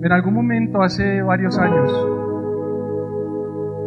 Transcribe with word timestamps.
En 0.00 0.12
algún 0.12 0.34
momento, 0.34 0.80
hace 0.80 1.22
varios 1.22 1.58
años, 1.58 1.90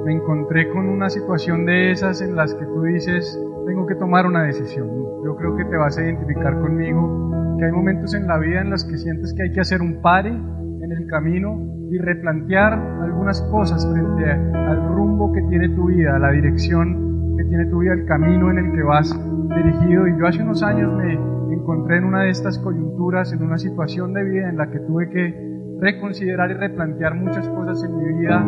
me 0.04 0.14
encontré 0.14 0.70
con 0.70 0.90
una 0.90 1.10
situación 1.10 1.66
de 1.66 1.92
esas 1.92 2.22
en 2.22 2.36
las 2.36 2.54
que 2.54 2.66
tú 2.66 2.82
dices, 2.82 3.40
tengo 3.66 3.88
que 3.88 3.96
tomar 3.96 4.26
una 4.26 4.44
decisión. 4.44 4.90
Yo 5.24 5.38
creo 5.38 5.56
que 5.56 5.64
te 5.64 5.78
vas 5.78 5.98
a 5.98 6.04
identificar 6.04 6.60
conmigo, 6.60 7.56
que 7.58 7.64
hay 7.64 7.72
momentos 7.72 8.14
en 8.14 8.28
la 8.28 8.38
vida 8.40 8.60
en 8.60 8.72
los 8.72 8.84
que 8.84 8.98
sientes 8.98 9.34
que 9.34 9.44
hay 9.44 9.52
que 9.54 9.62
hacer 9.62 9.82
un 9.82 10.02
pare 10.02 10.32
en 10.32 10.92
el 10.92 11.08
camino 11.08 11.58
y 11.90 11.98
replantear 11.98 12.74
algunas 12.74 13.42
cosas 13.44 13.88
frente 13.90 14.26
al 14.30 14.90
rumbo 14.90 15.32
que 15.32 15.42
tiene 15.44 15.70
tu 15.70 15.86
vida, 15.86 16.20
la 16.20 16.32
dirección 16.32 17.38
que 17.38 17.46
tiene 17.46 17.68
tu 17.68 17.80
vida, 17.80 17.94
el 17.94 18.06
camino 18.06 18.52
en 18.52 18.58
el 18.58 18.72
que 18.74 18.84
vas 18.84 19.18
dirigido. 19.56 20.10
Y 20.10 20.20
yo 20.20 20.28
hace 20.28 20.44
unos 20.44 20.62
años 20.62 20.92
me 20.94 21.14
encontré 21.54 22.00
en 22.00 22.04
una 22.04 22.24
de 22.24 22.32
estas 22.32 22.60
coyunturas, 22.60 23.32
en 23.32 23.44
una 23.44 23.58
situación 23.58 24.12
de 24.12 24.26
vida 24.26 24.50
en 24.50 24.58
la 24.58 24.70
que 24.70 24.80
tuve 24.80 25.10
que 25.10 25.51
reconsiderar 25.82 26.52
y 26.52 26.54
replantear 26.54 27.16
muchas 27.16 27.50
cosas 27.50 27.84
en 27.84 27.98
mi 27.98 28.22
vida, 28.22 28.46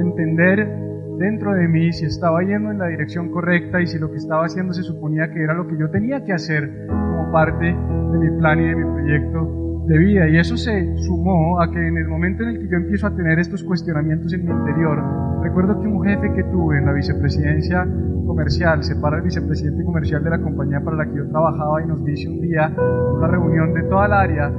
entender 0.00 0.68
dentro 1.16 1.54
de 1.54 1.68
mí 1.68 1.92
si 1.92 2.06
estaba 2.06 2.42
yendo 2.42 2.72
en 2.72 2.78
la 2.78 2.88
dirección 2.88 3.30
correcta 3.30 3.80
y 3.80 3.86
si 3.86 3.98
lo 3.98 4.10
que 4.10 4.16
estaba 4.16 4.44
haciendo 4.44 4.74
se 4.74 4.82
suponía 4.82 5.30
que 5.30 5.42
era 5.42 5.54
lo 5.54 5.66
que 5.68 5.78
yo 5.78 5.88
tenía 5.90 6.24
que 6.24 6.32
hacer 6.32 6.88
como 6.88 7.30
parte 7.32 7.66
de 7.66 8.18
mi 8.18 8.38
plan 8.38 8.60
y 8.60 8.64
de 8.64 8.76
mi 8.76 8.84
proyecto 8.84 9.84
de 9.86 9.98
vida. 9.98 10.28
Y 10.28 10.38
eso 10.38 10.56
se 10.56 10.96
sumó 10.96 11.62
a 11.62 11.70
que 11.70 11.78
en 11.78 11.96
el 11.96 12.08
momento 12.08 12.42
en 12.42 12.50
el 12.50 12.58
que 12.58 12.68
yo 12.68 12.76
empiezo 12.76 13.06
a 13.06 13.14
tener 13.14 13.38
estos 13.38 13.62
cuestionamientos 13.62 14.32
en 14.32 14.44
mi 14.44 14.50
interior, 14.50 15.02
recuerdo 15.42 15.80
que 15.80 15.86
un 15.86 16.04
jefe 16.04 16.32
que 16.34 16.42
tuve 16.44 16.78
en 16.78 16.86
la 16.86 16.92
vicepresidencia 16.92 17.86
comercial, 18.26 18.82
se 18.82 18.96
para 18.96 19.18
el 19.18 19.22
vicepresidente 19.22 19.84
comercial 19.84 20.22
de 20.24 20.30
la 20.30 20.40
compañía 20.40 20.80
para 20.80 20.96
la 20.96 21.06
que 21.06 21.16
yo 21.16 21.28
trabajaba 21.28 21.82
y 21.82 21.86
nos 21.86 22.04
dice 22.04 22.28
un 22.28 22.40
día, 22.40 22.66
en 22.76 23.16
una 23.16 23.28
reunión 23.28 23.72
de 23.72 23.84
toda 23.84 24.06
el 24.06 24.12
área, 24.12 24.52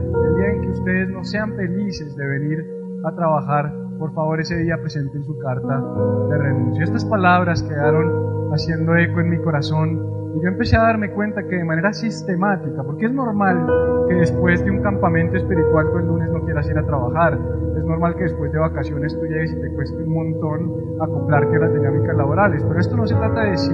en 0.45 0.61
que 0.61 0.67
ustedes 0.69 1.09
no 1.09 1.23
sean 1.23 1.53
felices 1.55 2.15
de 2.15 2.27
venir 2.27 2.65
a 3.03 3.15
trabajar, 3.15 3.73
por 3.97 4.13
favor 4.13 4.39
ese 4.39 4.57
día 4.57 4.77
presenten 4.77 5.23
su 5.23 5.37
carta 5.39 5.81
de 6.29 6.37
renuncia. 6.37 6.83
Estas 6.83 7.05
palabras 7.05 7.63
quedaron 7.63 8.53
haciendo 8.53 8.95
eco 8.95 9.19
en 9.19 9.29
mi 9.29 9.37
corazón 9.39 10.17
y 10.35 10.41
yo 10.43 10.49
empecé 10.49 10.77
a 10.77 10.81
darme 10.81 11.11
cuenta 11.11 11.43
que 11.43 11.55
de 11.55 11.63
manera 11.63 11.93
sistemática, 11.93 12.83
porque 12.83 13.05
es 13.07 13.11
normal 13.11 13.65
que 14.07 14.15
después 14.15 14.63
de 14.63 14.71
un 14.71 14.81
campamento 14.81 15.37
espiritual 15.37 15.89
tú 15.91 15.97
el 15.97 16.05
lunes 16.07 16.29
no 16.31 16.43
quieras 16.43 16.69
ir 16.69 16.77
a 16.77 16.85
trabajar, 16.85 17.39
es 17.75 17.83
normal 17.83 18.15
que 18.15 18.23
después 18.23 18.51
de 18.51 18.59
vacaciones 18.59 19.17
tú 19.17 19.25
llegues 19.25 19.51
y 19.53 19.61
te 19.61 19.73
cueste 19.73 19.97
un 20.03 20.13
montón 20.13 21.01
acoplarte 21.01 21.55
a 21.55 21.59
las 21.59 21.73
dinámicas 21.73 22.15
laborales, 22.15 22.63
pero 22.67 22.79
esto 22.79 22.95
no 22.95 23.07
se 23.07 23.15
trata 23.15 23.43
de 23.45 23.57
si, 23.57 23.71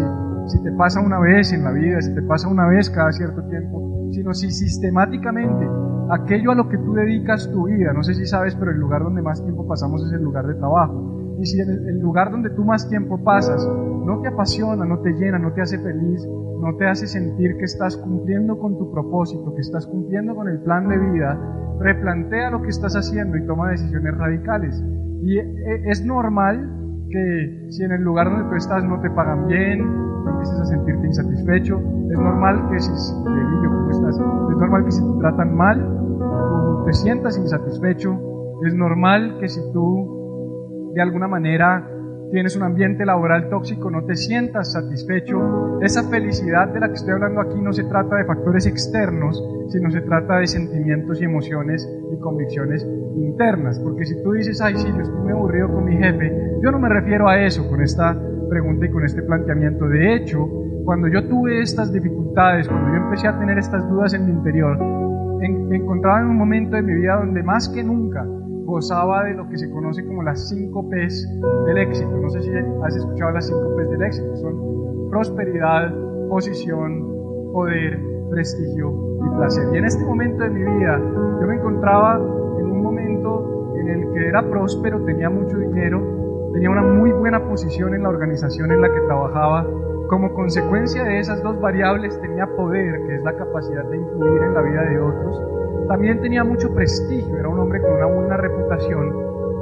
si 0.48 0.62
te 0.62 0.72
pasa 0.74 1.00
una 1.00 1.20
vez 1.20 1.54
en 1.54 1.64
la 1.64 1.72
vida, 1.72 2.02
si 2.02 2.14
te 2.14 2.22
pasa 2.22 2.48
una 2.48 2.68
vez 2.68 2.90
cada 2.90 3.12
cierto 3.12 3.44
tiempo, 3.48 4.10
sino 4.12 4.34
si 4.34 4.52
sistemáticamente 4.52 5.68
aquello 6.12 6.52
a 6.52 6.56
lo 6.56 6.70
que 6.70 6.78
tú 6.78 6.94
dedicas 6.94 7.50
tu 7.52 7.66
vida, 7.66 7.94
no 7.94 8.04
sé 8.04 8.14
si 8.14 8.26
sabes, 8.26 8.56
pero 8.56 8.72
el 8.72 8.78
lugar 8.78 9.04
donde 9.04 9.22
más 9.22 9.42
tiempo 9.44 9.68
pasamos 9.68 10.06
es 10.06 10.14
el 10.14 10.24
lugar 10.24 10.46
de 10.48 10.56
trabajo. 10.56 11.36
Y 11.40 11.46
si 11.46 11.60
el 11.60 12.00
lugar 12.00 12.32
donde 12.32 12.50
tú 12.52 12.64
más 12.64 12.88
tiempo 12.90 13.22
pasas 13.24 13.68
no 14.06 14.22
te 14.22 14.28
apasiona, 14.28 14.86
no 14.86 15.00
te 15.00 15.14
llena, 15.14 15.40
no 15.40 15.54
te 15.54 15.62
hace 15.62 15.80
feliz, 15.80 16.26
no 16.26 16.76
te 16.78 16.88
hace 16.88 17.08
sentir 17.08 17.58
que 17.58 17.66
estás 17.66 17.98
cumpliendo 17.98 18.60
con 18.60 18.78
tu 18.78 18.92
propósito, 18.92 19.54
que 19.56 19.62
estás 19.62 19.88
cumpliendo 19.88 20.36
con 20.36 20.48
el 20.48 20.60
plan 20.60 20.88
de 20.88 20.98
vida, 20.98 21.38
replantea 21.80 22.52
lo 22.52 22.62
que 22.62 22.70
estás 22.70 22.96
haciendo 22.96 23.38
y 23.38 23.46
toma 23.46 23.72
decisiones 23.72 24.18
radicales. 24.18 24.84
Y 25.22 25.38
e, 25.38 25.44
es 25.86 26.06
normal 26.06 26.83
que 27.14 27.67
si 27.69 27.83
en 27.83 27.92
el 27.92 28.02
lugar 28.02 28.30
donde 28.30 28.50
tú 28.50 28.56
estás 28.56 28.83
no 28.83 29.00
te 29.00 29.09
pagan 29.11 29.47
bien, 29.47 29.81
empieces 30.28 30.59
a 30.59 30.66
sentirte 30.66 31.06
insatisfecho, 31.06 31.78
es 31.78 32.17
normal 32.17 32.69
que 32.72 32.80
si, 32.80 32.92
estás? 32.92 34.16
Es 34.17 34.58
normal 34.58 34.86
que 34.86 34.92
si 34.92 35.02
te 35.02 35.19
tratan 35.19 35.56
mal, 35.56 35.78
tú 35.78 36.86
te 36.86 36.94
sientas 36.94 37.38
insatisfecho, 37.38 38.17
es 38.66 38.73
normal 38.73 39.38
que 39.39 39.47
si 39.47 39.61
tú 39.72 40.91
de 40.95 41.02
alguna 41.02 41.28
manera 41.28 41.88
tienes 42.34 42.56
un 42.56 42.64
ambiente 42.64 43.06
laboral 43.06 43.48
tóxico, 43.48 43.92
no 43.92 44.06
te 44.06 44.16
sientas 44.16 44.73
satisfecho. 44.73 45.80
Esa 45.81 46.09
felicidad 46.09 46.68
de 46.69 46.80
la 46.80 46.88
que 46.88 46.96
estoy 46.96 47.13
hablando 47.13 47.41
aquí 47.41 47.62
no 47.62 47.72
se 47.72 47.84
trata 47.84 48.16
de 48.16 48.25
factores 48.25 48.66
externos, 48.66 49.41
sino 49.68 49.91
se 49.91 50.02
trata 50.02 50.38
de 50.38 50.47
sentimientos 50.47 51.22
y 51.22 51.25
emociones 51.25 51.88
y 52.12 52.19
convicciones 52.19 52.88
internas. 53.18 53.80
Porque 53.80 54.06
si 54.06 54.22
tú 54.24 54.31
dices, 54.31 54.59
ay, 54.62 54.75
sí, 54.78 54.88
yo 54.96 55.02
estoy 55.02 55.22
muy 55.22 55.31
aburrido 55.31 55.72
con 55.72 55.85
mi 55.85 55.96
jefe, 55.96 56.34
yo 56.63 56.72
no 56.72 56.80
me 56.80 56.90
refiero 56.90 57.30
a 57.30 57.40
eso 57.40 57.69
con 57.69 57.84
esta 57.84 58.19
pregunta 58.50 58.88
y 58.88 58.90
con 58.90 59.06
este 59.06 59.22
planteamiento. 59.22 59.88
De 59.88 60.16
hecho, 60.16 60.50
cuando 60.85 61.09
yo 61.09 61.28
tuve 61.28 61.62
estas 61.62 61.94
dificultades, 61.94 62.68
cuando 62.68 62.90
yo 62.90 62.96
empecé 62.96 63.28
a 63.28 63.38
tener 63.38 63.59
estas 63.59 63.88
dudas 63.88 64.12
en 64.16 64.25
mi 64.25 64.31
interior, 64.31 64.79
me 64.79 65.75
encontraba 65.75 66.22
en 66.22 66.29
un 66.29 66.38
momento 66.38 66.78
de 66.78 66.81
mi 66.81 66.96
vida 66.96 67.18
donde 67.18 67.44
más 67.44 67.69
que 67.69 67.84
nunca 67.84 68.25
gozaba 68.66 69.24
de 69.25 69.34
lo 69.34 69.47
que 69.50 69.57
se 69.57 69.69
conoce 69.69 70.06
como 70.06 70.24
las 70.24 70.50
cinco 70.50 70.88
P's 70.90 71.28
del 71.68 71.78
éxito. 71.78 72.09
No 72.18 72.29
sé 72.29 72.41
si 72.41 72.50
has 72.84 72.96
escuchado 72.96 73.31
las 73.31 73.47
cinco 73.47 73.75
P's 73.75 73.90
del 73.90 74.01
éxito. 74.03 74.35
Son 74.38 75.09
prosperidad, 75.09 75.94
posición, 76.29 77.52
poder, 77.52 78.00
prestigio 78.29 79.18
y 79.25 79.35
placer. 79.38 79.63
Y 79.73 79.78
en 79.78 79.85
este 79.85 80.03
momento 80.06 80.44
de 80.44 80.50
mi 80.50 80.63
vida 80.63 81.00
yo 81.40 81.47
me 81.47 81.56
encontraba 81.56 82.16
en 82.59 82.66
un 82.66 82.81
momento 82.81 83.73
en 83.79 83.90
el 83.90 84.13
que 84.13 84.28
era 84.28 84.50
próspero, 84.50 85.03
tenía 85.06 85.29
mucho 85.29 85.57
dinero, 85.57 86.50
tenía 86.53 86.69
una 86.69 86.84
muy 86.84 87.12
buena 87.12 87.44
posición 87.47 87.94
en 87.94 88.03
la 88.03 88.09
organización 88.09 88.72
en 88.72 88.81
la 88.81 88.94
que 88.94 89.00
trabajaba. 89.02 89.68
Como 90.13 90.31
consecuencia 90.31 91.03
de 91.06 91.18
esas 91.18 91.41
dos 91.41 91.59
variables 91.59 92.22
tenía 92.22 92.46
poder, 92.46 93.01
que 93.07 93.16
es 93.16 93.24
la 93.24 93.35
capacidad 93.35 93.84
de 93.85 93.97
influir 93.97 94.44
en 94.44 94.53
la 94.53 94.62
vida 94.62 94.84
de 94.84 95.00
otros, 95.00 95.88
también 95.88 96.22
tenía 96.22 96.44
mucho 96.44 96.72
prestigio, 96.72 97.35
era 97.35 97.50
un 97.50 97.57
hombre 97.57 97.81
con 97.81 97.94
una 97.94 98.06
buena 98.06 98.38
reputación 98.38 99.12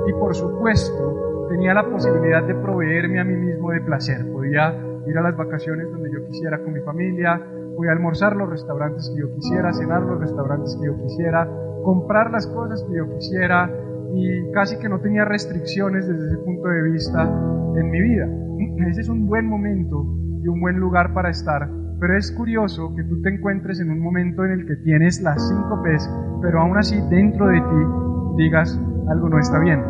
y 0.09 0.11
por 0.11 0.35
supuesto 0.35 1.47
tenía 1.47 1.73
la 1.73 1.89
posibilidad 1.89 2.43
de 2.43 2.53
proveerme 2.55 3.21
a 3.21 3.23
mí 3.23 3.33
mismo 3.33 3.71
de 3.71 3.79
placer. 3.79 4.29
Podía 4.29 4.75
ir 5.07 5.17
a 5.17 5.21
las 5.21 5.37
vacaciones 5.37 5.89
donde 5.89 6.11
yo 6.11 6.27
quisiera 6.27 6.61
con 6.61 6.73
mi 6.73 6.81
familia, 6.81 7.41
podía 7.77 7.93
almorzar 7.93 8.35
los 8.35 8.49
restaurantes 8.49 9.09
que 9.09 9.21
yo 9.21 9.33
quisiera, 9.33 9.71
cenar 9.71 10.01
los 10.01 10.19
restaurantes 10.19 10.77
que 10.81 10.85
yo 10.85 10.97
quisiera, 10.97 11.47
comprar 11.81 12.29
las 12.29 12.45
cosas 12.47 12.83
que 12.89 12.97
yo 12.97 13.09
quisiera 13.13 13.71
y 14.13 14.51
casi 14.51 14.77
que 14.79 14.89
no 14.89 14.99
tenía 14.99 15.23
restricciones 15.23 16.09
desde 16.09 16.27
ese 16.27 16.37
punto 16.39 16.67
de 16.67 16.81
vista 16.91 17.23
en 17.23 17.89
mi 17.89 18.01
vida. 18.01 18.27
Ese 18.89 18.99
es 18.99 19.07
un 19.07 19.27
buen 19.27 19.47
momento 19.47 20.05
y 20.43 20.47
un 20.47 20.59
buen 20.59 20.79
lugar 20.79 21.13
para 21.13 21.29
estar 21.29 21.69
pero 22.01 22.17
es 22.17 22.31
curioso 22.31 22.95
que 22.95 23.03
tú 23.03 23.21
te 23.21 23.29
encuentres 23.29 23.79
en 23.79 23.91
un 23.91 23.99
momento 23.99 24.43
en 24.43 24.53
el 24.53 24.65
que 24.65 24.75
tienes 24.77 25.21
las 25.21 25.47
cinco 25.47 25.83
P's, 25.83 26.09
pero 26.41 26.59
aún 26.59 26.75
así 26.75 26.99
dentro 27.11 27.45
de 27.45 27.61
ti 27.61 28.43
digas, 28.43 28.81
algo 29.07 29.29
no 29.29 29.37
está 29.37 29.59
bien, 29.59 29.83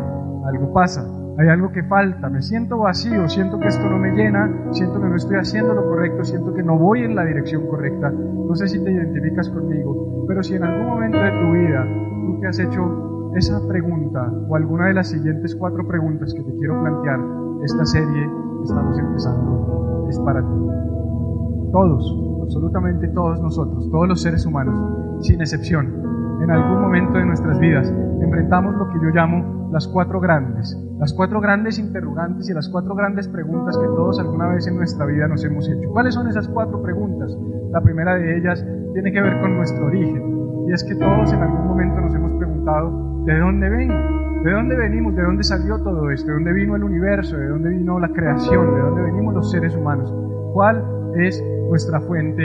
algo 0.46 0.74
pasa, 0.74 1.02
hay 1.38 1.48
algo 1.48 1.72
que 1.72 1.82
falta, 1.84 2.28
me 2.28 2.42
siento 2.42 2.76
vacío, 2.76 3.26
siento 3.30 3.58
que 3.58 3.68
esto 3.68 3.88
no 3.88 3.96
me 3.96 4.12
llena, 4.12 4.46
siento 4.72 5.00
que 5.00 5.08
no 5.08 5.16
estoy 5.16 5.36
haciendo 5.36 5.72
lo 5.72 5.88
correcto, 5.88 6.22
siento 6.22 6.52
que 6.52 6.62
no 6.62 6.78
voy 6.78 7.02
en 7.02 7.16
la 7.16 7.24
dirección 7.24 7.66
correcta. 7.66 8.10
No 8.10 8.54
sé 8.56 8.68
si 8.68 8.84
te 8.84 8.90
identificas 8.90 9.48
conmigo, 9.48 10.26
pero 10.28 10.42
si 10.42 10.54
en 10.54 10.64
algún 10.64 10.88
momento 10.88 11.16
de 11.16 11.30
tu 11.30 11.52
vida 11.52 11.86
tú 12.26 12.40
te 12.40 12.46
has 12.46 12.58
hecho 12.58 13.32
esa 13.36 13.66
pregunta 13.66 14.30
o 14.48 14.54
alguna 14.54 14.88
de 14.88 14.94
las 14.94 15.08
siguientes 15.08 15.56
cuatro 15.56 15.88
preguntas 15.88 16.34
que 16.34 16.42
te 16.42 16.54
quiero 16.58 16.78
plantear, 16.82 17.20
esta 17.64 17.84
serie 17.86 18.28
estamos 18.64 18.98
empezando, 18.98 20.06
es 20.08 20.18
para 20.20 20.40
ti. 20.40 21.70
Todos, 21.72 22.42
absolutamente 22.42 23.08
todos 23.08 23.40
nosotros, 23.40 23.90
todos 23.90 24.08
los 24.08 24.20
seres 24.20 24.44
humanos, 24.44 25.24
sin 25.24 25.40
excepción, 25.40 26.12
en 26.42 26.50
algún 26.50 26.80
momento 26.80 27.18
de 27.18 27.24
nuestras 27.24 27.58
vidas 27.60 27.92
enfrentamos 28.20 28.74
lo 28.74 28.88
que 28.88 28.94
yo 28.94 29.10
llamo 29.14 29.68
las 29.70 29.86
cuatro 29.88 30.20
grandes, 30.20 30.76
las 30.98 31.14
cuatro 31.14 31.40
grandes 31.40 31.78
interrogantes 31.78 32.50
y 32.50 32.52
las 32.52 32.68
cuatro 32.68 32.94
grandes 32.94 33.28
preguntas 33.28 33.78
que 33.78 33.86
todos 33.86 34.18
alguna 34.18 34.48
vez 34.48 34.66
en 34.66 34.76
nuestra 34.76 35.06
vida 35.06 35.28
nos 35.28 35.44
hemos 35.44 35.68
hecho. 35.68 35.88
¿Cuáles 35.90 36.14
son 36.14 36.28
esas 36.28 36.48
cuatro 36.48 36.82
preguntas? 36.82 37.36
La 37.70 37.80
primera 37.80 38.16
de 38.16 38.38
ellas 38.38 38.64
tiene 38.92 39.12
que 39.12 39.22
ver 39.22 39.40
con 39.40 39.56
nuestro 39.56 39.86
origen 39.86 40.66
y 40.68 40.72
es 40.72 40.84
que 40.84 40.94
todos 40.96 41.32
en 41.32 41.42
algún 41.42 41.68
momento 41.68 42.00
nos 42.00 42.14
hemos 42.14 42.32
preguntado 42.32 43.24
¿de 43.24 43.38
dónde 43.38 43.68
vengo? 43.70 44.21
¿De 44.44 44.50
dónde 44.50 44.76
venimos? 44.76 45.14
¿De 45.14 45.22
dónde 45.22 45.42
salió 45.44 45.78
todo 45.78 46.10
esto? 46.10 46.26
¿De 46.26 46.34
dónde 46.34 46.52
vino 46.52 46.76
el 46.76 46.84
universo? 46.84 47.36
¿De 47.36 47.48
dónde 47.48 47.70
vino 47.70 48.00
la 48.00 48.08
creación? 48.08 48.74
¿De 48.74 48.80
dónde 48.80 49.02
venimos 49.02 49.34
los 49.34 49.50
seres 49.50 49.74
humanos? 49.76 50.12
¿Cuál 50.52 50.84
es 51.16 51.42
nuestra 51.68 52.00
fuente 52.00 52.42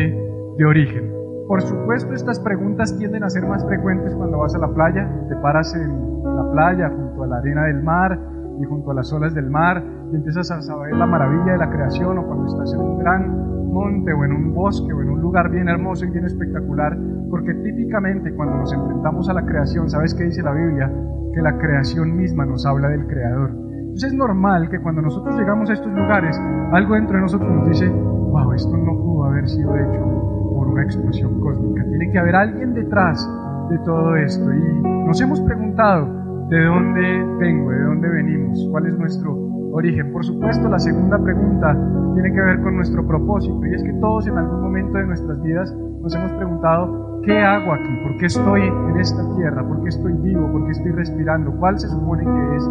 de 0.58 0.66
origen. 0.66 1.12
Por 1.48 1.62
supuesto, 1.62 2.14
estas 2.14 2.40
preguntas 2.40 2.98
tienden 2.98 3.24
a 3.24 3.30
ser 3.30 3.46
más 3.46 3.66
frecuentes 3.66 4.14
cuando 4.16 4.40
vas 4.40 4.56
a 4.56 4.58
la 4.58 4.70
playa, 4.70 5.10
te 5.30 5.36
paras 5.36 5.74
en 5.76 6.24
la 6.24 6.52
playa 6.52 6.90
junto 6.90 7.24
a 7.24 7.28
la 7.28 7.38
arena 7.38 7.66
del 7.66 7.84
mar 7.84 8.20
y 8.60 8.64
junto 8.66 8.92
a 8.92 8.94
las 8.94 9.12
olas 9.14 9.34
del 9.34 9.50
mar 9.50 9.84
y 10.12 10.16
empiezas 10.16 10.52
a 10.52 10.62
saber 10.62 10.96
la 10.96 11.06
maravilla 11.06 11.54
de 11.54 11.58
la 11.58 11.70
creación 11.70 12.18
o 12.18 12.26
cuando 12.26 12.48
estás 12.48 12.74
en 12.74 12.80
un 12.80 13.00
gran 13.00 13.72
monte 13.72 14.12
o 14.12 14.26
en 14.26 14.32
un 14.32 14.54
bosque 14.54 14.92
o 14.92 15.02
en 15.02 15.10
un 15.10 15.22
lugar 15.22 15.50
bien 15.50 15.70
hermoso 15.70 16.06
y 16.06 16.10
bien 16.10 16.26
espectacular, 16.26 16.98
porque 17.30 17.54
típicamente 17.54 18.34
cuando 18.34 18.58
nos 18.58 18.74
enfrentamos 18.74 19.30
a 19.30 19.34
la 19.34 19.46
creación, 19.46 19.90
¿sabes 19.90 20.14
qué 20.16 20.24
dice 20.24 20.42
la 20.42 20.54
Biblia? 20.54 20.92
Que 21.34 21.42
la 21.42 21.58
creación 21.58 22.16
misma 22.16 22.46
nos 22.46 22.66
habla 22.66 22.90
del 22.90 23.06
Creador. 23.08 23.52
Entonces 23.52 24.12
es 24.12 24.18
normal 24.18 24.70
que 24.70 24.80
cuando 24.80 25.02
nosotros 25.02 25.36
llegamos 25.38 25.70
a 25.70 25.74
estos 25.74 25.92
lugares, 25.92 26.40
algo 26.72 26.96
dentro 26.96 27.16
de 27.16 27.22
nosotros 27.22 27.50
nos 27.52 27.70
dice, 27.70 27.88
wow, 27.90 28.54
esto 28.54 28.78
no 28.78 28.96
pudo 28.98 29.26
haber 29.26 29.48
sido 29.48 29.76
hecho 29.76 30.00
por 30.54 30.68
una 30.68 30.84
explosión 30.84 31.40
cósmica. 31.40 31.84
Tiene 31.84 32.12
que 32.12 32.20
haber 32.20 32.36
alguien 32.36 32.74
detrás 32.74 33.28
de 33.70 33.78
todo 33.80 34.16
esto. 34.16 34.54
Y 34.54 34.82
nos 35.06 35.20
hemos 35.22 35.42
preguntado, 35.42 36.08
de 36.50 36.64
dónde 36.64 37.26
vengo, 37.40 37.72
de 37.72 37.84
dónde 37.84 38.10
venimos, 38.10 38.68
cuál 38.72 38.88
es 38.88 38.98
nuestro 38.98 39.34
origen. 39.74 40.12
Por 40.12 40.24
supuesto, 40.24 40.70
la 40.70 40.80
segunda 40.80 41.18
pregunta 41.22 41.78
tiene 42.14 42.32
que 42.34 42.42
ver 42.42 42.62
con 42.62 42.76
nuestro 42.76 43.06
propósito 43.06 43.66
y 43.66 43.74
es 43.74 43.84
que 43.84 43.94
todos 43.94 44.28
en 44.28 44.38
algún 44.38 44.62
momento 44.62 44.98
de 44.98 45.06
nuestras 45.06 45.42
vidas 45.44 45.74
nos 46.02 46.16
hemos 46.16 46.32
preguntado, 46.34 47.07
¿qué 47.28 47.38
hago 47.44 47.74
aquí? 47.74 47.94
¿Por 48.04 48.18
qué 48.18 48.26
estoy 48.28 48.62
en 48.62 49.00
esta 49.00 49.22
tierra? 49.36 49.68
¿Por 49.68 49.84
qué 49.84 49.90
estoy 49.90 50.14
vivo? 50.14 50.50
¿Por 50.50 50.66
qué 50.66 50.72
estoy 50.72 50.92
respirando? 50.94 51.52
¿Cuál 51.60 51.78
se 51.78 51.90
supone 51.90 52.24
que 52.24 52.56
es 52.56 52.70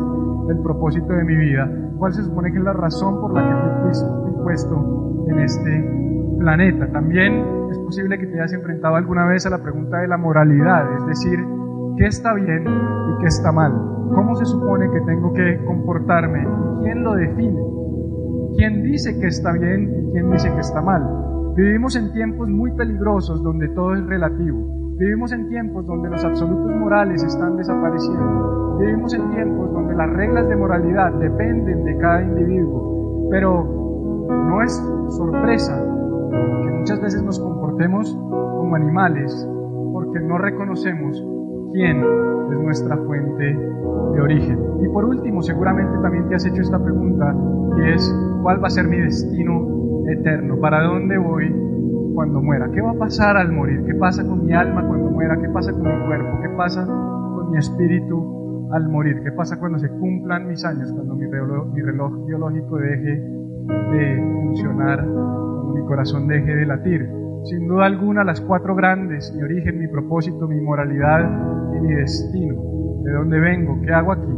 el 0.48 0.62
propósito 0.62 1.12
de 1.12 1.24
mi 1.24 1.36
vida? 1.36 1.70
¿Cuál 1.98 2.14
se 2.14 2.22
supone 2.22 2.50
que 2.50 2.58
es 2.58 2.64
la 2.64 2.72
razón 2.72 3.20
por 3.20 3.34
la 3.34 3.46
que 3.46 3.92
fui 3.92 4.42
puesto 4.42 5.24
en 5.28 5.38
este 5.40 6.38
planeta? 6.38 6.90
También 6.90 7.44
es 7.70 7.78
posible 7.80 8.18
que 8.18 8.26
te 8.26 8.40
hayas 8.40 8.54
enfrentado 8.54 8.96
alguna 8.96 9.26
vez 9.26 9.44
a 9.46 9.50
la 9.50 9.62
pregunta 9.62 9.98
de 9.98 10.08
la 10.08 10.16
moralidad, 10.16 10.90
es 10.94 11.06
decir, 11.06 11.38
¿qué 11.98 12.06
está 12.06 12.32
bien 12.32 12.64
y 12.66 13.20
qué 13.20 13.26
está 13.26 13.52
mal? 13.52 13.72
¿Cómo 14.14 14.34
se 14.36 14.46
supone 14.46 14.90
que 14.90 15.00
tengo 15.02 15.34
que 15.34 15.62
comportarme? 15.66 16.42
¿Y 16.42 16.84
quién 16.84 17.04
lo 17.04 17.14
define? 17.14 17.60
¿Quién 18.56 18.82
dice 18.84 19.18
que 19.20 19.26
está 19.26 19.52
bien 19.52 19.82
y 19.82 20.12
quién 20.12 20.30
dice 20.30 20.50
que 20.50 20.60
está 20.60 20.80
mal? 20.80 21.02
Vivimos 21.56 21.96
en 21.96 22.12
tiempos 22.12 22.50
muy 22.50 22.70
peligrosos 22.72 23.42
donde 23.42 23.68
todo 23.70 23.94
es 23.94 24.06
relativo. 24.06 24.58
Vivimos 24.98 25.32
en 25.32 25.48
tiempos 25.48 25.86
donde 25.86 26.10
los 26.10 26.22
absolutos 26.22 26.70
morales 26.76 27.22
están 27.22 27.56
desapareciendo. 27.56 28.76
Vivimos 28.78 29.14
en 29.14 29.30
tiempos 29.30 29.72
donde 29.72 29.94
las 29.94 30.10
reglas 30.10 30.46
de 30.50 30.56
moralidad 30.56 31.14
dependen 31.14 31.82
de 31.84 31.96
cada 31.96 32.22
individuo. 32.22 33.28
Pero 33.30 33.64
no 34.28 34.62
es 34.62 34.72
sorpresa 35.08 35.82
que 36.62 36.70
muchas 36.72 37.00
veces 37.00 37.22
nos 37.22 37.40
comportemos 37.40 38.14
como 38.14 38.74
animales 38.74 39.48
porque 39.94 40.20
no 40.20 40.36
reconocemos 40.36 41.24
quién 41.72 42.04
es 42.52 42.60
nuestra 42.60 42.98
fuente 42.98 43.44
de 44.12 44.20
origen. 44.20 44.58
Y 44.82 44.88
por 44.90 45.06
último, 45.06 45.40
seguramente 45.40 45.96
también 46.02 46.28
te 46.28 46.34
has 46.34 46.44
hecho 46.44 46.60
esta 46.60 46.78
pregunta 46.84 47.34
y 47.78 47.94
es, 47.94 48.14
¿cuál 48.42 48.62
va 48.62 48.66
a 48.66 48.70
ser 48.70 48.86
mi 48.88 48.98
destino 49.00 49.76
eterno. 50.08 50.58
¿Para 50.60 50.82
dónde 50.82 51.18
voy 51.18 51.54
cuando 52.14 52.40
muera? 52.40 52.70
¿Qué 52.72 52.80
va 52.80 52.92
a 52.92 52.98
pasar 52.98 53.36
al 53.36 53.52
morir? 53.52 53.84
¿Qué 53.84 53.94
pasa 53.94 54.26
con 54.26 54.44
mi 54.44 54.52
alma 54.52 54.86
cuando 54.86 55.10
muera? 55.10 55.36
¿Qué 55.40 55.48
pasa 55.48 55.72
con 55.72 55.82
mi 55.82 56.06
cuerpo? 56.06 56.40
¿Qué 56.42 56.48
pasa 56.56 56.86
con 56.86 57.50
mi 57.50 57.58
espíritu 57.58 58.70
al 58.72 58.88
morir? 58.88 59.20
¿Qué 59.22 59.32
pasa 59.32 59.58
cuando 59.58 59.78
se 59.78 59.88
cumplan 59.88 60.48
mis 60.48 60.64
años? 60.64 60.92
Cuando 60.92 61.14
mi 61.14 61.26
reloj, 61.26 61.72
mi 61.72 61.82
reloj 61.82 62.26
biológico 62.26 62.76
deje 62.78 63.20
de 63.66 64.40
funcionar, 64.42 65.04
cuando 65.04 65.74
mi 65.74 65.84
corazón 65.86 66.28
deje 66.28 66.54
de 66.54 66.66
latir. 66.66 67.08
Sin 67.44 67.68
duda 67.68 67.86
alguna, 67.86 68.24
las 68.24 68.40
cuatro 68.40 68.74
grandes, 68.74 69.32
mi 69.36 69.42
origen, 69.42 69.78
mi 69.78 69.86
propósito, 69.88 70.48
mi 70.48 70.60
moralidad 70.60 71.20
y 71.76 71.80
mi 71.80 71.94
destino. 71.94 72.54
¿De 73.04 73.12
dónde 73.12 73.38
vengo? 73.38 73.80
¿Qué 73.82 73.92
hago 73.92 74.12
aquí? 74.12 74.32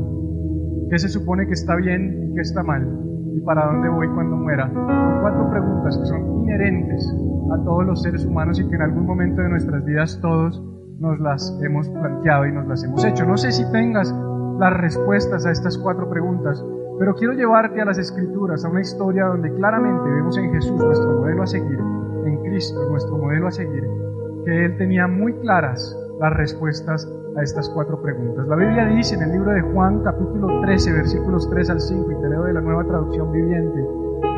¿Qué 0.91 0.99
se 0.99 1.09
supone 1.09 1.47
que 1.47 1.53
está 1.53 1.77
bien 1.77 2.31
y 2.31 2.35
qué 2.35 2.41
está 2.41 2.63
mal? 2.63 3.08
¿Y 3.39 3.41
para 3.43 3.67
dónde 3.67 3.89
voy 3.89 4.09
cuando 4.09 4.35
muera? 4.35 4.69
Son 4.69 5.21
cuatro 5.21 5.49
preguntas 5.49 5.97
que 5.97 6.07
son 6.07 6.43
inherentes 6.43 7.15
a 7.53 7.63
todos 7.63 7.87
los 7.87 8.03
seres 8.03 8.27
humanos 8.27 8.59
y 8.59 8.69
que 8.69 8.75
en 8.75 8.83
algún 8.83 9.07
momento 9.07 9.43
de 9.43 9.49
nuestras 9.49 9.85
vidas 9.85 10.19
todos 10.21 10.61
nos 10.99 11.21
las 11.21 11.57
hemos 11.63 11.89
planteado 11.89 12.47
y 12.47 12.53
nos 12.53 12.67
las 12.67 12.83
hemos 12.83 13.05
hecho. 13.05 13.25
No 13.25 13.37
sé 13.37 13.53
si 13.53 13.63
tengas 13.71 14.13
las 14.59 14.73
respuestas 14.73 15.47
a 15.47 15.53
estas 15.53 15.79
cuatro 15.79 16.11
preguntas, 16.11 16.65
pero 16.99 17.15
quiero 17.15 17.33
llevarte 17.35 17.81
a 17.81 17.85
las 17.85 17.99
escrituras, 17.99 18.65
a 18.65 18.71
una 18.71 18.81
historia 18.81 19.27
donde 19.27 19.55
claramente 19.55 20.11
vemos 20.11 20.37
en 20.37 20.53
Jesús 20.53 20.83
nuestro 20.83 21.21
modelo 21.21 21.45
a 21.45 21.47
seguir, 21.47 21.79
en 22.25 22.43
Cristo 22.43 22.91
nuestro 22.91 23.19
modelo 23.19 23.47
a 23.47 23.53
seguir, 23.53 23.89
que 24.45 24.65
Él 24.65 24.77
tenía 24.79 25.07
muy 25.07 25.33
claras 25.35 25.97
las 26.21 26.33
respuestas 26.35 27.09
a 27.37 27.43
estas 27.43 27.69
cuatro 27.71 28.01
preguntas. 28.03 28.47
La 28.49 28.57
Biblia 28.57 28.87
dice 28.87 29.15
en 29.15 29.23
el 29.23 29.33
libro 29.33 29.53
de 29.53 29.61
Juan 29.61 30.03
capítulo 30.03 30.61
13 30.63 30.93
versículos 30.93 31.49
3 31.51 31.71
al 31.71 31.81
5 31.81 32.13
y 32.13 32.21
te 32.21 32.29
leo 32.29 32.45
de 32.45 32.53
la 32.53 32.61
nueva 32.61 32.85
traducción 32.85 33.31
viviente, 33.31 33.87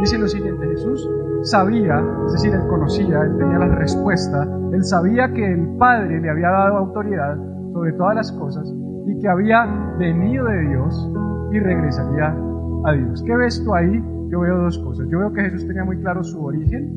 dice 0.01 0.19
lo 0.19 0.29
siguiente, 0.29 0.67
Jesús 0.69 1.09
sabía, 1.43 2.05
es 2.27 2.33
decir, 2.33 2.53
él 2.53 2.67
conocía, 2.69 3.23
él 3.23 3.37
tenía 3.39 3.59
la 3.59 3.75
respuesta, 3.77 4.47
él 4.73 4.85
sabía 4.85 5.33
que 5.33 5.53
el 5.53 5.77
Padre 5.79 6.21
le 6.21 6.31
había 6.31 6.51
dado 6.51 6.77
autoridad 6.77 7.37
sobre 7.73 7.93
todas 7.95 8.15
las 8.15 8.33
cosas 8.33 8.71
y 9.07 9.19
que 9.19 9.29
había 9.29 9.65
venido 9.99 10.45
de 10.47 10.69
Dios 10.69 11.11
y 11.53 11.59
regresaría 11.59 12.37
a 12.85 12.93
Dios. 12.93 13.23
¿Qué 13.25 13.37
ves 13.37 13.63
tú 13.65 13.75
ahí? 13.75 14.05
Yo 14.29 14.41
veo 14.41 14.59
dos 14.59 14.79
cosas. 14.79 15.09
Yo 15.09 15.19
veo 15.19 15.33
que 15.33 15.43
Jesús 15.43 15.67
tenía 15.67 15.85
muy 15.85 15.99
claro 15.99 16.23
su 16.23 16.45
origen 16.45 16.95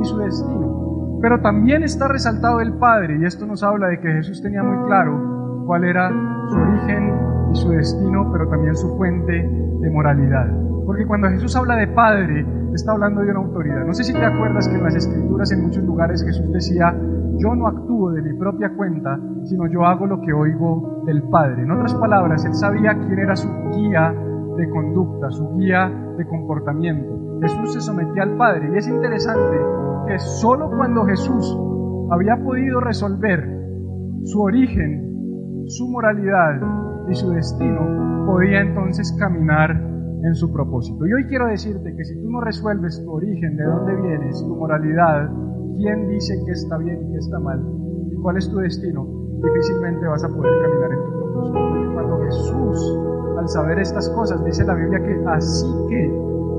y 0.00 0.04
su 0.04 0.18
destino. 0.18 0.81
Pero 1.22 1.40
también 1.40 1.84
está 1.84 2.08
resaltado 2.08 2.60
el 2.60 2.74
Padre, 2.74 3.16
y 3.20 3.24
esto 3.24 3.46
nos 3.46 3.62
habla 3.62 3.86
de 3.86 4.00
que 4.00 4.08
Jesús 4.08 4.42
tenía 4.42 4.64
muy 4.64 4.84
claro 4.86 5.62
cuál 5.64 5.84
era 5.84 6.10
su 6.48 6.56
origen 6.56 7.14
y 7.52 7.56
su 7.56 7.70
destino, 7.70 8.28
pero 8.32 8.48
también 8.48 8.74
su 8.74 8.96
fuente 8.96 9.32
de 9.32 9.90
moralidad. 9.90 10.48
Porque 10.84 11.06
cuando 11.06 11.28
Jesús 11.28 11.54
habla 11.54 11.76
de 11.76 11.86
Padre, 11.86 12.44
está 12.74 12.92
hablando 12.92 13.20
de 13.20 13.30
una 13.30 13.38
autoridad. 13.38 13.86
No 13.86 13.94
sé 13.94 14.02
si 14.02 14.12
te 14.12 14.24
acuerdas 14.24 14.68
que 14.68 14.74
en 14.74 14.82
las 14.82 14.96
Escrituras 14.96 15.52
en 15.52 15.62
muchos 15.62 15.84
lugares 15.84 16.24
Jesús 16.24 16.52
decía, 16.52 16.92
yo 17.38 17.54
no 17.54 17.68
actúo 17.68 18.10
de 18.10 18.20
mi 18.20 18.32
propia 18.34 18.70
cuenta, 18.74 19.16
sino 19.44 19.68
yo 19.68 19.86
hago 19.86 20.06
lo 20.06 20.20
que 20.20 20.32
oigo 20.32 21.04
del 21.06 21.22
Padre. 21.22 21.62
En 21.62 21.70
otras 21.70 21.94
palabras, 21.94 22.44
él 22.44 22.54
sabía 22.54 22.98
quién 22.98 23.18
era 23.20 23.36
su 23.36 23.48
guía 23.72 24.12
de 24.56 24.68
conducta, 24.70 25.30
su 25.30 25.56
guía 25.56 25.88
de 26.18 26.26
comportamiento. 26.26 27.21
Jesús 27.42 27.72
se 27.74 27.80
sometía 27.80 28.22
al 28.22 28.36
Padre 28.36 28.70
y 28.72 28.78
es 28.78 28.86
interesante 28.86 29.58
que 30.06 30.18
solo 30.18 30.70
cuando 30.70 31.04
Jesús 31.04 31.58
había 32.10 32.36
podido 32.36 32.80
resolver 32.80 33.44
su 34.24 34.40
origen, 34.40 35.64
su 35.66 35.88
moralidad 35.88 36.60
y 37.08 37.14
su 37.14 37.30
destino, 37.30 38.26
podía 38.26 38.60
entonces 38.60 39.12
caminar 39.18 39.70
en 39.72 40.34
su 40.36 40.52
propósito. 40.52 41.04
Y 41.04 41.12
hoy 41.14 41.24
quiero 41.26 41.46
decirte 41.46 41.94
que 41.96 42.04
si 42.04 42.14
tú 42.22 42.30
no 42.30 42.40
resuelves 42.40 43.02
tu 43.04 43.10
origen, 43.10 43.56
de 43.56 43.64
dónde 43.64 43.96
vienes, 43.96 44.40
tu 44.46 44.54
moralidad, 44.54 45.28
quién 45.78 46.08
dice 46.08 46.34
que 46.46 46.52
está 46.52 46.78
bien 46.78 47.08
y 47.08 47.12
que 47.12 47.18
está 47.18 47.40
mal, 47.40 47.60
y 48.08 48.14
cuál 48.22 48.36
es 48.36 48.48
tu 48.48 48.58
destino, 48.58 49.04
difícilmente 49.42 50.06
vas 50.06 50.22
a 50.22 50.28
poder 50.28 50.52
caminar 50.62 50.92
en 50.92 51.04
tu 51.04 51.10
propósito. 51.10 51.58
Porque 51.58 51.94
cuando 51.94 52.20
Jesús, 52.20 52.98
al 53.36 53.48
saber 53.48 53.78
estas 53.80 54.08
cosas, 54.10 54.44
dice 54.44 54.64
la 54.64 54.74
Biblia 54.74 55.02
que 55.02 55.24
así 55.26 55.66
que, 55.88 56.04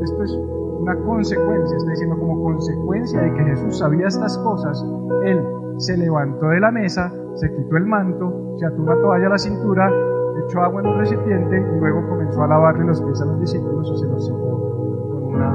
esto 0.03 0.23
es 0.23 0.39
una 0.83 0.95
consecuencia, 1.05 1.77
está 1.77 1.91
diciendo 1.91 2.17
como 2.19 2.43
consecuencia 2.43 3.21
de 3.21 3.33
que 3.33 3.43
Jesús 3.45 3.79
sabía 3.79 4.07
estas 4.07 4.37
cosas, 4.39 4.85
Él 5.23 5.41
se 5.77 5.97
levantó 5.97 6.47
de 6.47 6.59
la 6.59 6.71
mesa, 6.71 7.09
se 7.35 7.49
quitó 7.55 7.77
el 7.77 7.85
manto, 7.85 8.57
se 8.57 8.65
ató 8.65 8.81
una 8.81 8.95
toalla 8.99 9.27
a 9.27 9.29
la 9.29 9.37
cintura, 9.37 9.89
echó 10.45 10.61
agua 10.61 10.81
en 10.81 10.87
un 10.87 10.97
recipiente 10.99 11.57
y 11.57 11.79
luego 11.79 12.07
comenzó 12.09 12.43
a 12.43 12.47
lavarle 12.47 12.85
los 12.85 13.01
pies 13.01 13.21
a 13.21 13.25
los 13.25 13.39
discípulos 13.39 13.91
y 13.93 13.97
se 13.97 14.07
los 14.07 14.27
secó 14.27 15.09
con 15.09 15.23
una 15.35 15.51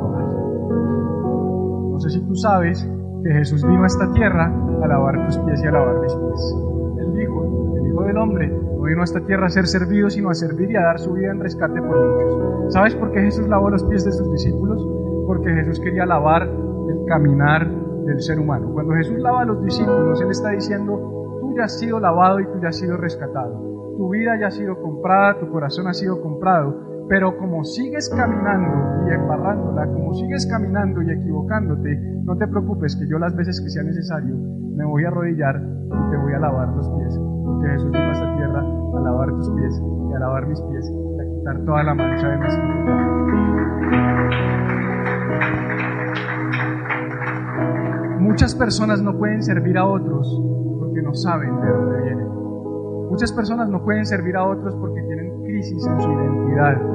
toalla. 0.00 0.28
No 1.90 1.98
sé 1.98 2.10
si 2.10 2.20
tú 2.24 2.34
sabes 2.36 2.88
que 3.24 3.32
Jesús 3.32 3.66
vino 3.66 3.82
a 3.82 3.86
esta 3.86 4.12
tierra 4.12 4.46
a 4.82 4.86
lavar 4.86 5.26
tus 5.26 5.38
pies 5.38 5.62
y 5.62 5.66
a 5.66 5.72
lavar 5.72 6.00
mis 6.00 6.14
pies. 6.14 6.56
Él 6.98 7.14
dijo, 7.14 7.76
el 7.78 7.86
Hijo 7.88 8.02
del 8.04 8.16
Hombre 8.16 8.61
no 8.82 8.88
vino 8.88 9.00
a 9.02 9.04
esta 9.04 9.20
tierra 9.20 9.46
a 9.46 9.50
ser 9.50 9.68
servido, 9.68 10.10
sino 10.10 10.28
a 10.28 10.34
servir 10.34 10.72
y 10.72 10.76
a 10.76 10.82
dar 10.82 10.98
su 10.98 11.12
vida 11.12 11.30
en 11.30 11.38
rescate 11.38 11.80
por 11.80 11.96
muchos. 11.96 12.74
¿Sabes 12.74 12.96
por 12.96 13.12
qué 13.12 13.20
Jesús 13.20 13.46
lavó 13.46 13.70
los 13.70 13.84
pies 13.84 14.04
de 14.04 14.10
sus 14.10 14.28
discípulos? 14.32 14.84
Porque 15.24 15.50
Jesús 15.54 15.78
quería 15.78 16.04
lavar 16.04 16.42
el 16.42 17.04
caminar 17.06 17.70
del 18.04 18.20
ser 18.20 18.40
humano. 18.40 18.70
Cuando 18.72 18.94
Jesús 18.94 19.20
lava 19.20 19.42
a 19.42 19.44
los 19.44 19.62
discípulos, 19.62 20.20
Él 20.20 20.30
está 20.32 20.50
diciendo, 20.50 21.38
tú 21.40 21.54
ya 21.56 21.64
has 21.64 21.78
sido 21.78 22.00
lavado 22.00 22.40
y 22.40 22.46
tú 22.46 22.60
ya 22.60 22.70
has 22.70 22.76
sido 22.76 22.96
rescatado. 22.96 23.94
Tu 23.96 24.08
vida 24.10 24.32
ya 24.40 24.48
ha 24.48 24.50
sido 24.50 24.74
comprada, 24.82 25.38
tu 25.38 25.48
corazón 25.48 25.86
ha 25.86 25.94
sido 25.94 26.20
comprado, 26.20 26.74
pero 27.08 27.36
como 27.36 27.64
sigues 27.64 28.08
caminando 28.08 29.06
y 29.06 29.12
embarrándola, 29.12 29.86
como 29.86 30.14
sigues 30.14 30.46
caminando 30.46 31.02
y 31.02 31.10
equivocándote, 31.10 31.96
no 32.24 32.36
te 32.36 32.46
preocupes 32.46 32.96
que 32.96 33.08
yo 33.08 33.18
las 33.18 33.34
veces 33.36 33.60
que 33.60 33.68
sea 33.68 33.82
necesario 33.82 34.36
me 34.76 34.84
voy 34.84 35.04
a 35.04 35.08
arrodillar 35.08 35.60
y 35.60 36.10
te 36.10 36.16
voy 36.16 36.32
a 36.34 36.38
lavar 36.38 36.68
los 36.68 36.88
pies, 36.90 37.20
porque 37.44 37.68
Jesús 37.68 37.90
vino 37.90 38.04
a 38.04 38.12
esta 38.12 38.36
tierra 38.36 38.60
a 38.60 39.00
lavar 39.00 39.30
tus 39.32 39.50
pies 39.50 39.82
y 40.10 40.14
a 40.14 40.18
lavar 40.18 40.46
mis 40.46 40.60
pies 40.60 40.90
y 40.90 41.20
a 41.20 41.24
quitar 41.24 41.64
toda 41.64 41.82
la 41.82 41.94
mancha 41.94 42.28
de 42.28 42.38
mis 42.38 42.58
Muchas 48.20 48.54
personas 48.54 49.02
no 49.02 49.18
pueden 49.18 49.42
servir 49.42 49.76
a 49.76 49.84
otros 49.84 50.40
porque 50.78 51.02
no 51.02 51.12
saben 51.12 51.60
de 51.60 51.68
dónde 51.68 52.02
vienen. 52.02 52.28
Muchas 53.10 53.32
personas 53.32 53.68
no 53.68 53.84
pueden 53.84 54.06
servir 54.06 54.36
a 54.36 54.44
otros 54.44 54.74
porque 54.76 55.02
tienen 55.02 55.42
crisis 55.42 55.86
en 55.86 56.00
su 56.00 56.10
identidad. 56.10 56.91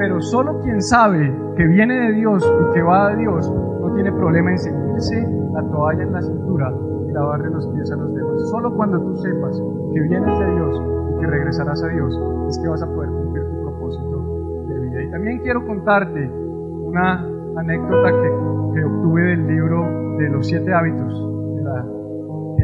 Pero 0.00 0.18
solo 0.22 0.58
quien 0.62 0.80
sabe 0.80 1.30
que 1.58 1.66
viene 1.66 1.94
de 1.94 2.12
Dios 2.12 2.42
y 2.42 2.72
que 2.72 2.80
va 2.80 3.08
a 3.08 3.16
Dios 3.16 3.52
no 3.82 3.92
tiene 3.92 4.10
problema 4.10 4.50
en 4.50 4.58
sentirse 4.58 5.28
la 5.52 5.62
toalla 5.70 6.02
en 6.02 6.12
la 6.12 6.22
cintura 6.22 6.72
y 7.06 7.12
lavarle 7.12 7.50
los 7.50 7.66
pies 7.66 7.92
a 7.92 7.96
los 7.96 8.14
demás. 8.14 8.48
Solo 8.48 8.74
cuando 8.74 8.98
tú 8.98 9.14
sepas 9.16 9.62
que 9.92 10.00
vienes 10.00 10.38
de 10.38 10.54
Dios 10.54 10.82
y 11.10 11.20
que 11.20 11.26
regresarás 11.26 11.84
a 11.84 11.88
Dios 11.88 12.18
es 12.48 12.58
que 12.60 12.68
vas 12.68 12.82
a 12.82 12.86
poder 12.86 13.10
cumplir 13.10 13.44
tu 13.44 13.60
propósito 13.60 14.64
de 14.68 14.80
vida. 14.80 15.02
Y 15.02 15.10
también 15.10 15.38
quiero 15.40 15.66
contarte 15.66 16.30
una 16.30 17.22
anécdota 17.58 18.10
que, 18.10 18.72
que 18.72 18.84
obtuve 18.86 19.22
del 19.22 19.46
libro 19.48 19.84
de 20.16 20.30
los 20.30 20.46
siete 20.46 20.72
hábitos 20.72 21.39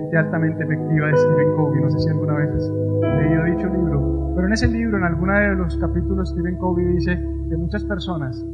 mente 0.06 0.18
altamente 0.18 0.64
efectiva 0.64 1.08
de 1.08 1.16
Stephen 1.16 1.56
Covey. 1.56 1.80
No 1.80 1.90
sé 1.90 1.98
si 2.00 2.08
alguna 2.10 2.34
vez 2.34 2.50
has 2.54 2.70
leído 3.22 3.44
dicho 3.44 3.68
libro, 3.68 4.32
pero 4.34 4.46
en 4.46 4.52
ese 4.52 4.68
libro, 4.68 4.98
en 4.98 5.04
alguno 5.04 5.32
de 5.32 5.54
los 5.56 5.76
capítulos, 5.78 6.30
Stephen 6.30 6.56
Covey 6.58 6.84
dice 6.86 7.16
que 7.48 7.56
muchas 7.56 7.84
personas 7.84 8.44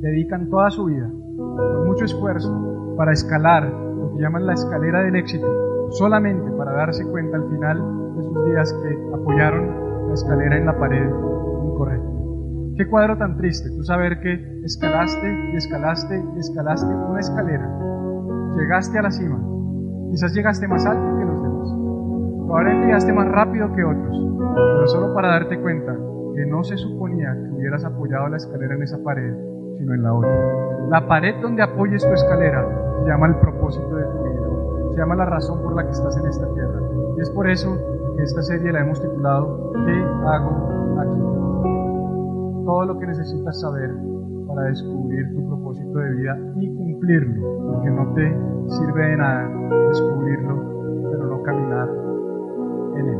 dedican 0.00 0.48
toda 0.48 0.70
su 0.70 0.86
vida, 0.86 1.10
con 1.36 1.86
mucho 1.86 2.04
esfuerzo, 2.04 2.94
para 2.96 3.12
escalar 3.12 3.64
lo 3.64 4.12
que 4.12 4.22
llaman 4.22 4.46
la 4.46 4.54
escalera 4.54 5.02
del 5.02 5.16
éxito, 5.16 5.46
solamente 5.90 6.50
para 6.52 6.72
darse 6.72 7.04
cuenta 7.06 7.36
al 7.36 7.48
final 7.48 8.14
de 8.16 8.22
sus 8.22 8.44
días 8.46 8.72
que 8.82 9.14
apoyaron 9.14 10.08
la 10.08 10.14
escalera 10.14 10.56
en 10.56 10.66
la 10.66 10.78
pared 10.78 11.10
incorrecta. 11.64 12.08
Qué 12.76 12.86
cuadro 12.88 13.18
tan 13.18 13.36
triste, 13.36 13.68
tú 13.70 13.82
saber 13.82 14.20
que 14.20 14.62
escalaste 14.64 15.50
y 15.52 15.56
escalaste 15.56 16.24
y 16.36 16.38
escalaste 16.38 16.94
una 16.94 17.20
escalera, 17.20 17.68
llegaste 18.56 18.98
a 18.98 19.02
la 19.02 19.10
cima, 19.10 19.49
quizás 20.10 20.34
llegaste 20.34 20.66
más 20.68 20.84
alto 20.86 21.18
que 21.18 21.24
los 21.24 21.42
demás, 21.42 21.68
probablemente 22.46 22.86
llegaste 22.86 23.12
más 23.12 23.28
rápido 23.28 23.72
que 23.72 23.84
otros, 23.84 24.16
pero 24.56 24.86
solo 24.88 25.14
para 25.14 25.28
darte 25.28 25.60
cuenta 25.60 25.96
que 26.34 26.46
no 26.46 26.64
se 26.64 26.76
suponía 26.76 27.32
que 27.34 27.54
hubieras 27.54 27.84
apoyado 27.84 28.28
la 28.28 28.36
escalera 28.36 28.74
en 28.74 28.82
esa 28.82 28.98
pared, 29.02 29.34
sino 29.78 29.94
en 29.94 30.02
la 30.02 30.14
otra. 30.14 30.30
La 30.88 31.06
pared 31.06 31.34
donde 31.40 31.62
apoyes 31.62 32.02
tu 32.02 32.12
escalera 32.12 32.66
se 33.02 33.08
llama 33.08 33.28
el 33.28 33.36
propósito 33.36 33.94
de 33.94 34.04
tu 34.04 34.22
vida, 34.22 34.92
se 34.92 34.96
llama 34.98 35.16
la 35.16 35.24
razón 35.26 35.62
por 35.62 35.74
la 35.74 35.84
que 35.84 35.90
estás 35.90 36.16
en 36.16 36.26
esta 36.26 36.52
tierra. 36.54 36.80
Y 37.16 37.20
es 37.20 37.30
por 37.30 37.48
eso 37.48 37.76
que 38.16 38.22
esta 38.22 38.42
serie 38.42 38.72
la 38.72 38.80
hemos 38.80 39.00
titulado 39.00 39.72
¿Qué 39.84 40.04
hago 40.26 40.98
aquí? 41.00 42.64
Todo 42.64 42.84
lo 42.86 42.98
que 42.98 43.06
necesitas 43.06 43.60
saber 43.60 43.90
para 44.46 44.62
descubrir 44.62 45.32
tu 45.34 45.46
propósito 45.46 45.98
de 45.98 46.10
vida 46.12 46.38
y 46.60 46.74
cumplirlo, 46.74 47.72
porque 47.72 47.90
no 47.90 48.12
te 48.14 48.36
sirve 48.70 49.06
de 49.08 49.16
nada 49.16 49.48
descubrirlo, 49.88 50.54
pero 51.10 51.26
no 51.26 51.42
caminar 51.42 51.88
en 52.96 53.08
él. 53.08 53.18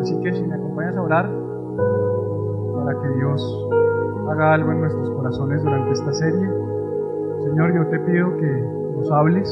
Así 0.00 0.20
que 0.20 0.32
si 0.32 0.46
me 0.46 0.54
acompañas 0.54 0.96
a 0.96 1.02
orar, 1.02 1.30
para 2.84 3.00
que 3.00 3.08
Dios 3.16 3.68
haga 4.30 4.54
algo 4.54 4.72
en 4.72 4.80
nuestros 4.80 5.10
corazones 5.10 5.62
durante 5.62 5.92
esta 5.92 6.12
serie. 6.12 6.48
Señor, 7.40 7.74
yo 7.74 7.86
te 7.88 7.98
pido 8.00 8.36
que 8.36 8.64
nos 8.96 9.10
hables 9.12 9.50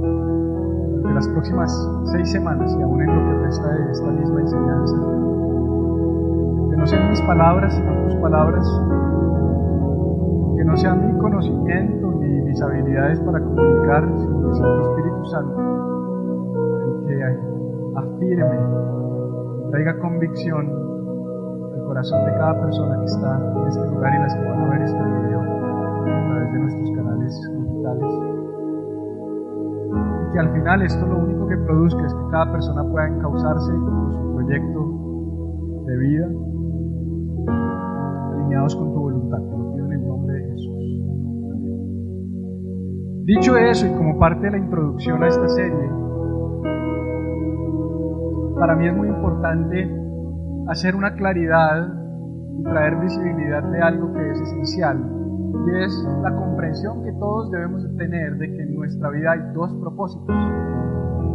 durante 0.00 1.14
las 1.14 1.28
próximas 1.28 1.90
seis 2.04 2.30
semanas 2.30 2.74
y 2.78 2.82
aún 2.82 3.02
en 3.02 3.08
lo 3.08 3.30
que 3.30 3.44
resta 3.44 3.68
de 3.68 3.92
esta 3.92 4.10
misma 4.10 4.40
enseñanza. 4.40 4.96
Que 6.70 6.76
no 6.76 6.86
sean 6.86 7.10
mis 7.10 7.22
palabras, 7.22 7.74
sino 7.74 8.04
tus 8.04 8.14
palabras. 8.16 8.66
Que 10.56 10.64
no 10.64 10.76
sea 10.76 10.94
mi 10.94 11.18
conocimiento 11.18 12.09
mis 12.50 12.60
habilidades 12.62 13.20
para 13.20 13.40
comunicar, 13.40 14.02
sino 14.18 14.48
que 14.48 14.54
sea 14.56 14.66
tu 14.66 14.80
Espíritu 14.90 15.24
Santo 15.26 15.60
el 16.84 17.06
que 17.06 17.24
afirme, 17.96 18.58
traiga 19.70 19.98
convicción 20.00 20.90
corazón 21.90 22.24
de 22.24 22.32
cada 22.34 22.60
persona 22.60 22.98
que 23.00 23.04
está 23.04 23.36
en 23.36 23.66
este 23.66 23.86
lugar 23.88 24.14
y 24.14 24.18
las 24.18 24.34
que 24.36 24.44
van 24.44 24.60
a 24.60 24.70
ver 24.70 24.82
este 24.82 25.02
video 25.02 25.40
a 25.40 26.04
través 26.04 26.52
de 26.52 26.58
nuestros 26.60 26.90
canales 26.96 27.50
digitales. 27.52 28.14
Y 30.22 30.32
que 30.32 30.38
al 30.38 30.52
final 30.52 30.82
esto 30.82 31.06
lo 31.06 31.18
único 31.18 31.48
que 31.48 31.56
produzca 31.56 32.06
es 32.06 32.14
que 32.14 32.30
cada 32.30 32.52
persona 32.52 32.84
pueda 32.84 33.08
encauzarse 33.08 33.72
en 33.72 34.12
su 34.12 34.34
proyecto 34.34 34.80
de 35.86 35.96
vida 35.98 36.26
alineados 38.34 38.76
con 38.76 38.92
tu 38.92 39.00
voluntad. 39.00 39.59
Dicho 43.30 43.56
eso 43.56 43.86
y 43.86 43.90
como 43.90 44.18
parte 44.18 44.46
de 44.46 44.50
la 44.50 44.58
introducción 44.58 45.22
a 45.22 45.28
esta 45.28 45.48
serie, 45.50 45.88
para 48.58 48.74
mí 48.74 48.88
es 48.88 48.96
muy 48.96 49.06
importante 49.06 49.88
hacer 50.66 50.96
una 50.96 51.14
claridad 51.14 51.94
y 52.58 52.64
traer 52.64 52.96
visibilidad 52.96 53.62
de 53.62 53.80
algo 53.82 54.12
que 54.14 54.30
es 54.32 54.40
esencial 54.40 54.98
y 55.64 55.84
es 55.84 56.08
la 56.24 56.34
comprensión 56.34 57.04
que 57.04 57.12
todos 57.20 57.52
debemos 57.52 57.86
tener 57.98 58.36
de 58.36 58.48
que 58.48 58.62
en 58.64 58.74
nuestra 58.74 59.10
vida 59.10 59.30
hay 59.30 59.52
dos 59.54 59.72
propósitos. 59.80 60.34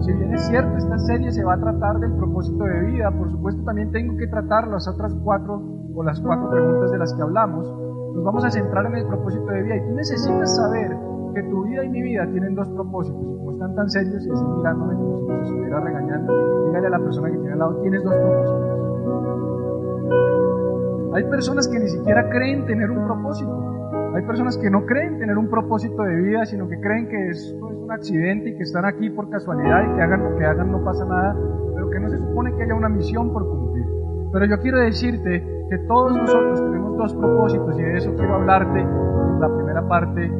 Si 0.02 0.12
bien 0.12 0.34
es 0.34 0.46
cierto, 0.48 0.76
esta 0.76 1.00
serie 1.00 1.32
se 1.32 1.46
va 1.46 1.54
a 1.54 1.60
tratar 1.62 2.00
del 2.00 2.12
propósito 2.18 2.66
de 2.66 2.88
vida, 2.88 3.10
por 3.12 3.32
supuesto 3.32 3.64
también 3.64 3.94
tengo 3.94 4.18
que 4.18 4.28
tratar 4.28 4.68
las 4.68 4.86
otras 4.90 5.16
cuatro 5.24 5.64
o 5.96 6.04
las 6.04 6.20
cuatro 6.20 6.50
preguntas 6.50 6.92
de 6.92 6.98
las 6.98 7.14
que 7.14 7.22
hablamos. 7.22 7.74
Nos 8.16 8.24
vamos 8.26 8.44
a 8.44 8.52
centrar 8.52 8.86
en 8.86 8.96
el 8.96 9.08
propósito 9.08 9.46
de 9.46 9.64
vida 9.64 9.78
y 9.78 9.88
tú 9.88 9.96
necesitas 9.96 10.58
saber 10.58 11.15
que 11.36 11.44
tu 11.44 11.66
vida 11.66 11.84
y 11.84 11.90
mi 11.90 12.02
vida 12.02 12.26
tienen 12.32 12.56
dos 12.56 12.68
propósitos. 12.70 13.22
Como 13.22 13.52
están 13.52 13.76
tan 13.76 13.90
serios 13.90 14.26
y 14.26 14.32
así 14.32 14.44
mirándome 14.44 14.96
como 14.96 15.18
si 15.20 15.26
me 15.26 15.42
estuviera 15.42 15.80
regañando, 15.82 16.68
dígale 16.68 16.88
a 16.88 16.90
la 16.90 17.00
persona 17.00 17.30
que 17.30 17.38
tiene 17.38 17.54
al 17.54 17.60
lado, 17.60 17.82
tienes 17.82 18.04
dos 18.04 18.14
propósitos. 18.16 18.76
Hay 21.14 21.24
personas 21.26 21.68
que 21.68 21.80
ni 21.80 21.88
siquiera 21.90 22.30
creen 22.30 22.66
tener 22.66 22.90
un 22.90 23.06
propósito. 23.06 23.52
Hay 24.16 24.24
personas 24.24 24.58
que 24.58 24.70
no 24.70 24.86
creen 24.86 25.20
tener 25.20 25.38
un 25.38 25.50
propósito 25.50 26.04
de 26.04 26.16
vida, 26.16 26.46
sino 26.46 26.70
que 26.70 26.80
creen 26.80 27.10
que 27.10 27.30
esto 27.30 27.70
es 27.70 27.78
un 27.78 27.92
accidente 27.92 28.50
y 28.50 28.56
que 28.56 28.64
están 28.64 28.86
aquí 28.86 29.10
por 29.10 29.30
casualidad 29.30 29.84
y 29.92 29.96
que 29.96 30.02
hagan 30.02 30.24
lo 30.24 30.38
que 30.38 30.46
hagan 30.46 30.72
no 30.72 30.84
pasa 30.84 31.06
nada, 31.06 31.36
pero 31.76 31.90
que 31.90 32.00
no 32.00 32.10
se 32.10 32.18
supone 32.18 32.56
que 32.56 32.64
haya 32.64 32.76
una 32.76 32.90
misión 32.90 33.32
por 33.34 33.48
cumplir. 33.48 33.86
Pero 34.32 34.46
yo 34.46 34.60
quiero 34.62 34.80
decirte 34.80 35.44
que 35.70 35.78
todos 35.88 36.16
nosotros 36.16 36.62
tenemos 36.62 36.98
dos 36.98 37.14
propósitos 37.14 37.78
y 37.80 37.84
de 37.84 37.98
eso 37.98 38.14
quiero 38.16 38.36
hablarte 38.36 38.80
en 38.80 39.40
la 39.40 39.54
primera 39.54 39.88
parte 39.88 40.32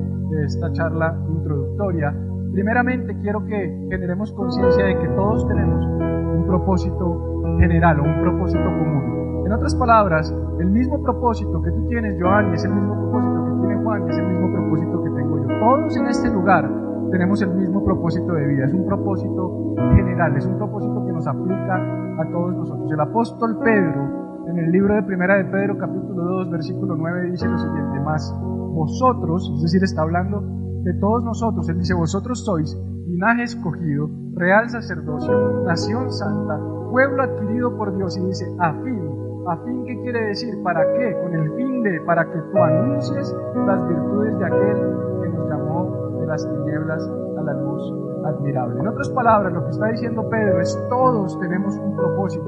esta 0.46 0.72
charla 0.72 1.18
introductoria. 1.28 2.16
Primeramente 2.54 3.18
quiero 3.22 3.46
que 3.46 3.88
generemos 3.90 4.32
conciencia 4.34 4.86
de 4.86 4.98
que 5.00 5.08
todos 5.10 5.48
tenemos 5.48 5.86
un 5.86 6.46
propósito 6.48 7.58
general 7.60 8.00
o 8.00 8.04
un 8.04 8.22
propósito 8.22 8.64
común. 8.64 9.44
En 9.46 9.52
otras 9.52 9.76
palabras, 9.76 10.34
el 10.60 10.68
mismo 10.72 11.02
propósito 11.04 11.62
que 11.62 11.72
tú 11.72 11.88
tienes, 11.88 12.18
Joan, 12.20 12.54
es 12.54 12.64
el 12.64 12.74
mismo 12.74 12.96
propósito 12.96 13.46
que 13.46 13.68
tiene 13.68 13.84
Juan, 13.84 14.08
y 14.08 14.10
es 14.10 14.18
el 14.18 14.28
mismo 14.28 14.52
propósito 14.52 15.04
que 15.04 15.10
tengo 15.10 15.38
yo. 15.38 15.60
Todos 15.60 15.98
en 15.98 16.08
este 16.08 16.30
lugar 16.32 16.72
tenemos 17.12 17.42
el 17.42 17.50
mismo 17.50 17.84
propósito 17.84 18.34
de 18.34 18.48
vida. 18.48 18.66
Es 18.66 18.74
un 18.74 18.86
propósito 18.86 19.76
general, 19.96 20.36
es 20.38 20.46
un 20.46 20.58
propósito 20.58 21.06
que 21.06 21.14
nos 21.14 21.28
aplica 21.28 21.76
a 21.76 22.32
todos 22.32 22.56
nosotros. 22.56 22.92
El 22.92 23.00
apóstol 23.00 23.60
Pedro, 23.64 24.46
en 24.48 24.58
el 24.58 24.72
libro 24.72 24.96
de 24.96 25.04
Primera 25.04 25.36
de 25.36 25.46
Pedro, 25.46 25.78
capítulo 25.78 26.24
2, 26.24 26.52
versículo 26.52 26.96
9, 26.96 27.32
dice 27.32 27.48
lo 27.48 27.58
siguiente, 27.58 28.00
más 28.00 28.34
vosotros, 28.76 29.52
es 29.56 29.62
decir, 29.64 29.84
está 29.84 30.04
hablando 30.04 30.42
de 30.84 30.94
todos 31.00 31.24
nosotros, 31.24 31.68
él 31.70 31.80
dice, 31.80 31.96
vosotros 31.96 32.46
sois 32.46 32.78
linaje 33.08 33.44
escogido, 33.44 34.10
real 34.36 34.70
sacerdocio, 34.70 35.64
nación 35.66 36.12
santa, 36.12 36.60
pueblo 36.92 37.24
adquirido 37.24 37.76
por 37.78 37.96
Dios, 37.98 38.18
y 38.18 38.26
dice, 38.26 38.46
a 38.60 38.74
fin 38.84 39.16
¿A 39.48 39.58
fin 39.58 39.86
qué 39.86 40.02
quiere 40.02 40.26
decir? 40.26 40.56
¿Para 40.64 40.82
qué? 40.94 41.16
Con 41.22 41.34
el 41.36 41.52
fin 41.54 41.84
de, 41.84 42.02
para 42.02 42.26
que 42.26 42.40
tú 42.52 42.58
anuncies 42.58 43.36
las 43.68 43.88
virtudes 43.88 44.40
de 44.40 44.46
aquel 44.46 44.78
que 45.22 45.30
nos 45.30 45.50
llamó 45.50 46.20
de 46.20 46.26
las 46.26 46.50
tinieblas 46.50 47.08
a 47.38 47.42
la 47.44 47.54
luz 47.54 47.94
admirable. 48.26 48.80
En 48.80 48.88
otras 48.88 49.08
palabras, 49.10 49.54
lo 49.54 49.64
que 49.66 49.70
está 49.70 49.86
diciendo 49.90 50.28
Pedro 50.30 50.62
es 50.62 50.76
todos 50.90 51.40
tenemos 51.40 51.78
un 51.78 51.96
propósito. 51.96 52.44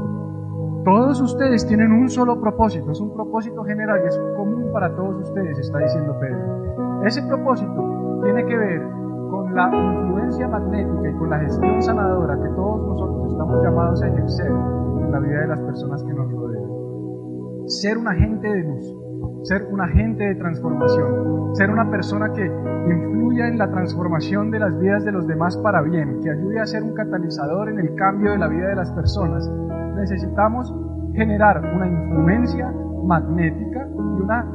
Todos 0.88 1.20
ustedes 1.20 1.68
tienen 1.68 1.92
un 1.92 2.08
solo 2.08 2.40
propósito, 2.40 2.92
es 2.92 3.02
un 3.02 3.14
propósito 3.14 3.62
general 3.66 4.00
y 4.06 4.08
es 4.08 4.18
común 4.38 4.72
para 4.72 4.96
todos 4.96 5.22
ustedes, 5.22 5.60
está 5.60 5.80
diciendo 5.80 6.18
Pedro. 6.18 7.04
Ese 7.04 7.22
propósito 7.24 8.22
tiene 8.24 8.46
que 8.46 8.56
ver 8.56 8.82
con 9.30 9.54
la 9.54 9.66
influencia 9.66 10.48
magnética 10.48 11.10
y 11.10 11.14
con 11.16 11.30
la 11.30 11.40
gestión 11.40 11.82
sanadora 11.82 12.42
que 12.42 12.48
todos 12.56 12.88
nosotros 12.88 13.32
estamos 13.34 13.64
llamados 13.66 14.02
a 14.02 14.08
ejercer 14.08 14.48
en 14.48 15.12
la 15.12 15.20
vida 15.20 15.42
de 15.42 15.48
las 15.48 15.60
personas 15.60 16.02
que 16.06 16.14
nos 16.14 16.32
rodean 16.32 16.78
ser 17.68 17.98
un 17.98 18.08
agente 18.08 18.48
de 18.48 18.64
luz, 18.64 18.96
ser 19.44 19.68
un 19.70 19.82
agente 19.82 20.24
de 20.24 20.36
transformación, 20.36 21.54
ser 21.54 21.70
una 21.70 21.92
persona 21.92 22.32
que 22.32 22.46
influya 22.46 23.50
en 23.50 23.58
la 23.58 23.70
transformación 23.70 24.52
de 24.52 24.60
las 24.60 24.80
vidas 24.80 25.04
de 25.04 25.12
los 25.12 25.28
demás 25.28 25.58
para 25.58 25.82
bien, 25.82 26.22
que 26.22 26.30
ayude 26.30 26.62
a 26.62 26.66
ser 26.66 26.82
un 26.82 26.94
catalizador 26.94 27.70
en 27.70 27.80
el 27.80 27.94
cambio 27.96 28.32
de 28.32 28.38
la 28.38 28.48
vida 28.48 28.70
de 28.70 28.76
las 28.76 28.90
personas, 28.92 29.52
necesitamos 29.98 30.74
generar 31.14 31.60
una 31.76 31.88
influencia 31.88 32.72
magnética 33.04 33.88
y 33.88 34.22
una 34.22 34.46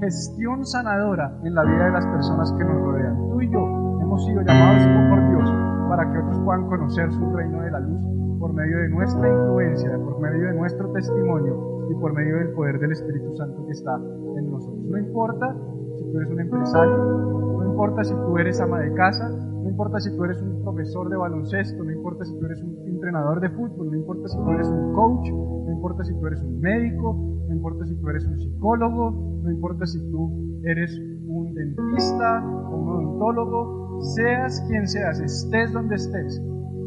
gestión 0.00 0.64
sanadora 0.64 1.36
en 1.44 1.54
la 1.54 1.64
vida 1.64 1.86
de 1.86 1.92
las 1.92 2.06
personas 2.06 2.52
que 2.52 2.64
nos 2.64 2.76
rodean. 2.82 3.16
Tú 3.30 3.42
y 3.42 3.50
yo 3.50 3.60
hemos 4.00 4.24
sido 4.24 4.42
llamados 4.42 4.82
por 5.10 5.28
Dios 5.28 5.52
para 5.88 6.10
que 6.10 6.18
otros 6.18 6.40
puedan 6.44 6.66
conocer 6.66 7.12
su 7.12 7.30
reino 7.32 7.60
de 7.62 7.70
la 7.70 7.80
luz 7.80 8.02
por 8.38 8.52
medio 8.52 8.78
de 8.78 8.88
nuestra 8.90 9.28
influencia, 9.28 9.98
por 9.98 10.20
medio 10.20 10.48
de 10.48 10.54
nuestro 10.54 10.92
testimonio 10.92 11.88
y 11.90 11.94
por 11.94 12.12
medio 12.12 12.36
del 12.38 12.50
poder 12.52 12.78
del 12.78 12.92
Espíritu 12.92 13.34
Santo 13.36 13.64
que 13.66 13.72
está 13.72 13.96
en 13.96 14.50
nosotros. 14.50 14.84
No 14.84 14.98
importa 14.98 15.56
si 15.96 16.04
tú 16.04 16.16
eres 16.18 16.30
un 16.30 16.40
empresario, 16.40 16.96
no 16.96 17.64
importa 17.64 18.04
si 18.04 18.14
tú 18.14 18.38
eres 18.38 18.60
ama 18.60 18.80
de 18.80 18.92
casa, 18.94 19.28
no 19.28 19.68
importa 19.68 19.98
si 19.98 20.14
tú 20.14 20.24
eres 20.24 20.40
un 20.42 20.62
profesor 20.62 21.08
de 21.08 21.16
baloncesto, 21.16 21.82
no 21.82 21.90
importa 21.90 22.24
si 22.24 22.38
tú 22.38 22.44
eres 22.44 22.62
un 22.62 22.84
entrenador 23.04 23.40
de 23.40 23.50
fútbol, 23.50 23.90
no 23.90 23.96
importa 23.96 24.28
si 24.28 24.38
tú 24.38 24.50
eres 24.50 24.68
un 24.68 24.94
coach, 24.94 25.30
no 25.30 25.72
importa 25.72 26.04
si 26.04 26.14
tú 26.18 26.26
eres 26.26 26.40
un 26.40 26.60
médico, 26.60 27.14
no 27.48 27.54
importa 27.54 27.84
si 27.84 27.94
tú 27.96 28.08
eres 28.08 28.24
un 28.24 28.38
psicólogo, 28.38 29.10
no 29.42 29.50
importa 29.50 29.86
si 29.86 29.98
tú 30.10 30.60
eres 30.64 30.98
un 31.26 31.54
dentista 31.54 32.42
un 32.42 32.88
odontólogo, 32.88 34.00
seas 34.00 34.64
quien 34.68 34.88
seas, 34.88 35.20
estés 35.20 35.72
donde 35.74 35.96
estés, 35.96 36.42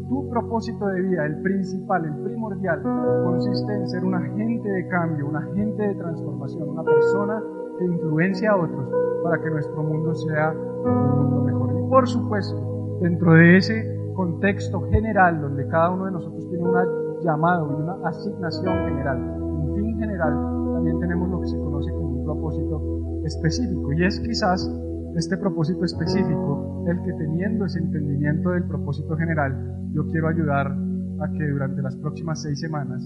tu 0.08 0.28
propósito 0.28 0.88
de 0.88 1.02
vida, 1.02 1.26
el 1.26 1.40
principal, 1.42 2.04
el 2.04 2.22
primordial, 2.24 2.82
consiste 3.24 3.72
en 3.72 3.86
ser 3.86 4.04
un 4.04 4.14
agente 4.14 4.68
de 4.68 4.88
cambio, 4.88 5.28
un 5.28 5.36
agente 5.36 5.82
de 5.82 5.94
transformación, 5.94 6.68
una 6.70 6.82
persona 6.82 7.40
que 7.78 7.84
influencia 7.84 8.50
a 8.50 8.56
otros 8.56 8.88
para 9.22 9.40
que 9.40 9.50
nuestro 9.50 9.82
mundo 9.84 10.14
sea 10.14 10.52
un 10.52 11.10
mundo 11.10 11.44
mejor. 11.44 11.78
Y 11.78 11.88
por 11.88 12.08
supuesto, 12.08 12.98
dentro 13.00 13.34
de 13.34 13.58
ese 13.58 13.97
contexto 14.18 14.82
general 14.90 15.40
donde 15.40 15.64
cada 15.68 15.90
uno 15.90 16.06
de 16.06 16.10
nosotros 16.10 16.44
tiene 16.50 16.64
un 16.64 16.74
llamado 17.22 17.70
y 17.70 17.82
una 17.82 18.08
asignación 18.08 18.74
general, 18.88 19.16
un 19.40 19.76
fin 19.76 19.96
general, 19.96 20.34
también 20.74 20.98
tenemos 20.98 21.30
lo 21.30 21.40
que 21.40 21.46
se 21.46 21.56
conoce 21.56 21.92
como 21.92 22.08
un 22.08 22.24
propósito 22.24 23.22
específico. 23.24 23.92
Y 23.92 24.04
es 24.04 24.18
quizás 24.18 24.68
este 25.14 25.36
propósito 25.38 25.84
específico 25.84 26.84
el 26.88 27.00
que 27.02 27.12
teniendo 27.12 27.64
ese 27.64 27.78
entendimiento 27.78 28.50
del 28.50 28.64
propósito 28.64 29.16
general, 29.16 29.54
yo 29.92 30.04
quiero 30.08 30.26
ayudar 30.26 30.66
a 30.66 31.30
que 31.30 31.46
durante 31.46 31.80
las 31.80 31.94
próximas 31.94 32.42
seis 32.42 32.58
semanas 32.58 33.00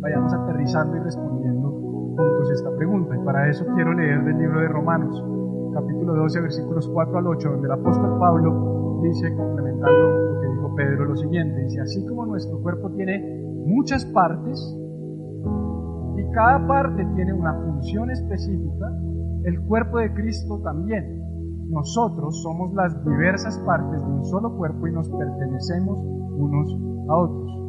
vayamos 0.00 0.34
aterrizando 0.34 0.96
y 0.96 1.00
respondiendo 1.00 1.70
juntos 1.70 2.50
esta 2.50 2.74
pregunta. 2.76 3.14
Y 3.14 3.24
para 3.24 3.48
eso 3.48 3.64
quiero 3.76 3.94
leer 3.94 4.24
del 4.24 4.38
libro 4.38 4.60
de 4.60 4.66
Romanos, 4.66 5.24
capítulo 5.72 6.14
12, 6.16 6.40
versículos 6.40 6.90
4 6.92 7.16
al 7.16 7.26
8, 7.28 7.48
donde 7.48 7.66
el 7.66 7.72
apóstol 7.74 8.18
Pablo 8.18 8.80
dice, 9.02 9.34
complementando 9.34 10.34
lo 10.34 10.40
que 10.40 10.48
dijo 10.48 10.74
Pedro, 10.76 11.04
lo 11.06 11.16
siguiente, 11.16 11.62
dice, 11.62 11.80
así 11.80 12.06
como 12.06 12.26
nuestro 12.26 12.60
cuerpo 12.60 12.90
tiene 12.92 13.18
muchas 13.66 14.04
partes, 14.06 14.76
y 16.16 16.30
cada 16.32 16.66
parte 16.66 17.04
tiene 17.14 17.32
una 17.32 17.54
función 17.54 18.10
específica, 18.10 18.92
el 19.44 19.60
cuerpo 19.62 19.98
de 19.98 20.12
Cristo 20.12 20.60
también. 20.62 21.18
Nosotros 21.70 22.42
somos 22.42 22.74
las 22.74 23.04
diversas 23.04 23.56
partes 23.60 24.02
de 24.02 24.12
un 24.12 24.24
solo 24.24 24.56
cuerpo 24.56 24.88
y 24.88 24.92
nos 24.92 25.08
pertenecemos 25.08 25.98
unos 26.02 26.76
a 27.08 27.16
otros. 27.16 27.60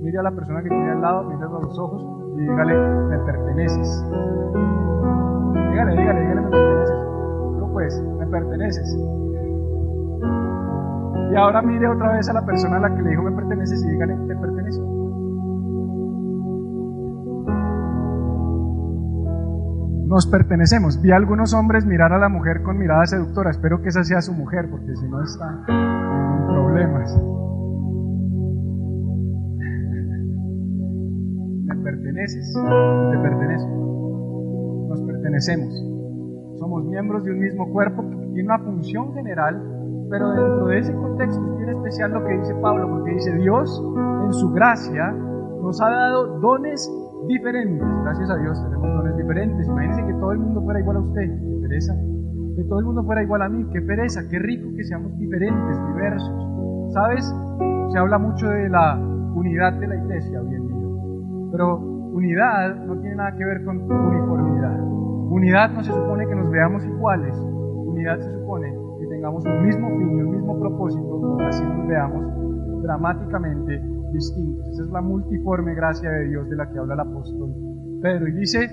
Mire 0.00 0.18
a 0.18 0.22
la 0.22 0.34
persona 0.34 0.62
que 0.62 0.70
tiene 0.70 0.92
al 0.92 1.02
lado, 1.02 1.24
mire 1.24 1.44
a 1.44 1.48
los 1.48 1.78
ojos 1.78 2.02
y 2.36 2.40
dígale, 2.40 2.74
me 3.08 3.18
perteneces. 3.18 4.06
Dígale, 5.52 5.92
dígale, 5.92 6.20
dígale, 6.20 6.40
me 6.40 6.50
perteneces. 6.50 6.96
No 7.58 7.70
pues, 7.72 8.02
me 8.18 8.26
perteneces. 8.26 8.98
Y 11.32 11.36
ahora 11.36 11.62
mire 11.62 11.88
otra 11.88 12.12
vez 12.12 12.28
a 12.28 12.32
la 12.32 12.44
persona 12.44 12.76
a 12.76 12.80
la 12.80 12.94
que 12.94 13.02
le 13.02 13.10
dijo 13.10 13.22
me 13.22 13.32
perteneces 13.32 13.84
y 13.84 13.90
dígale, 13.90 14.16
te 14.26 14.36
perteneces. 14.36 15.00
nos 20.10 20.26
pertenecemos. 20.26 21.00
Vi 21.00 21.12
a 21.12 21.16
algunos 21.16 21.54
hombres 21.54 21.86
mirar 21.86 22.12
a 22.12 22.18
la 22.18 22.28
mujer 22.28 22.62
con 22.62 22.76
mirada 22.76 23.06
seductora. 23.06 23.50
Espero 23.50 23.80
que 23.80 23.90
esa 23.90 24.02
sea 24.02 24.20
su 24.20 24.34
mujer, 24.34 24.68
porque 24.68 24.96
si 24.96 25.08
no 25.08 25.22
está 25.22 25.64
en 25.68 26.46
problemas. 26.48 27.16
Me 31.64 31.76
perteneces, 31.76 32.52
te 32.52 33.18
pertenezco. 33.18 34.88
Nos 34.88 35.00
pertenecemos. 35.02 35.72
Somos 36.58 36.84
miembros 36.86 37.22
de 37.24 37.30
un 37.30 37.38
mismo 37.38 37.70
cuerpo 37.70 38.10
que 38.10 38.16
tiene 38.34 38.46
una 38.46 38.58
función 38.58 39.14
general, 39.14 39.62
pero 40.10 40.32
dentro 40.32 40.66
de 40.66 40.78
ese 40.78 40.94
contexto 40.94 41.40
es 41.40 41.56
bien 41.58 41.68
especial 41.70 42.12
lo 42.12 42.24
que 42.24 42.36
dice 42.36 42.54
Pablo, 42.56 42.88
porque 42.90 43.12
dice 43.12 43.32
Dios 43.36 43.82
en 44.24 44.32
su 44.32 44.50
gracia 44.50 45.12
nos 45.62 45.80
ha 45.80 45.88
dado 45.88 46.40
dones 46.40 46.90
diferentes. 47.28 47.86
Gracias 48.02 48.28
a 48.28 48.36
Dios 48.38 48.60
tenemos 48.64 48.88
dones 48.92 49.16
diferentes. 49.16 49.66
Imagínense 49.68 50.04
que 50.06 50.14
todo 50.14 50.32
el 50.32 50.38
mundo 50.38 50.62
fuera 50.62 50.80
igual 50.80 50.96
a 50.96 51.00
usted. 51.00 51.22
Qué 51.22 51.58
pereza. 51.62 51.94
Que 52.56 52.64
todo 52.64 52.80
el 52.80 52.86
mundo 52.86 53.04
fuera 53.04 53.22
igual 53.22 53.42
a 53.42 53.48
mí. 53.48 53.64
Qué 53.72 53.80
pereza. 53.82 54.22
Qué 54.28 54.38
rico 54.38 54.68
que 54.76 54.84
seamos 54.84 55.16
diferentes, 55.18 55.86
diversos. 55.86 56.92
¿Sabes? 56.92 57.32
Se 57.92 57.98
habla 57.98 58.18
mucho 58.18 58.48
de 58.48 58.68
la 58.68 58.96
unidad 58.96 59.74
de 59.74 59.86
la 59.86 59.96
iglesia 59.96 60.40
hoy 60.40 60.54
en 60.54 60.66
día. 60.66 61.50
Pero 61.52 61.78
unidad 61.78 62.74
no 62.84 62.98
tiene 63.00 63.16
nada 63.16 63.36
que 63.36 63.44
ver 63.44 63.64
con 63.64 63.80
uniformidad. 63.82 64.80
Unidad 65.30 65.70
no 65.70 65.84
se 65.84 65.92
supone 65.92 66.26
que 66.26 66.34
nos 66.34 66.50
veamos 66.50 66.84
iguales. 66.84 67.36
Unidad 67.36 68.18
se 68.18 68.32
supone 68.32 68.79
tengamos 69.20 69.44
un 69.44 69.66
mismo 69.66 69.88
fin 69.98 70.16
y 70.16 70.22
un 70.22 70.30
mismo 70.30 70.58
propósito, 70.58 71.36
así 71.46 71.62
nos 71.62 71.86
veamos 71.86 72.82
dramáticamente 72.82 73.82
distintos. 74.14 74.66
Esa 74.70 74.84
es 74.84 74.90
la 74.90 75.02
multiforme 75.02 75.74
gracia 75.74 76.10
de 76.10 76.28
Dios 76.28 76.48
de 76.48 76.56
la 76.56 76.70
que 76.70 76.78
habla 76.78 76.94
el 76.94 77.00
apóstol 77.00 77.54
Pedro. 78.00 78.28
Y 78.28 78.32
dice 78.32 78.66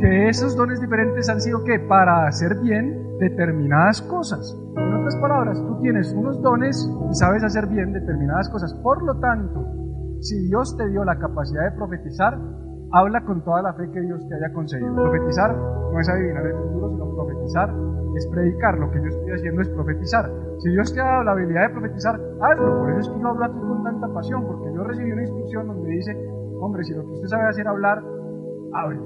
que 0.00 0.28
esos 0.30 0.56
dones 0.56 0.80
diferentes 0.80 1.28
han 1.28 1.38
sido 1.38 1.62
que 1.64 1.80
para 1.80 2.28
hacer 2.28 2.60
bien 2.62 3.18
determinadas 3.18 4.00
cosas. 4.00 4.56
En 4.74 4.94
otras 4.94 5.16
palabras, 5.16 5.62
tú 5.66 5.82
tienes 5.82 6.14
unos 6.14 6.40
dones 6.40 6.90
y 7.10 7.14
sabes 7.14 7.44
hacer 7.44 7.66
bien 7.66 7.92
determinadas 7.92 8.48
cosas. 8.48 8.72
Por 8.82 9.02
lo 9.02 9.20
tanto, 9.20 9.66
si 10.20 10.46
Dios 10.48 10.78
te 10.78 10.88
dio 10.88 11.04
la 11.04 11.18
capacidad 11.18 11.70
de 11.70 11.76
profetizar, 11.76 12.38
habla 12.92 13.24
con 13.24 13.42
toda 13.42 13.62
la 13.62 13.72
fe 13.74 13.90
que 13.90 14.00
Dios 14.00 14.26
te 14.28 14.34
haya 14.34 14.52
concedido. 14.52 14.94
Profetizar 14.94 15.56
no 15.56 16.00
es 16.00 16.08
adivinar 16.08 16.46
el 16.46 16.54
futuro, 16.54 16.90
sino 16.90 17.14
profetizar 17.14 17.74
es 18.16 18.26
predicar. 18.28 18.78
Lo 18.78 18.90
que 18.90 19.00
yo 19.00 19.06
estoy 19.06 19.30
haciendo 19.32 19.62
es 19.62 19.68
profetizar. 19.68 20.30
Si 20.58 20.70
Dios 20.70 20.92
te 20.92 21.00
ha 21.00 21.04
dado 21.04 21.24
la 21.24 21.32
habilidad 21.32 21.68
de 21.68 21.70
profetizar, 21.70 22.20
hazlo. 22.40 22.78
Por 22.78 22.90
eso 22.90 23.00
es 23.00 23.08
que 23.10 23.20
yo 23.20 23.28
hablo 23.28 23.44
aquí 23.44 23.60
con 23.60 23.84
tanta 23.84 24.08
pasión, 24.08 24.46
porque 24.46 24.72
yo 24.74 24.84
recibí 24.84 25.12
una 25.12 25.22
instrucción 25.22 25.66
donde 25.68 25.90
dice, 25.90 26.30
hombre, 26.60 26.84
si 26.84 26.94
lo 26.94 27.04
que 27.04 27.12
usted 27.12 27.28
sabe 27.28 27.48
hacer 27.48 27.68
hablar, 27.68 28.02
hable. 28.72 29.00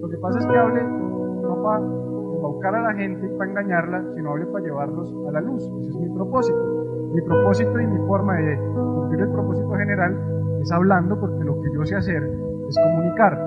Lo 0.00 0.08
que 0.08 0.16
pasa 0.18 0.38
es 0.38 0.46
que 0.46 0.56
hable 0.56 0.82
no 0.82 1.62
para 1.62 1.78
embaucar 1.78 2.74
a 2.74 2.82
la 2.82 2.94
gente 2.94 3.26
y 3.26 3.38
para 3.38 3.50
engañarla, 3.50 4.04
sino 4.14 4.30
hable 4.30 4.46
para 4.46 4.64
llevarlos 4.64 5.14
a 5.28 5.32
la 5.32 5.40
luz. 5.40 5.62
Ese 5.80 5.90
es 5.90 5.96
mi 5.96 6.08
propósito. 6.14 6.58
Mi 7.14 7.20
propósito 7.22 7.78
y 7.78 7.86
mi 7.86 7.98
forma 8.06 8.34
de 8.36 8.56
cumplir 8.56 9.20
el 9.20 9.32
propósito 9.32 9.70
general 9.70 10.16
es 10.62 10.72
hablando, 10.72 11.20
porque 11.20 11.44
lo 11.44 11.60
que 11.60 11.68
yo 11.74 11.84
sé 11.84 11.96
hacer 11.96 12.22
es 12.68 12.76
comunicar. 12.76 13.38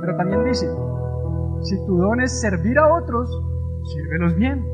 Pero 0.00 0.16
también 0.16 0.44
dice, 0.44 0.68
si 1.62 1.86
tu 1.86 1.96
don 1.96 2.20
es 2.20 2.40
servir 2.40 2.78
a 2.78 2.94
otros, 2.94 3.30
sírvelos 3.84 4.34
bien. 4.36 4.66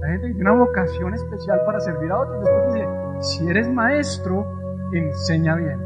La 0.00 0.08
gente 0.08 0.28
tiene 0.28 0.50
una 0.50 0.64
vocación 0.64 1.14
especial 1.14 1.60
para 1.66 1.80
servir 1.80 2.10
a 2.10 2.20
otros. 2.20 2.44
Después 2.44 2.74
dice, 2.74 2.88
si 3.20 3.48
eres 3.48 3.72
maestro, 3.72 4.46
enseña 4.92 5.56
bien. 5.56 5.80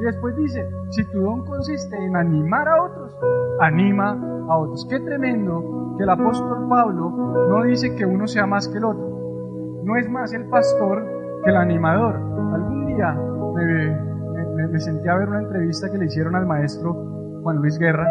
Y 0.00 0.04
después 0.04 0.34
dice, 0.36 0.66
si 0.90 1.04
tu 1.10 1.20
don 1.20 1.44
consiste 1.44 1.96
en 1.96 2.16
animar 2.16 2.66
a 2.68 2.82
otros, 2.82 3.16
anima 3.60 4.18
a 4.48 4.58
otros. 4.58 4.86
Qué 4.88 4.98
tremendo 5.00 5.94
que 5.96 6.04
el 6.04 6.10
apóstol 6.10 6.68
Pablo 6.68 7.10
no 7.48 7.62
dice 7.64 7.94
que 7.94 8.06
uno 8.06 8.26
sea 8.26 8.46
más 8.46 8.66
que 8.68 8.78
el 8.78 8.84
otro. 8.84 9.08
No 9.84 9.96
es 9.96 10.08
más 10.08 10.32
el 10.32 10.48
pastor 10.48 11.04
que 11.44 11.50
el 11.50 11.56
animador. 11.56 12.16
Algún 12.54 12.86
día 12.86 13.12
me, 13.54 14.09
me 14.68 14.80
sentí 14.80 15.08
a 15.08 15.16
ver 15.16 15.28
una 15.28 15.40
entrevista 15.40 15.90
que 15.90 15.98
le 15.98 16.06
hicieron 16.06 16.34
al 16.36 16.46
maestro 16.46 16.94
Juan 17.42 17.56
Luis 17.56 17.78
Guerra 17.78 18.06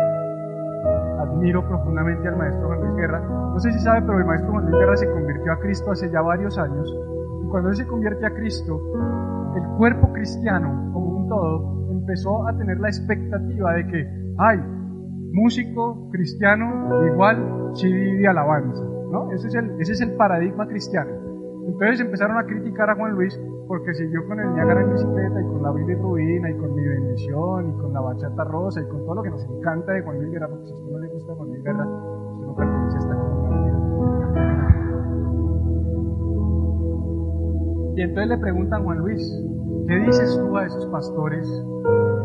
admiro 1.20 1.68
profundamente 1.68 2.28
al 2.28 2.38
maestro 2.38 2.68
Juan 2.68 2.82
Luis 2.82 2.96
Guerra. 2.96 3.20
No 3.20 3.60
sé 3.60 3.72
si 3.72 3.80
sabe, 3.80 4.02
pero 4.02 4.20
el 4.20 4.26
maestro 4.26 4.52
Juan 4.52 4.66
Luis 4.66 4.78
Guerra 4.78 4.98
se 4.98 5.10
convirtió 5.10 5.52
a 5.52 5.60
Cristo 5.60 5.92
hace 5.92 6.10
ya 6.12 6.22
varios 6.22 6.58
años. 6.58 6.88
Y 7.44 7.50
cuando 7.50 7.70
él 7.70 7.76
se 7.76 7.88
convierte 7.88 8.26
a 8.26 8.34
Cristo, 8.34 8.80
el 9.56 9.78
cuerpo 9.78 10.12
cristiano, 10.14 10.92
como 10.94 11.18
un 11.18 11.30
todo, 11.30 11.92
empezó 11.92 12.48
a 12.48 12.58
tener 12.58 12.80
la 12.80 12.88
expectativa 12.88 13.74
de 13.74 13.88
que, 13.88 14.34
ay, 14.38 14.60
músico 15.32 16.10
cristiano 16.12 17.06
igual 17.06 17.72
CD 17.74 18.18
de 18.18 18.28
alabanza. 18.28 18.84
¿no? 19.12 19.32
Ese, 19.32 19.48
es 19.48 19.56
el, 19.56 19.80
ese 19.80 19.94
es 19.94 20.02
el 20.02 20.12
paradigma 20.16 20.68
cristiano. 20.68 21.12
Entonces 21.68 22.02
empezaron 22.02 22.38
a 22.38 22.46
criticar 22.46 22.90
a 22.90 22.96
Juan 22.96 23.14
Luis 23.14 23.40
porque 23.70 23.94
siguió 23.94 24.28
con 24.28 24.40
el 24.40 24.52
Niágara 24.56 24.82
en 24.82 24.92
bicicleta 24.94 25.40
y 25.40 25.44
con 25.44 25.62
la 25.62 25.72
Rubina 25.72 26.50
y 26.50 26.58
con 26.58 26.74
mi 26.74 26.82
bendición 26.82 27.70
y 27.70 27.74
con 27.80 27.94
la 27.94 28.02
bachata 28.02 28.44
rosa 28.46 28.82
y 28.82 28.88
con 28.88 29.06
todo 29.06 29.14
lo 29.14 29.22
que 29.22 29.30
nos 29.30 29.46
encanta 29.46 29.92
de 29.92 30.02
Juan 30.02 30.18
Luis 30.18 30.32
Guerra, 30.32 30.48
porque 30.50 30.66
si 30.66 30.72
a 30.72 30.76
usted 30.76 30.92
no 30.92 30.98
le 30.98 31.08
gusta 31.10 31.36
Juan 31.36 31.50
Luis 31.50 31.64
Guerra, 31.64 31.86
usted 31.86 32.48
no 32.48 32.56
pertenece 32.56 32.96
a 32.96 33.00
esta 33.00 33.16
comunidad. 33.16 33.80
Y 37.96 38.02
entonces 38.02 38.30
le 38.30 38.38
preguntan 38.40 38.82
a 38.82 38.84
Juan 38.84 38.98
Luis, 38.98 39.44
¿qué 39.88 39.96
dices 40.00 40.40
tú 40.40 40.58
a 40.58 40.66
esos 40.66 40.88
pastores, 40.88 41.48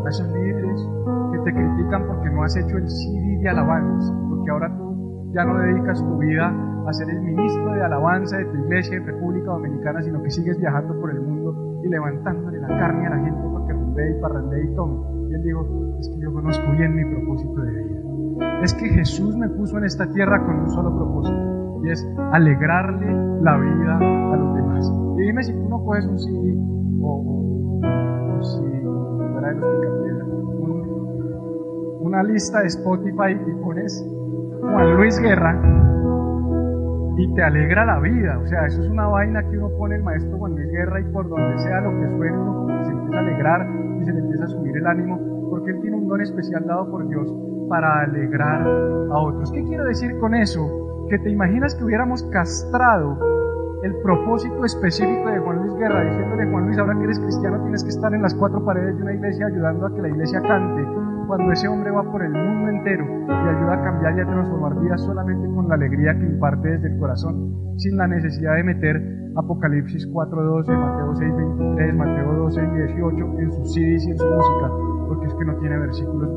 a 0.03 0.09
esos 0.09 0.27
líderes 0.33 0.89
que 1.31 1.37
te 1.43 1.53
critican 1.53 2.07
porque 2.07 2.29
no 2.31 2.43
has 2.43 2.57
hecho 2.57 2.75
el 2.75 2.89
CD 2.89 3.37
de 3.43 3.49
alabanza, 3.49 4.11
porque 4.29 4.49
ahora 4.49 4.75
tú 4.75 5.31
ya 5.31 5.45
no 5.45 5.59
dedicas 5.59 6.03
tu 6.03 6.17
vida 6.17 6.74
a 6.89 6.93
ser 6.93 7.09
el 7.09 7.21
ministro 7.21 7.73
de 7.73 7.83
alabanza 7.83 8.37
de 8.37 8.45
tu 8.45 8.57
iglesia 8.57 8.97
en 8.97 9.05
República 9.05 9.51
Dominicana, 9.51 10.01
sino 10.01 10.21
que 10.21 10.29
sigues 10.29 10.57
viajando 10.59 10.99
por 10.99 11.11
el 11.11 11.21
mundo 11.21 11.81
y 11.83 11.89
levantándole 11.89 12.59
la 12.59 12.67
carne 12.67 13.07
a 13.07 13.09
la 13.11 13.17
gente 13.23 13.41
para 13.53 13.65
que 13.67 13.73
rumbee 13.73 14.17
y 14.17 14.21
parrandee 14.21 14.63
y 14.65 14.75
tome. 14.75 15.29
Y 15.29 15.33
él 15.33 15.43
dijo, 15.43 15.67
es 15.99 16.09
que 16.09 16.19
yo 16.21 16.33
conozco 16.33 16.71
bien 16.71 16.95
mi 16.95 17.05
propósito 17.05 17.61
de 17.61 17.71
vida. 17.71 18.61
Es 18.63 18.73
que 18.73 18.89
Jesús 18.89 19.35
me 19.37 19.49
puso 19.49 19.77
en 19.77 19.85
esta 19.85 20.07
tierra 20.11 20.43
con 20.45 20.59
un 20.59 20.69
solo 20.69 20.95
propósito, 20.95 21.81
y 21.83 21.89
es 21.89 22.07
alegrarle 22.31 23.41
la 23.41 23.57
vida 23.57 23.97
a 23.97 24.35
los 24.37 24.55
demás. 24.55 24.91
Y 25.17 25.21
dime 25.21 25.43
si 25.43 25.53
tú 25.53 25.69
no 25.69 25.83
coges 25.83 26.05
un 26.05 26.19
CD 26.19 26.57
o 27.01 27.15
un 27.17 28.43
CD, 28.43 28.85
una 32.01 32.23
lista 32.23 32.61
de 32.61 32.67
Spotify 32.67 33.37
y 33.45 33.63
pones 33.63 34.05
Juan 34.61 34.95
Luis 34.95 35.19
Guerra 35.19 35.94
y 37.17 37.33
te 37.33 37.43
alegra 37.43 37.85
la 37.85 37.99
vida. 37.99 38.37
O 38.39 38.47
sea, 38.47 38.65
eso 38.65 38.81
es 38.81 38.89
una 38.89 39.07
vaina 39.07 39.41
que 39.49 39.57
uno 39.57 39.69
pone 39.77 39.95
el 39.95 40.03
maestro 40.03 40.37
Juan 40.37 40.53
Luis 40.53 40.69
Guerra 40.71 40.99
y 40.99 41.03
por 41.05 41.27
donde 41.29 41.57
sea 41.59 41.81
lo 41.81 41.91
que 41.91 42.17
suene, 42.17 42.37
uno 42.37 42.85
se 42.85 42.91
empieza 42.91 43.17
a 43.17 43.19
alegrar 43.19 43.67
y 44.01 44.05
se 44.05 44.13
le 44.13 44.19
empieza 44.19 44.43
a 44.43 44.47
subir 44.47 44.77
el 44.77 44.87
ánimo 44.87 45.35
porque 45.49 45.71
él 45.71 45.79
tiene 45.81 45.97
un 45.97 46.07
don 46.07 46.21
especial 46.21 46.65
dado 46.65 46.89
por 46.89 47.07
Dios 47.07 47.33
para 47.69 48.01
alegrar 48.01 48.61
a 48.61 49.17
otros. 49.19 49.51
¿Qué 49.51 49.63
quiero 49.63 49.85
decir 49.85 50.17
con 50.19 50.35
eso? 50.35 51.07
Que 51.09 51.19
te 51.19 51.29
imaginas 51.29 51.75
que 51.75 51.83
hubiéramos 51.83 52.23
castrado 52.23 53.17
el 53.83 53.95
propósito 54.01 54.65
específico 54.65 55.29
de 55.29 55.39
Juan 55.39 55.57
Luis 55.57 55.75
Guerra, 55.75 56.03
diciéndole 56.03 56.49
Juan 56.49 56.65
Luis, 56.65 56.77
ahora 56.79 56.97
que 56.97 57.03
eres 57.03 57.19
cristiano 57.19 57.61
tienes 57.61 57.83
que 57.83 57.89
estar 57.89 58.13
en 58.13 58.21
las 58.23 58.33
cuatro 58.33 58.65
paredes 58.65 58.97
de 58.97 59.03
una 59.03 59.13
iglesia 59.13 59.45
ayudando 59.45 59.85
a 59.85 59.93
que 59.93 60.01
la 60.01 60.09
iglesia 60.09 60.41
cante, 60.41 60.81
cuando 61.27 61.51
ese 61.51 61.67
hombre 61.67 61.91
va 61.91 62.03
por 62.03 62.23
el 62.23 62.31
mundo 62.31 62.69
entero 62.69 63.05
y 63.27 63.31
ayuda 63.31 63.73
a 63.73 63.83
cambiar 63.83 64.17
y 64.17 64.21
a 64.21 64.25
transformar 64.25 64.79
vidas 64.79 65.01
solamente 65.01 65.47
con 65.53 65.67
la 65.67 65.75
alegría 65.75 66.13
que 66.17 66.25
imparte 66.25 66.69
desde 66.69 66.93
el 66.93 66.99
corazón, 66.99 67.53
sin 67.77 67.97
la 67.97 68.07
necesidad 68.07 68.55
de 68.55 68.63
meter 68.63 69.31
Apocalipsis 69.35 70.07
4.12, 70.11 70.77
Mateo 70.77 71.13
6.23, 71.13 71.95
Mateo 71.95 72.47
12.18 72.47 73.39
en 73.39 73.51
sus 73.51 73.73
CDs 73.73 74.07
y 74.07 74.11
en 74.11 74.17
su 74.17 74.25
música, 74.25 74.71
porque 75.07 75.27
es 75.27 75.33
que 75.33 75.45
no 75.45 75.55
tiene 75.57 75.77
versículos, 75.77 76.29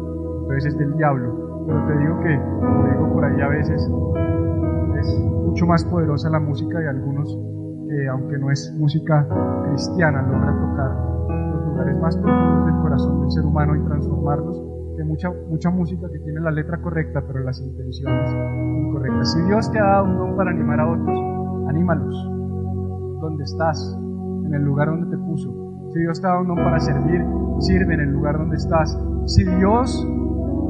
entonces 0.42 0.72
es 0.72 0.78
del 0.78 0.96
diablo. 0.96 1.64
Pero 1.66 1.86
te 1.86 1.98
digo 1.98 2.20
que, 2.20 2.36
como 2.36 2.88
digo 2.88 3.12
por 3.12 3.24
ahí 3.24 3.40
a 3.40 3.48
veces, 3.48 3.82
es 5.00 5.18
mucho 5.44 5.66
más 5.66 5.84
poderosa 5.84 6.30
la 6.30 6.40
música 6.40 6.78
de 6.78 6.88
algunos 6.88 7.38
que, 7.88 8.08
aunque 8.08 8.38
no 8.38 8.50
es 8.50 8.74
música 8.78 9.26
cristiana, 9.68 10.22
logra 10.22 10.58
tocar 10.58 10.90
los 11.28 11.66
lugares 11.66 12.00
más 12.00 12.16
profundos 12.16 12.66
del 12.66 12.82
corazón 12.82 13.20
del 13.20 13.30
ser 13.30 13.44
humano 13.44 13.76
y 13.76 13.84
transformarlos 13.84 14.67
que 14.98 15.04
mucha, 15.04 15.30
mucha 15.30 15.70
música 15.70 16.08
que 16.10 16.18
tiene 16.18 16.40
la 16.40 16.50
letra 16.50 16.82
correcta, 16.82 17.22
pero 17.24 17.38
las 17.38 17.60
intenciones 17.60 18.34
incorrectas. 18.88 19.32
Si 19.32 19.40
Dios 19.42 19.70
te 19.70 19.78
ha 19.78 19.84
dado 19.84 20.04
un 20.06 20.18
don 20.18 20.36
para 20.36 20.50
animar 20.50 20.80
a 20.80 20.90
otros, 20.90 21.20
anímalos. 21.68 22.14
Donde 23.20 23.44
estás, 23.44 23.96
en 24.44 24.54
el 24.54 24.62
lugar 24.62 24.88
donde 24.88 25.16
te 25.16 25.22
puso. 25.22 25.54
Si 25.92 26.00
Dios 26.00 26.20
te 26.20 26.26
ha 26.26 26.30
dado 26.30 26.42
un 26.42 26.48
don 26.48 26.56
para 26.56 26.80
servir, 26.80 27.24
sirve 27.60 27.94
en 27.94 28.00
el 28.00 28.10
lugar 28.10 28.38
donde 28.38 28.56
estás. 28.56 28.98
Si 29.26 29.44
Dios 29.44 30.04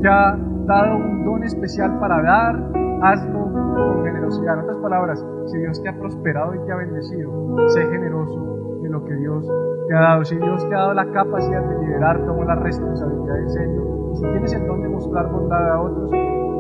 te 0.02 0.08
ha 0.08 0.36
dado 0.66 0.96
un 0.96 1.24
don 1.24 1.42
especial 1.44 1.98
para 1.98 2.22
dar, 2.22 2.70
hazlo 3.02 3.50
con 3.50 4.04
generosidad. 4.04 4.58
En 4.58 4.60
otras 4.60 4.76
palabras, 4.78 5.26
si 5.46 5.56
Dios 5.56 5.82
te 5.82 5.88
ha 5.88 5.98
prosperado 5.98 6.54
y 6.54 6.58
te 6.66 6.72
ha 6.72 6.76
bendecido, 6.76 7.56
sé 7.68 7.80
generoso 7.86 8.82
en 8.84 8.92
lo 8.92 9.02
que 9.06 9.14
Dios 9.14 9.50
te 9.88 9.94
ha 9.94 10.00
dado. 10.00 10.24
Si 10.24 10.36
Dios 10.36 10.68
te 10.68 10.74
ha 10.74 10.80
dado 10.80 10.92
la 10.92 11.10
capacidad 11.12 11.66
de 11.66 11.86
liderar, 11.86 12.26
toma 12.26 12.44
la 12.44 12.56
responsabilidad 12.56 13.38
en 13.38 13.50
serio. 13.50 13.97
Si 14.18 14.24
tienes 14.24 14.52
el 14.52 14.66
don 14.66 14.82
de 14.82 14.88
mostrar 14.88 15.30
bondad 15.30 15.74
a 15.74 15.80
otros, 15.80 16.10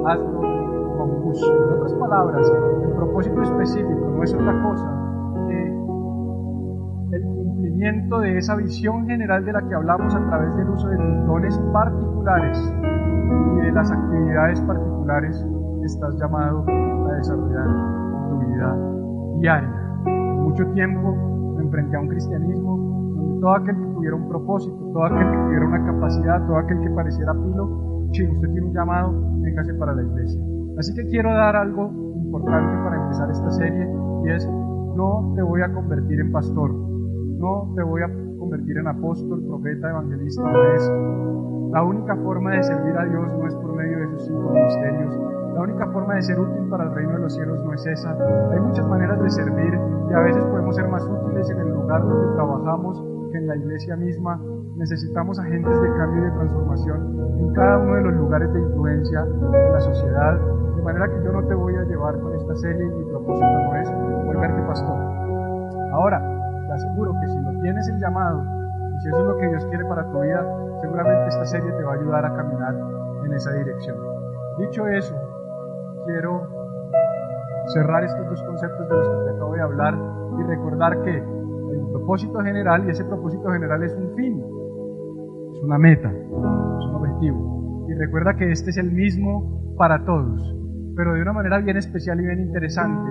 hazlo 0.06 0.40
con 0.96 1.22
gusto. 1.22 1.52
En 1.52 1.72
otras 1.72 1.92
palabras, 1.94 2.52
el 2.84 2.92
propósito 2.92 3.42
específico 3.42 4.12
no 4.14 4.22
es 4.22 4.32
otra 4.32 4.62
cosa 4.62 4.86
que 5.48 7.16
el 7.16 7.22
cumplimiento 7.24 8.20
de 8.20 8.38
esa 8.38 8.54
visión 8.54 9.06
general 9.08 9.44
de 9.44 9.52
la 9.54 9.68
que 9.68 9.74
hablamos 9.74 10.14
a 10.14 10.24
través 10.28 10.54
del 10.56 10.70
uso 10.70 10.88
de 10.88 10.98
tus 10.98 11.26
dones 11.26 11.58
particulares 11.72 12.74
y 13.56 13.60
de 13.60 13.72
las 13.72 13.90
actividades 13.90 14.60
particulares 14.60 15.44
que 15.80 15.86
estás 15.86 16.14
llamado 16.14 16.64
a 16.68 17.12
desarrollar 17.16 17.66
en 17.66 18.28
tu 18.28 18.46
vida 18.46 18.76
diaria. 19.40 20.00
Mucho 20.04 20.64
tiempo 20.74 21.12
me 21.56 21.64
enfrenté 21.64 21.96
a 21.96 22.00
un 22.00 22.08
cristianismo 22.08 22.87
todo 23.40 23.54
aquel 23.54 23.76
que 23.76 23.86
tuviera 23.94 24.16
un 24.16 24.28
propósito, 24.28 24.76
todo 24.92 25.04
aquel 25.04 25.30
que 25.30 25.36
tuviera 25.36 25.66
una 25.66 25.84
capacidad, 25.84 26.46
todo 26.46 26.56
aquel 26.58 26.80
que 26.80 26.90
pareciera 26.90 27.32
pilo, 27.32 28.08
si 28.12 28.24
usted 28.24 28.48
tiene 28.52 28.66
un 28.66 28.74
llamado, 28.74 29.12
véngase 29.40 29.74
para 29.74 29.94
la 29.94 30.02
iglesia. 30.02 30.40
Así 30.78 30.94
que 30.94 31.06
quiero 31.06 31.32
dar 31.34 31.56
algo 31.56 31.90
importante 32.14 32.72
para 32.84 33.02
empezar 33.02 33.30
esta 33.30 33.50
serie 33.50 33.88
y 34.24 34.30
es, 34.30 34.48
no 34.48 35.32
te 35.34 35.42
voy 35.42 35.62
a 35.62 35.72
convertir 35.72 36.20
en 36.20 36.32
pastor, 36.32 36.72
no 36.72 37.72
te 37.74 37.82
voy 37.82 38.02
a 38.02 38.10
convertir 38.38 38.78
en 38.78 38.88
apóstol, 38.88 39.42
profeta, 39.46 39.90
evangelista, 39.90 40.42
maestro. 40.42 41.70
La 41.72 41.82
única 41.82 42.16
forma 42.16 42.52
de 42.52 42.62
servir 42.62 42.96
a 42.96 43.04
Dios 43.04 43.32
no 43.38 43.46
es 43.46 43.54
por 43.56 43.76
medio 43.76 43.98
de 43.98 44.06
sus 44.08 44.26
cinco 44.26 44.50
ministerios. 44.50 45.20
La 45.54 45.60
única 45.62 45.86
forma 45.88 46.14
de 46.14 46.22
ser 46.22 46.38
útil 46.38 46.68
para 46.70 46.84
el 46.84 46.94
reino 46.94 47.12
de 47.12 47.18
los 47.18 47.34
cielos 47.34 47.62
no 47.64 47.74
es 47.74 47.86
esa. 47.86 48.16
Hay 48.52 48.60
muchas 48.60 48.86
maneras 48.88 49.20
de 49.20 49.30
servir 49.30 49.78
y 50.08 50.14
a 50.14 50.20
veces 50.20 50.44
podemos 50.46 50.74
ser 50.76 50.88
más 50.88 51.04
útiles 51.06 51.50
en 51.50 51.58
el 51.58 51.68
lugar 51.70 52.02
donde 52.02 52.34
trabajamos 52.34 53.04
que 53.30 53.38
en 53.38 53.46
la 53.46 53.56
iglesia 53.56 53.96
misma. 53.96 54.40
Necesitamos 54.76 55.38
agentes 55.38 55.80
de 55.82 55.88
cambio 55.96 56.22
y 56.22 56.26
de 56.26 56.30
transformación 56.32 57.36
en 57.38 57.52
cada 57.52 57.78
uno 57.78 57.94
de 57.96 58.02
los 58.02 58.14
lugares 58.14 58.52
de 58.52 58.60
influencia 58.60 59.24
de 59.24 59.72
la 59.72 59.80
sociedad. 59.80 60.38
De 60.76 60.82
manera 60.82 61.08
que 61.08 61.24
yo 61.24 61.32
no 61.32 61.44
te 61.46 61.54
voy 61.54 61.74
a 61.74 61.82
llevar 61.82 62.18
con 62.20 62.34
esta 62.34 62.54
serie 62.56 62.86
y 62.86 62.88
mi 62.88 63.04
propósito 63.10 63.46
no 63.46 63.74
es 63.74 63.90
volverte 64.24 64.62
pastor. 64.62 64.98
Ahora, 65.92 66.20
te 66.66 66.72
aseguro 66.72 67.12
que 67.20 67.28
si 67.28 67.38
no 67.38 67.60
tienes 67.60 67.88
el 67.88 67.98
llamado 67.98 68.44
y 68.94 69.00
si 69.00 69.08
eso 69.08 69.20
es 69.20 69.26
lo 69.26 69.36
que 69.38 69.48
Dios 69.48 69.66
quiere 69.66 69.84
para 69.86 70.08
tu 70.10 70.20
vida, 70.20 70.44
seguramente 70.80 71.28
esta 71.28 71.46
serie 71.46 71.72
te 71.72 71.82
va 71.82 71.92
a 71.92 71.96
ayudar 71.96 72.24
a 72.24 72.34
caminar 72.36 72.74
en 73.24 73.32
esa 73.32 73.52
dirección. 73.52 73.96
Dicho 74.58 74.86
eso, 74.86 75.14
quiero 76.06 76.46
cerrar 77.68 78.04
estos 78.04 78.28
dos 78.28 78.42
conceptos 78.42 78.88
de 78.88 78.96
los 78.96 79.08
que 79.08 79.30
te 79.30 79.36
acabo 79.36 79.54
de 79.54 79.62
hablar 79.62 79.94
y 80.38 80.42
recordar 80.44 81.02
que 81.02 81.37
propósito 82.08 82.40
general 82.40 82.86
y 82.86 82.90
ese 82.90 83.04
propósito 83.04 83.52
general 83.52 83.82
es 83.82 83.94
un 83.94 84.16
fin, 84.16 84.40
es 85.52 85.62
una 85.62 85.76
meta, 85.76 86.10
es 86.10 86.86
un 86.86 86.94
objetivo. 86.94 87.84
Y 87.86 87.94
recuerda 87.96 88.34
que 88.34 88.50
este 88.50 88.70
es 88.70 88.78
el 88.78 88.92
mismo 88.92 89.74
para 89.76 90.02
todos, 90.06 90.56
pero 90.96 91.12
de 91.12 91.20
una 91.20 91.34
manera 91.34 91.58
bien 91.58 91.76
especial 91.76 92.18
y 92.18 92.24
bien 92.24 92.40
interesante. 92.40 93.10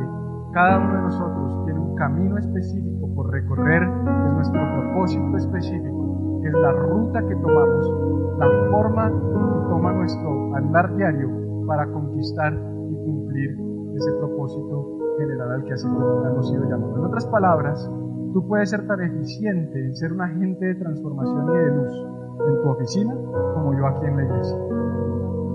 Cada 0.51 0.79
uno 0.79 0.95
de 0.95 1.01
nosotros 1.03 1.65
tiene 1.65 1.79
un 1.79 1.93
camino 1.93 2.39
específico 2.39 3.13
por 3.13 3.31
recorrer, 3.31 3.83
es 3.83 4.33
nuestro 4.33 4.61
propósito 4.73 5.37
específico, 5.37 6.41
que 6.41 6.47
es 6.47 6.55
la 6.55 6.71
ruta 6.71 7.21
que 7.21 7.35
tomamos, 7.35 8.39
la 8.39 8.47
forma 8.71 9.09
que 9.09 9.69
toma 9.69 9.93
nuestro 9.93 10.55
andar 10.55 10.95
diario 10.95 11.29
para 11.67 11.85
conquistar 11.91 12.51
y 12.51 12.95
cumplir 12.95 13.59
ese 13.95 14.11
propósito 14.13 14.97
general 15.19 15.51
al 15.51 15.63
que 15.65 15.73
hemos 15.75 16.49
sido 16.49 16.67
llamados. 16.67 16.97
En 16.97 17.05
otras 17.05 17.27
palabras, 17.27 17.91
tú 18.33 18.47
puedes 18.47 18.69
ser 18.69 18.85
tan 18.87 19.01
eficiente 19.01 19.85
en 19.85 19.95
ser 19.95 20.13
un 20.13 20.21
agente 20.21 20.65
de 20.65 20.75
transformación 20.75 21.53
y 21.53 21.57
de 21.57 21.75
luz 21.75 22.07
en 22.47 22.61
tu 22.61 22.69
oficina 22.69 23.15
como 23.53 23.77
yo 23.77 23.87
aquí 23.87 24.05
en 24.05 24.17
la 24.17 24.23
iglesia. 24.23 24.57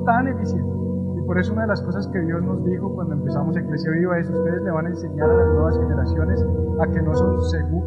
Tan 0.04 0.28
eficiente. 0.28 0.72
Y 1.16 1.22
por 1.26 1.38
eso 1.38 1.52
una 1.52 1.62
de 1.62 1.68
las 1.68 1.82
cosas 1.82 2.08
que 2.08 2.20
Dios 2.20 2.42
nos 2.42 2.64
dijo 2.64 2.92
cuando 2.94 3.14
empezamos 3.14 3.56
Iglesia 3.56 3.90
Viva 3.92 4.18
es 4.18 4.28
ustedes 4.28 4.62
le 4.62 4.70
van 4.70 4.86
a 4.86 4.88
enseñar 4.88 5.30
a 5.30 5.34
las 5.34 5.46
nuevas 5.48 5.78
generaciones 5.78 6.46
a 6.80 6.86
que 6.90 7.02
no 7.02 7.14
son 7.14 7.38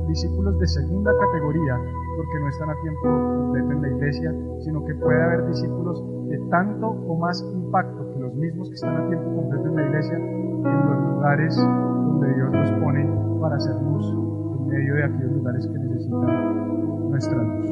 discípulos 0.07 0.57
de 0.59 0.67
segunda 0.67 1.11
categoría, 1.19 1.75
porque 2.15 2.39
no 2.39 2.49
están 2.49 2.69
a 2.69 2.81
tiempo 2.81 3.01
completo 3.01 3.71
en 3.71 3.81
la 3.81 3.89
iglesia, 3.89 4.35
sino 4.59 4.85
que 4.85 4.95
puede 4.95 5.21
haber 5.21 5.47
discípulos 5.47 6.01
de 6.29 6.37
tanto 6.49 6.87
o 6.87 7.17
más 7.17 7.41
impacto 7.53 8.09
que 8.13 8.19
los 8.19 8.33
mismos 8.35 8.69
que 8.69 8.75
están 8.75 8.95
a 8.95 9.07
tiempo 9.09 9.35
completo 9.35 9.67
en 9.67 9.75
la 9.75 9.85
iglesia 9.85 10.15
en 10.15 10.89
los 10.89 11.15
lugares 11.15 11.55
donde 11.57 12.33
Dios 12.35 12.51
nos 12.51 12.71
pone 12.83 13.39
para 13.41 13.55
hacer 13.55 13.75
luz 13.81 14.34
medio 14.65 14.95
de 14.95 15.03
aquellos 15.03 15.31
lugares 15.31 15.67
que 15.67 15.79
necesitan 15.79 17.09
nuestra 17.09 17.37
luz. 17.37 17.69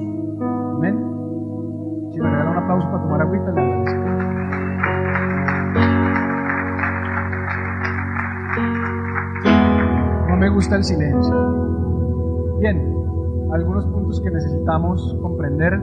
Amén. 0.77 0.95
Si 2.11 2.19
me 2.19 2.29
regalan 2.29 2.51
un 2.51 2.57
aplauso 2.57 2.91
para 2.91 3.03
tomar 3.03 3.21
agüita. 3.21 3.51
No 10.29 10.37
me 10.37 10.49
gusta 10.49 10.75
el 10.75 10.83
silencio. 10.83 11.63
Bien, 12.59 12.77
algunos 13.51 13.85
puntos 13.87 14.21
que 14.21 14.31
necesitamos 14.31 15.17
comprender. 15.21 15.79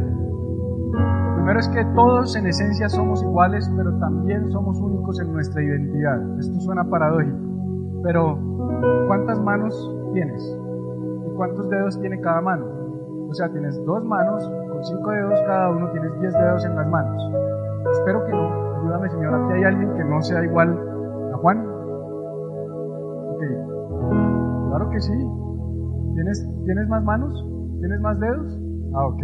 Primero 1.34 1.58
es 1.58 1.68
que 1.68 1.84
todos 1.94 2.36
en 2.36 2.46
esencia 2.46 2.88
somos 2.88 3.22
iguales, 3.22 3.70
pero 3.76 3.92
también 3.98 4.50
somos 4.50 4.78
únicos 4.78 5.20
en 5.20 5.32
nuestra 5.32 5.62
identidad. 5.62 6.38
Esto 6.38 6.60
suena 6.60 6.84
paradójico, 6.84 7.38
pero 8.02 8.38
¿cuántas 9.06 9.40
manos 9.40 9.74
tienes? 10.12 10.59
¿Y 11.40 11.42
cuántos 11.42 11.70
dedos 11.70 11.98
tiene 12.02 12.20
cada 12.20 12.42
mano? 12.42 12.66
O 13.30 13.32
sea, 13.32 13.48
tienes 13.50 13.82
dos 13.86 14.04
manos, 14.04 14.46
con 14.70 14.84
cinco 14.84 15.10
dedos 15.10 15.40
cada 15.46 15.70
uno, 15.70 15.90
tienes 15.90 16.20
diez 16.20 16.34
dedos 16.34 16.66
en 16.66 16.76
las 16.76 16.86
manos. 16.86 17.32
Espero 17.92 18.26
que 18.26 18.32
no. 18.32 18.76
Ayúdame, 18.76 19.08
Señor, 19.08 19.34
aquí 19.34 19.52
hay 19.54 19.64
alguien 19.64 19.94
que 19.94 20.04
no 20.04 20.20
sea 20.20 20.44
igual 20.44 20.78
a 21.32 21.36
Juan. 21.38 21.66
Ok. 23.30 23.42
Claro 24.68 24.90
que 24.90 25.00
sí. 25.00 25.12
¿Tienes, 26.14 26.46
¿Tienes 26.66 26.88
más 26.90 27.04
manos? 27.04 27.32
¿Tienes 27.80 28.00
más 28.02 28.20
dedos? 28.20 28.60
Ah, 28.94 29.06
ok. 29.06 29.22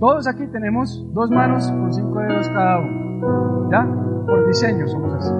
Todos 0.00 0.26
aquí 0.26 0.46
tenemos 0.46 1.12
dos 1.12 1.30
manos 1.30 1.70
con 1.70 1.92
cinco 1.92 2.20
dedos 2.20 2.48
cada 2.48 2.78
uno. 2.78 3.70
¿Ya? 3.70 3.86
Por 4.26 4.46
diseño 4.46 4.88
somos 4.88 5.12
así. 5.12 5.34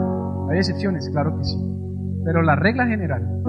Hay 0.50 0.58
excepciones, 0.58 1.08
claro 1.08 1.34
que 1.38 1.44
sí. 1.44 1.56
Pero 2.26 2.42
la 2.42 2.56
regla 2.56 2.86
general 2.86 3.42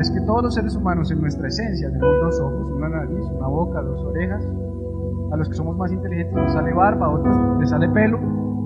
es 0.00 0.10
que 0.10 0.20
todos 0.22 0.42
los 0.42 0.54
seres 0.54 0.74
humanos 0.74 1.10
en 1.10 1.20
nuestra 1.20 1.48
esencia 1.48 1.90
tenemos 1.90 2.20
dos 2.22 2.40
ojos, 2.40 2.70
una 2.70 2.88
nariz, 2.88 3.24
una 3.36 3.48
boca, 3.48 3.82
dos 3.82 4.02
orejas. 4.06 4.42
A 5.32 5.36
los 5.36 5.48
que 5.48 5.54
somos 5.54 5.76
más 5.76 5.92
inteligentes 5.92 6.34
nos 6.34 6.52
sale 6.52 6.72
barba, 6.72 7.06
a 7.06 7.10
otros 7.10 7.36
les 7.60 7.70
sale 7.70 7.88
pelo. 7.90 8.18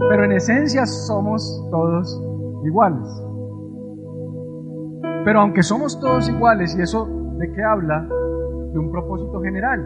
Pero 0.08 0.24
en 0.24 0.32
esencia 0.32 0.86
somos 0.86 1.66
todos 1.70 2.22
iguales. 2.64 3.22
Pero 5.24 5.40
aunque 5.40 5.62
somos 5.62 5.98
todos 5.98 6.28
iguales, 6.28 6.76
y 6.78 6.82
eso 6.82 7.06
de 7.38 7.52
qué 7.52 7.62
habla? 7.62 8.06
De 8.72 8.78
un 8.78 8.90
propósito 8.90 9.40
general. 9.40 9.80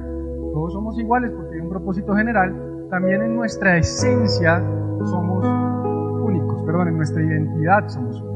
Todos 0.53 0.73
somos 0.73 0.99
iguales 0.99 1.33
porque 1.33 1.55
hay 1.57 1.61
un 1.61 1.71
propósito 1.71 2.15
general. 2.15 2.55
También 2.91 3.23
en 3.23 3.37
nuestra 3.37 3.77
esencia 3.79 4.63
somos 5.05 5.47
únicos, 6.25 6.63
perdón, 6.65 6.89
en 6.89 6.97
nuestra 6.97 7.23
identidad 7.23 7.89
somos 7.89 8.17
únicos. 8.17 8.28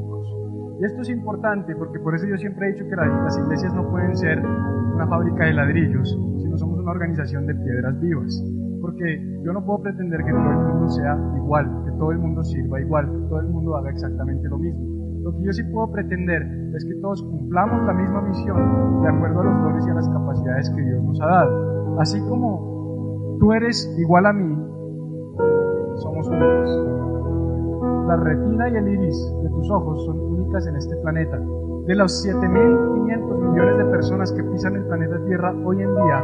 Y 0.82 0.84
esto 0.84 1.00
es 1.02 1.10
importante 1.10 1.76
porque 1.76 2.00
por 2.00 2.12
eso 2.12 2.26
yo 2.26 2.36
siempre 2.36 2.66
he 2.66 2.72
dicho 2.72 2.84
que 2.88 2.96
las 2.96 3.38
iglesias 3.38 3.72
no 3.72 3.88
pueden 3.88 4.16
ser 4.16 4.40
una 4.40 5.06
fábrica 5.06 5.44
de 5.44 5.52
ladrillos, 5.52 6.10
sino 6.42 6.58
somos 6.58 6.80
una 6.80 6.90
organización 6.90 7.46
de 7.46 7.54
piedras 7.54 8.00
vivas. 8.00 8.42
Porque 8.80 9.40
yo 9.44 9.52
no 9.52 9.64
puedo 9.64 9.80
pretender 9.80 10.24
que 10.24 10.32
todo 10.32 10.50
el 10.50 10.58
mundo 10.58 10.88
sea 10.88 11.16
igual, 11.36 11.84
que 11.84 11.92
todo 11.92 12.10
el 12.10 12.18
mundo 12.18 12.42
sirva 12.42 12.80
igual, 12.80 13.06
que 13.12 13.28
todo 13.28 13.38
el 13.38 13.46
mundo 13.46 13.76
haga 13.76 13.90
exactamente 13.90 14.48
lo 14.48 14.58
mismo. 14.58 15.22
Lo 15.22 15.38
que 15.38 15.44
yo 15.44 15.52
sí 15.52 15.62
puedo 15.72 15.92
pretender 15.92 16.42
es 16.74 16.84
que 16.84 16.96
todos 16.96 17.22
cumplamos 17.22 17.86
la 17.86 17.92
misma 17.92 18.20
misión 18.22 19.02
de 19.02 19.08
acuerdo 19.08 19.40
a 19.40 19.44
los 19.44 19.62
dones 19.62 19.86
y 19.86 19.90
a 19.90 19.94
las 19.94 20.08
capacidades 20.08 20.68
que 20.70 20.82
Dios 20.82 21.00
nos 21.04 21.20
ha 21.20 21.26
dado. 21.26 22.00
Así 22.00 22.18
como 22.22 23.36
tú 23.38 23.52
eres 23.52 23.88
igual 24.00 24.26
a 24.26 24.32
mí, 24.32 24.52
somos 25.94 26.26
únicos. 26.26 27.01
La 28.06 28.16
retina 28.16 28.68
y 28.68 28.76
el 28.76 28.88
iris 28.88 29.32
de 29.42 29.48
tus 29.48 29.70
ojos 29.70 30.04
son 30.04 30.18
únicas 30.18 30.66
en 30.66 30.76
este 30.76 30.96
planeta. 30.96 31.38
De 31.86 31.94
los 31.94 32.24
7.500 32.26 33.50
millones 33.50 33.78
de 33.78 33.84
personas 33.86 34.32
que 34.32 34.42
pisan 34.44 34.76
el 34.76 34.84
planeta 34.86 35.24
Tierra 35.24 35.54
hoy 35.64 35.82
en 35.82 35.94
día, 35.94 36.22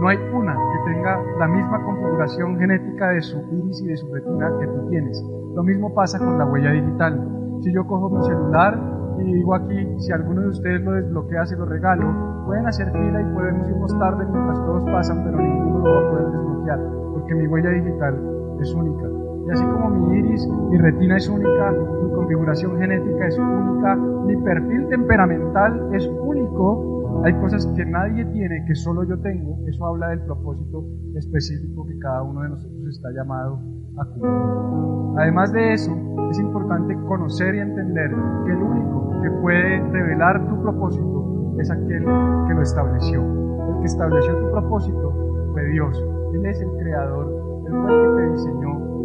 no 0.00 0.08
hay 0.08 0.18
una 0.34 0.54
que 0.54 0.92
tenga 0.92 1.18
la 1.38 1.48
misma 1.48 1.82
configuración 1.84 2.58
genética 2.58 3.10
de 3.10 3.22
su 3.22 3.38
iris 3.52 3.80
y 3.82 3.86
de 3.86 3.96
su 3.96 4.12
retina 4.12 4.52
que 4.60 4.66
tú 4.66 4.88
tienes. 4.88 5.24
Lo 5.54 5.62
mismo 5.62 5.94
pasa 5.94 6.18
con 6.18 6.38
la 6.38 6.44
huella 6.44 6.70
digital. 6.70 7.20
Si 7.62 7.72
yo 7.72 7.86
cojo 7.86 8.10
mi 8.10 8.22
celular 8.24 8.78
y 9.18 9.32
digo 9.32 9.54
aquí, 9.54 9.98
si 9.98 10.12
alguno 10.12 10.42
de 10.42 10.48
ustedes 10.48 10.82
lo 10.82 10.92
desbloquea, 10.92 11.46
se 11.46 11.56
lo 11.56 11.64
regalo, 11.64 12.44
pueden 12.46 12.66
hacer 12.66 12.92
fila 12.92 13.20
y 13.20 13.34
podemos 13.34 13.68
irnos 13.68 13.98
tarde 13.98 14.26
mientras 14.30 14.58
todos 14.66 14.84
pasan, 14.84 15.24
pero 15.24 15.38
ninguno 15.38 15.78
lo 15.78 15.90
va 15.90 15.98
a 15.98 16.10
poder 16.10 16.26
desbloquear, 16.30 16.80
porque 17.14 17.34
mi 17.34 17.46
huella 17.46 17.70
digital 17.70 18.14
es 18.60 18.74
única. 18.74 19.15
Y 19.46 19.50
así 19.50 19.64
como 19.64 19.90
mi 19.90 20.18
iris, 20.18 20.48
mi 20.70 20.78
retina 20.78 21.16
es 21.16 21.28
única, 21.28 21.70
mi 21.70 22.12
configuración 22.12 22.78
genética 22.78 23.28
es 23.28 23.38
única, 23.38 23.94
mi 23.94 24.36
perfil 24.38 24.88
temperamental 24.88 25.94
es 25.94 26.06
único, 26.08 27.22
hay 27.24 27.32
cosas 27.34 27.66
que 27.76 27.86
nadie 27.86 28.24
tiene, 28.26 28.64
que 28.66 28.74
solo 28.74 29.04
yo 29.04 29.18
tengo. 29.20 29.56
Eso 29.68 29.86
habla 29.86 30.08
del 30.08 30.20
propósito 30.22 30.84
específico 31.14 31.86
que 31.86 31.98
cada 32.00 32.22
uno 32.22 32.42
de 32.42 32.48
nosotros 32.50 32.88
está 32.88 33.10
llamado 33.12 33.60
a 33.98 34.04
cumplir. 34.04 35.18
Además 35.18 35.52
de 35.52 35.74
eso, 35.74 35.92
es 36.30 36.38
importante 36.40 36.96
conocer 37.06 37.54
y 37.54 37.60
entender 37.60 38.10
que 38.44 38.52
el 38.52 38.58
único 38.58 39.22
que 39.22 39.30
puede 39.42 39.78
revelar 39.90 40.46
tu 40.48 40.60
propósito 40.60 41.54
es 41.58 41.70
aquel 41.70 42.04
que 42.48 42.54
lo 42.54 42.62
estableció. 42.62 43.22
El 43.22 43.78
que 43.80 43.86
estableció 43.86 44.36
tu 44.38 44.50
propósito 44.50 45.50
fue 45.52 45.64
Dios. 45.68 46.04
Él 46.34 46.46
es 46.46 46.60
el 46.60 46.70
creador, 46.78 47.64
el 47.66 47.86
que 47.86 48.22
te 48.22 48.30
diseñó 48.32 48.95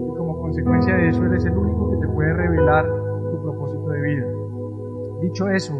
consecuencia 0.51 0.93
de 0.97 1.07
eso 1.07 1.25
Él 1.25 1.33
es 1.33 1.45
el 1.45 1.57
único 1.57 1.91
que 1.91 1.97
te 2.05 2.07
puede 2.09 2.33
revelar 2.33 2.85
tu 2.85 3.41
propósito 3.41 3.87
de 3.87 4.01
vida. 4.01 4.25
Dicho 5.21 5.49
eso, 5.49 5.73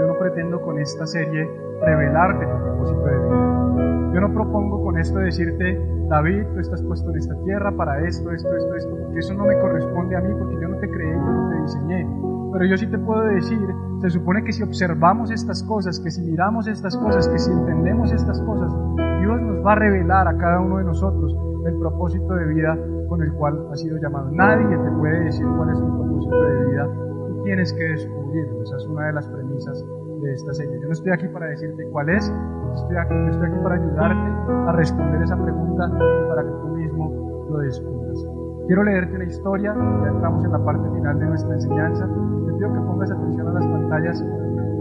yo 0.00 0.06
no 0.08 0.18
pretendo 0.18 0.60
con 0.62 0.80
esta 0.80 1.06
serie 1.06 1.48
revelarte 1.80 2.44
tu 2.44 2.58
propósito 2.64 3.04
de 3.04 3.18
vida. 3.18 4.12
Yo 4.12 4.20
no 4.20 4.34
propongo 4.34 4.82
con 4.82 4.98
esto 4.98 5.20
decirte, 5.20 5.80
David, 6.08 6.42
tú 6.52 6.58
estás 6.58 6.82
puesto 6.82 7.08
en 7.10 7.18
esta 7.18 7.40
tierra 7.44 7.70
para 7.76 8.04
esto, 8.04 8.32
esto, 8.32 8.56
esto, 8.56 8.74
esto, 8.74 8.96
porque 8.98 9.20
eso 9.20 9.34
no 9.34 9.44
me 9.44 9.56
corresponde 9.60 10.16
a 10.16 10.20
mí, 10.20 10.34
porque 10.36 10.56
yo 10.60 10.68
no 10.68 10.76
te 10.78 10.90
creé, 10.90 11.12
yo 11.12 11.20
no 11.20 11.48
te 11.48 11.62
diseñé. 11.62 12.08
Pero 12.52 12.64
yo 12.64 12.76
sí 12.76 12.86
te 12.88 12.98
puedo 12.98 13.22
decir, 13.26 13.60
se 14.00 14.10
supone 14.10 14.42
que 14.42 14.52
si 14.52 14.64
observamos 14.64 15.30
estas 15.30 15.62
cosas, 15.62 16.00
que 16.00 16.10
si 16.10 16.20
miramos 16.22 16.66
estas 16.66 16.96
cosas, 16.96 17.28
que 17.28 17.38
si 17.38 17.52
entendemos 17.52 18.12
estas 18.12 18.40
cosas, 18.40 18.72
Dios 19.20 19.40
nos 19.40 19.64
va 19.64 19.72
a 19.74 19.76
revelar 19.76 20.26
a 20.26 20.36
cada 20.36 20.60
uno 20.60 20.78
de 20.78 20.84
nosotros 20.84 21.32
el 21.64 21.78
propósito 21.78 22.34
de 22.34 22.46
vida 22.46 22.76
con 23.10 23.20
el 23.22 23.32
cual 23.34 23.66
ha 23.72 23.76
sido 23.76 23.98
llamado. 23.98 24.30
Nadie 24.30 24.78
te 24.78 24.90
puede 24.92 25.24
decir 25.24 25.44
cuál 25.56 25.70
es 25.70 25.78
tu 25.80 25.86
propósito 25.98 26.42
de 26.42 26.64
vida, 26.70 26.86
tú 27.26 27.42
tienes 27.42 27.72
que 27.74 27.82
descubrirlo. 27.82 28.62
Esa 28.62 28.76
es 28.76 28.86
una 28.86 29.06
de 29.08 29.12
las 29.14 29.26
premisas 29.26 29.84
de 30.22 30.32
esta 30.32 30.54
serie. 30.54 30.78
Yo 30.80 30.86
no 30.86 30.92
estoy 30.92 31.12
aquí 31.12 31.26
para 31.28 31.46
decirte 31.46 31.84
cuál 31.90 32.08
es, 32.08 32.32
estoy 32.72 32.96
aquí, 32.96 33.14
yo 33.14 33.30
estoy 33.30 33.48
aquí 33.50 33.58
para 33.64 33.74
ayudarte 33.74 34.68
a 34.68 34.72
responder 34.72 35.22
esa 35.22 35.42
pregunta 35.42 35.90
y 35.90 36.28
para 36.28 36.42
que 36.44 36.50
tú 36.50 36.68
mismo 36.68 37.48
lo 37.50 37.58
descubras. 37.58 38.26
Quiero 38.68 38.84
leerte 38.84 39.16
una 39.16 39.24
historia, 39.24 39.74
ya 39.74 40.08
entramos 40.08 40.44
en 40.44 40.52
la 40.52 40.64
parte 40.64 40.88
final 40.94 41.18
de 41.18 41.26
nuestra 41.26 41.54
enseñanza. 41.54 42.06
Te 42.06 42.52
pido 42.52 42.72
que 42.72 42.78
pongas 42.78 43.10
atención 43.10 43.48
a 43.48 43.52
las 43.54 43.66
pantallas 43.66 44.24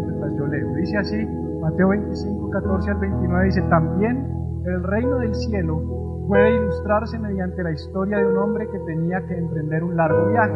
mientras 0.05 0.35
yo 0.37 0.45
leo. 0.45 0.75
Dice 0.75 0.97
así, 0.97 1.27
Mateo 1.61 1.89
25, 1.89 2.49
14 2.51 2.91
al 2.91 2.99
29, 2.99 3.45
dice, 3.45 3.61
también 3.63 4.27
el 4.65 4.83
reino 4.83 5.17
del 5.17 5.33
cielo 5.33 5.98
puede 6.29 6.55
ilustrarse 6.55 7.17
mediante 7.17 7.63
la 7.63 7.71
historia 7.71 8.19
de 8.19 8.27
un 8.27 8.37
hombre 8.37 8.69
que 8.69 8.77
tenía 8.79 9.25
que 9.25 9.35
emprender 9.35 9.83
un 9.83 9.97
largo 9.97 10.27
viaje. 10.27 10.55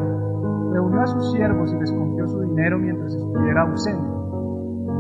Reunió 0.72 1.02
a 1.02 1.08
sus 1.08 1.32
siervos 1.34 1.74
y 1.74 1.80
les 1.80 1.92
confió 1.92 2.28
su 2.28 2.42
dinero 2.42 2.78
mientras 2.78 3.14
estuviera 3.14 3.64
ausente 3.64 4.14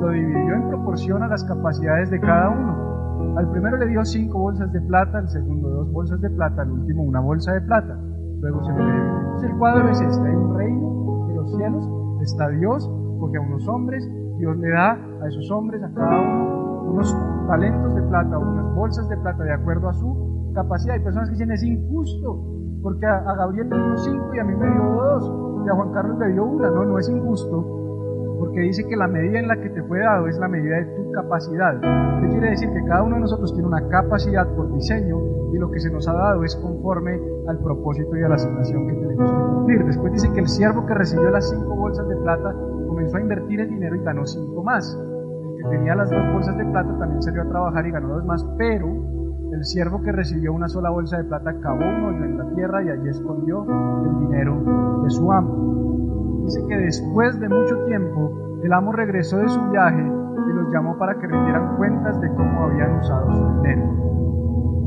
lo 0.03 0.09
dividió 0.09 0.55
en 0.55 0.67
proporción 0.67 1.23
a 1.23 1.27
las 1.27 1.43
capacidades 1.45 2.09
de 2.11 2.19
cada 2.19 2.49
uno. 2.49 3.37
Al 3.37 3.49
primero 3.51 3.77
le 3.77 3.87
dio 3.87 4.03
cinco 4.03 4.39
bolsas 4.39 4.71
de 4.73 4.81
plata, 4.81 5.19
al 5.19 5.29
segundo 5.29 5.69
dos 5.69 5.91
bolsas 5.91 6.19
de 6.19 6.29
plata, 6.29 6.61
al 6.61 6.71
último 6.71 7.03
una 7.03 7.21
bolsa 7.21 7.53
de 7.53 7.61
plata. 7.61 7.97
Luego 8.41 8.63
se 8.65 8.73
lo 8.73 8.85
dio. 8.85 9.49
El 9.49 9.57
cuadro 9.57 9.89
es 9.89 10.01
este, 10.01 10.27
hay 10.27 10.35
un 10.35 10.57
reino 10.57 11.27
de 11.29 11.35
los 11.35 11.55
cielos, 11.55 11.89
está 12.21 12.49
Dios, 12.49 12.89
coge 13.19 13.37
a 13.37 13.41
unos 13.41 13.67
hombres, 13.69 14.09
Dios 14.39 14.57
le 14.57 14.69
da 14.69 14.91
a 14.91 15.27
esos 15.27 15.49
hombres, 15.51 15.81
a 15.83 15.93
cada 15.93 16.19
uno, 16.19 16.83
unos 16.91 17.17
talentos 17.47 17.95
de 17.95 18.01
plata 18.03 18.37
unas 18.37 18.75
bolsas 18.75 19.07
de 19.07 19.17
plata 19.17 19.43
de 19.43 19.53
acuerdo 19.53 19.89
a 19.89 19.93
su 19.93 20.32
capacidad. 20.53 20.95
Hay 20.95 21.01
personas 21.01 21.29
que 21.29 21.33
dicen 21.33 21.51
es 21.51 21.63
injusto, 21.63 22.39
porque 22.81 23.05
a, 23.05 23.33
Gabriel 23.35 23.69
le 23.69 23.75
dio 23.75 23.97
cinco 23.97 24.35
y 24.35 24.39
a 24.39 24.43
mí 24.43 24.55
me 24.55 24.69
dio 24.69 24.83
dos, 24.83 25.65
y 25.65 25.69
a 25.69 25.73
Juan 25.73 25.91
Carlos 25.93 26.17
le 26.19 26.33
dio 26.33 26.45
una. 26.45 26.69
No, 26.69 26.85
no 26.85 26.99
es 26.99 27.09
injusto, 27.09 28.37
porque 28.39 28.61
dice 28.61 28.87
que 28.87 28.95
la 28.95 29.07
medida 29.07 29.39
en 29.39 29.47
la 29.47 29.55
que 29.57 29.69
te 29.69 29.83
fue 29.83 29.99
dado 29.99 30.27
es 30.27 30.37
la 30.37 30.47
medida 30.47 30.77
de 30.77 30.85
tu 30.85 31.11
capacidad. 31.11 31.79
¿Qué 32.21 32.27
quiere 32.29 32.49
decir? 32.51 32.69
Que 32.71 32.83
cada 32.85 33.03
uno 33.03 33.15
de 33.15 33.21
nosotros 33.21 33.53
tiene 33.53 33.67
una 33.67 33.87
capacidad 33.87 34.47
por 34.55 34.73
diseño 34.73 35.17
y 35.53 35.57
lo 35.57 35.69
que 35.69 35.79
se 35.79 35.91
nos 35.91 36.07
ha 36.07 36.13
dado 36.13 36.43
es 36.43 36.55
conforme 36.55 37.19
al 37.47 37.59
propósito 37.59 38.17
y 38.17 38.23
a 38.23 38.29
la 38.29 38.35
asignación 38.35 38.87
que 38.87 38.93
tenemos 38.93 39.31
que 39.31 39.37
cumplir. 39.37 39.85
Después 39.85 40.13
dice 40.13 40.33
que 40.33 40.39
el 40.39 40.47
siervo 40.47 40.85
que 40.85 40.93
recibió 40.93 41.29
las 41.29 41.49
cinco 41.49 41.75
bolsas 41.75 42.07
de 42.07 42.15
plata 42.17 42.55
comenzó 42.87 43.17
a 43.17 43.21
invertir 43.21 43.61
el 43.61 43.69
dinero 43.69 43.95
y 43.95 44.03
ganó 44.03 44.25
cinco 44.25 44.63
más. 44.63 44.97
El 45.57 45.63
que 45.63 45.69
tenía 45.69 45.95
las 45.95 46.09
dos 46.09 46.21
bolsas 46.33 46.57
de 46.57 46.65
plata 46.65 46.97
también 46.97 47.21
salió 47.21 47.43
a 47.43 47.49
trabajar 47.49 47.85
y 47.85 47.91
ganó 47.91 48.15
dos 48.15 48.25
más, 48.25 48.43
pero 48.57 48.87
el 49.53 49.65
siervo 49.65 50.01
que 50.01 50.11
recibió 50.11 50.51
una 50.51 50.67
sola 50.67 50.89
bolsa 50.89 51.17
de 51.17 51.25
plata 51.25 51.53
cavó 51.61 51.85
un 51.85 52.23
en 52.23 52.37
la 52.37 52.49
tierra 52.55 52.83
y 52.83 52.89
allí 52.89 53.09
escondió 53.09 53.63
el 53.63 54.19
dinero 54.19 55.01
de 55.03 55.09
su 55.11 55.31
amo. 55.31 56.41
Dice 56.45 56.59
que 56.67 56.77
después 56.77 57.39
de 57.39 57.49
mucho 57.49 57.85
tiempo, 57.85 58.59
el 58.63 58.73
amo 58.73 58.91
regresó 58.91 59.37
de 59.37 59.47
su 59.47 59.61
viaje 59.69 60.01
y 60.01 60.53
los 60.53 60.73
llamó 60.73 60.97
para 60.97 61.15
que 61.19 61.27
rindieran 61.27 61.77
cuentas 61.77 62.19
de 62.19 62.29
cómo 62.29 62.65
habían 62.65 62.97
usado 62.97 63.31
su 63.31 63.61
dinero. 63.61 63.83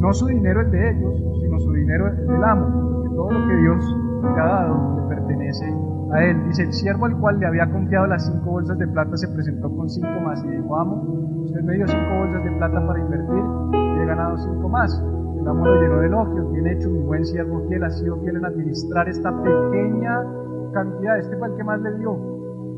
No 0.00 0.12
su 0.12 0.26
dinero 0.26 0.61
el 0.61 0.70
de 0.70 0.90
ellos, 0.90 1.14
sino 1.40 1.59
su 1.61 1.72
dinero 1.72 2.09
el 2.09 2.26
del 2.26 2.44
amo, 2.44 2.92
porque 2.92 3.09
todo 3.14 3.31
lo 3.31 3.48
que 3.48 3.57
Dios 3.57 3.96
le 4.22 4.40
ha 4.40 4.46
dado 4.46 5.00
le 5.00 5.09
pertenece 5.14 5.64
a 6.12 6.24
él. 6.24 6.44
Dice, 6.48 6.64
el 6.64 6.72
siervo 6.72 7.07
al 7.07 7.16
cual 7.18 7.38
le 7.38 7.46
había 7.46 7.70
confiado 7.70 8.07
las 8.07 8.26
cinco 8.26 8.50
bolsas 8.50 8.79
de 8.79 8.88
plata 8.88 9.16
se 9.16 9.29
presentó 9.29 9.70
con 9.74 9.88
cinco 9.88 10.20
más 10.24 10.44
y 10.44 10.48
dijo, 10.48 10.76
amo, 10.76 11.42
usted 11.44 11.62
me 11.62 11.74
dio 11.74 11.87
cinco 11.87 12.18
bolsas 12.18 12.44
de 12.44 12.50
plata 12.50 12.87
para 12.87 13.00
invertir 13.00 13.86
ganado 14.07 14.37
cinco 14.38 14.69
más. 14.69 15.03
El 15.38 15.49
amo 15.49 15.66
lo 15.66 15.81
llenó 15.81 16.01
de 16.01 16.07
elogios, 16.07 16.53
bien 16.53 16.66
hecho, 16.69 16.90
mi 16.90 17.01
buen 17.01 17.25
siervo 17.25 17.61
fiel, 17.69 17.85
ha 17.85 17.90
sido 17.90 18.16
fiel 18.19 18.37
en 18.37 18.45
administrar 18.45 19.09
esta 19.09 19.31
pequeña 19.42 20.25
cantidad, 20.73 21.19
este 21.19 21.37
fue 21.37 21.49
el 21.49 21.57
que 21.57 21.64
más 21.64 21.81
le 21.81 21.95
dio. 21.95 22.16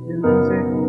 Y 0.07 0.13
él 0.13 0.23
dice, 0.23 0.89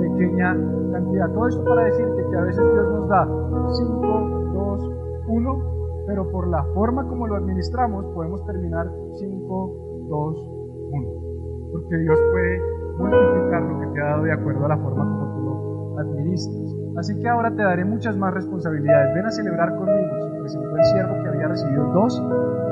pequeña 0.00 0.56
cantidad. 0.92 1.30
Todo 1.32 1.48
esto 1.48 1.64
para 1.64 1.84
decirte 1.84 2.24
que 2.30 2.36
a 2.36 2.42
veces 2.42 2.64
Dios 2.72 2.86
nos 2.88 3.08
da 3.08 3.28
5, 3.68 4.52
2, 4.52 4.90
1, 5.28 6.04
pero 6.06 6.30
por 6.30 6.48
la 6.48 6.64
forma 6.74 7.06
como 7.08 7.26
lo 7.26 7.36
administramos 7.36 8.04
podemos 8.14 8.44
terminar 8.46 8.90
5, 9.14 10.06
2, 10.08 10.50
1. 10.92 11.08
Porque 11.72 11.96
Dios 11.96 12.18
puede 12.32 12.60
multiplicar 12.98 13.62
lo 13.62 13.80
que 13.80 13.86
te 13.86 14.00
ha 14.00 14.04
dado 14.04 14.22
de 14.24 14.32
acuerdo 14.32 14.64
a 14.64 14.68
la 14.68 14.78
forma 14.78 15.04
como 15.04 15.34
tú 15.34 15.42
lo 15.42 15.98
administras. 15.98 16.71
Así 16.96 17.18
que 17.18 17.28
ahora 17.28 17.50
te 17.50 17.62
daré 17.62 17.84
muchas 17.84 18.16
más 18.16 18.34
responsabilidades. 18.34 19.14
Ven 19.14 19.26
a 19.26 19.30
celebrar 19.30 19.74
conmigo. 19.76 20.08
Se 20.22 20.38
presentó 20.40 20.76
el 20.76 20.84
siervo 20.84 21.22
que 21.22 21.28
había 21.28 21.48
recibido 21.48 21.84
dos 21.92 22.22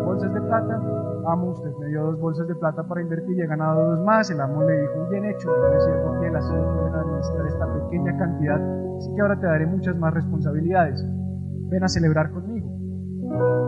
bolsas 0.04 0.34
de 0.34 0.40
plata 0.42 0.80
amo, 1.26 1.50
usted 1.50 1.70
me 1.78 1.86
dio 1.86 2.02
dos 2.04 2.20
bolsas 2.20 2.48
de 2.48 2.54
plata 2.54 2.82
para 2.82 3.00
invertir 3.00 3.36
y 3.36 3.42
he 3.42 3.46
ganado 3.46 3.96
dos 3.96 4.04
más. 4.04 4.30
El 4.30 4.40
amo 4.40 4.62
le 4.64 4.80
dijo, 4.80 5.08
bien 5.10 5.24
hecho, 5.26 5.50
me 5.50 5.80
siento 5.80 6.20
fiel, 6.20 6.36
así 6.36 6.52
pueden 6.52 6.94
administrar 6.94 7.46
esta 7.46 7.72
pequeña 7.72 8.18
cantidad, 8.18 8.96
así 8.96 9.14
que 9.14 9.20
ahora 9.20 9.38
te 9.38 9.46
daré 9.46 9.66
muchas 9.66 9.96
más 9.96 10.14
responsabilidades. 10.14 11.04
Ven 11.70 11.84
a 11.84 11.88
celebrar 11.88 12.30
conmigo. 12.30 12.68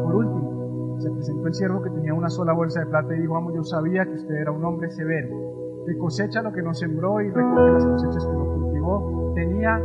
Por 0.04 0.14
último, 0.14 0.98
se 1.00 1.10
presentó 1.10 1.46
el 1.46 1.54
siervo 1.54 1.82
que 1.82 1.90
tenía 1.90 2.14
una 2.14 2.28
sola 2.28 2.52
bolsa 2.52 2.80
de 2.80 2.86
plata 2.86 3.14
y 3.14 3.20
dijo, 3.20 3.36
amo, 3.36 3.54
yo 3.54 3.62
sabía 3.62 4.04
que 4.04 4.14
usted 4.14 4.34
era 4.34 4.50
un 4.50 4.64
hombre 4.64 4.90
severo, 4.90 5.28
que 5.86 5.96
cosecha 5.98 6.42
lo 6.42 6.52
que 6.52 6.62
no 6.62 6.74
sembró 6.74 7.20
y 7.20 7.30
recoge 7.30 7.70
las 7.70 7.86
cosechas 7.86 8.26
que 8.26 8.32
no 8.32 8.44
cultivó. 8.54 9.32
Tenía 9.34 9.80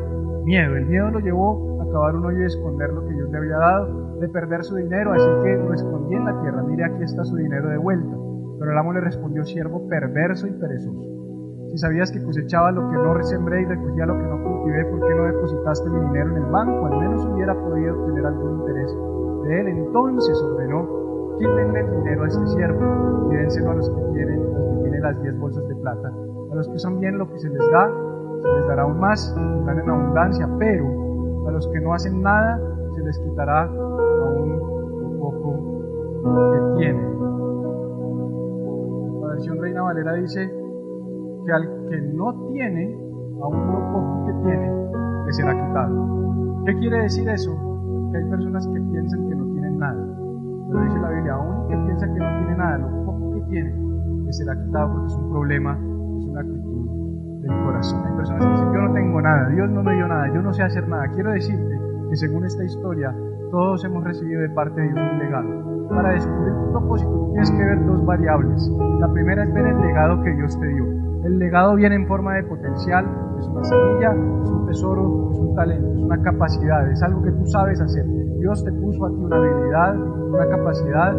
miedo. 0.47 0.75
El 0.77 0.85
miedo 0.87 1.11
lo 1.11 1.19
llevó 1.19 1.81
a 1.81 1.91
cavar 1.91 2.15
un 2.15 2.25
hoyo 2.25 2.39
y 2.39 2.45
esconder 2.45 2.89
lo 2.91 3.05
que 3.05 3.13
Dios 3.13 3.29
le 3.29 3.37
había 3.37 3.57
dado, 3.57 4.17
de 4.17 4.29
perder 4.29 4.63
su 4.63 4.75
dinero, 4.77 5.11
así 5.11 5.29
que 5.43 5.57
lo 5.57 5.73
escondí 5.73 6.15
en 6.15 6.25
la 6.25 6.41
tierra. 6.41 6.63
Mire, 6.63 6.85
aquí 6.85 7.03
está 7.03 7.23
su 7.25 7.35
dinero 7.35 7.69
de 7.69 7.77
vuelta. 7.77 8.15
Pero 8.57 8.71
el 8.71 8.77
amo 8.77 8.93
le 8.93 9.01
respondió, 9.01 9.43
siervo 9.43 9.87
perverso 9.87 10.47
y 10.47 10.51
perezoso. 10.51 11.03
Si 11.67 11.77
sabías 11.77 12.11
que 12.11 12.23
cosechaba 12.23 12.71
lo 12.71 12.89
que 12.89 12.95
no 12.95 13.21
sembré 13.23 13.61
y 13.61 13.65
recogía 13.65 14.05
lo 14.05 14.13
que 14.13 14.23
no 14.23 14.41
cultivé, 14.41 14.85
¿por 14.85 15.05
qué 15.05 15.15
no 15.15 15.23
depositaste 15.25 15.89
mi 15.89 15.99
dinero 15.99 16.31
en 16.31 16.37
el 16.37 16.49
banco? 16.49 16.85
Al 16.85 16.97
menos 16.97 17.25
hubiera 17.25 17.53
podido 17.53 18.05
tener 18.05 18.25
algún 18.25 18.59
interés 18.61 18.95
de 19.43 19.61
él. 19.61 19.67
Entonces 19.67 20.41
ordenó, 20.41 21.37
quítenle 21.37 21.79
el 21.81 21.91
dinero 21.91 22.23
a 22.23 22.27
este 22.27 22.47
siervo 22.47 23.29
y 23.31 23.35
dénselo 23.35 23.71
a 23.71 23.75
los 23.75 23.89
que 23.89 24.01
tienen, 24.13 24.43
los 24.53 24.77
que 24.77 24.81
tienen 24.83 25.01
las 25.03 25.21
diez 25.21 25.37
bolsas 25.37 25.67
de 25.67 25.75
plata. 25.75 26.07
A 26.51 26.55
los 26.55 26.67
que 26.69 26.75
usan 26.75 26.99
bien 27.01 27.17
lo 27.17 27.29
que 27.29 27.37
se 27.37 27.49
les 27.49 27.71
da, 27.71 27.91
se 28.41 28.47
les 28.47 28.67
dará 28.67 28.83
aún 28.83 28.99
más, 28.99 29.35
están 29.59 29.79
en 29.79 29.89
abundancia, 29.89 30.49
pero 30.57 30.85
a 31.47 31.51
los 31.51 31.67
que 31.67 31.79
no 31.81 31.93
hacen 31.93 32.21
nada, 32.21 32.59
se 32.95 33.03
les 33.03 33.19
quitará 33.19 33.63
aún 33.63 34.51
un 35.03 35.19
poco 35.19 35.53
que 36.51 36.59
tienen. 36.77 37.17
La 39.21 39.27
versión 39.29 39.61
Reina 39.61 39.81
Valera 39.83 40.13
dice 40.13 40.51
que 41.45 41.51
al 41.51 41.63
que 41.89 42.01
no 42.13 42.33
tiene, 42.51 42.97
aún 43.41 43.67
lo 43.67 43.91
poco 43.93 44.25
que 44.25 44.33
tiene, 44.43 44.71
le 45.25 45.33
será 45.33 45.53
quitado. 45.53 46.63
¿Qué 46.65 46.73
quiere 46.79 47.01
decir 47.03 47.29
eso? 47.29 47.51
Que 48.11 48.17
hay 48.17 48.25
personas 48.29 48.67
que 48.67 48.81
piensan 48.81 49.29
que 49.29 49.35
no 49.35 49.45
tienen 49.53 49.79
nada. 49.79 50.05
Pero 50.69 50.83
dice 50.83 50.99
la 50.99 51.09
Biblia, 51.11 51.33
aún 51.35 51.67
que 51.69 51.77
piensa 51.85 52.05
que 52.07 52.19
no 52.19 52.37
tiene 52.39 52.57
nada, 52.57 52.77
lo 52.77 53.05
poco 53.05 53.31
que 53.35 53.41
tiene, 53.49 53.73
le 54.25 54.33
será 54.33 54.53
quitado 54.61 54.91
porque 54.91 55.07
es 55.07 55.15
un 55.15 55.29
problema, 55.29 55.79
es 56.17 56.25
una 56.25 56.41
actitud 56.41 56.96
del 57.47 57.63
corazón. 57.63 58.05
Hay 58.05 58.15
personas 58.15 58.45
que 58.45 58.51
dicen, 58.51 58.73
yo 58.73 58.81
no 58.81 58.93
tengo 58.93 59.21
nada, 59.21 59.49
Dios 59.49 59.69
no 59.69 59.83
me 59.83 59.95
dio 59.95 60.07
nada, 60.07 60.27
yo 60.33 60.41
no 60.41 60.53
sé 60.53 60.63
hacer 60.63 60.87
nada. 60.87 61.07
Quiero 61.09 61.31
decirte 61.31 61.79
que 62.09 62.15
según 62.15 62.45
esta 62.45 62.63
historia, 62.63 63.15
todos 63.51 63.83
hemos 63.85 64.03
recibido 64.03 64.41
de 64.41 64.49
parte 64.49 64.81
de 64.81 64.87
Dios 64.89 64.99
un 65.11 65.19
legado. 65.19 65.87
Para 65.89 66.11
descubrir 66.11 66.53
tu 66.53 66.71
propósito 66.71 67.29
tienes 67.31 67.51
que 67.51 67.65
ver 67.65 67.85
dos 67.85 68.05
variables. 68.05 68.71
La 68.99 69.11
primera 69.11 69.43
es 69.43 69.53
ver 69.53 69.65
el 69.65 69.81
legado 69.81 70.21
que 70.21 70.33
Dios 70.33 70.59
te 70.59 70.67
dio. 70.67 70.85
El 71.23 71.39
legado 71.39 71.75
viene 71.75 71.95
en 71.95 72.07
forma 72.07 72.35
de 72.35 72.43
potencial, 72.43 73.05
es 73.39 73.47
una 73.47 73.63
semilla, 73.63 74.11
es 74.11 74.49
un 74.49 74.65
tesoro, 74.67 75.29
es 75.31 75.39
un 75.39 75.55
talento, 75.55 75.93
es 75.93 76.01
una 76.01 76.21
capacidad, 76.21 76.91
es 76.91 77.01
algo 77.03 77.21
que 77.21 77.31
tú 77.31 77.45
sabes 77.47 77.81
hacer. 77.81 78.05
Dios 78.39 78.63
te 78.63 78.71
puso 78.71 79.05
a 79.05 79.09
ti 79.09 79.15
una 79.15 79.37
habilidad, 79.37 79.95
una 79.97 80.47
capacidad, 80.47 81.15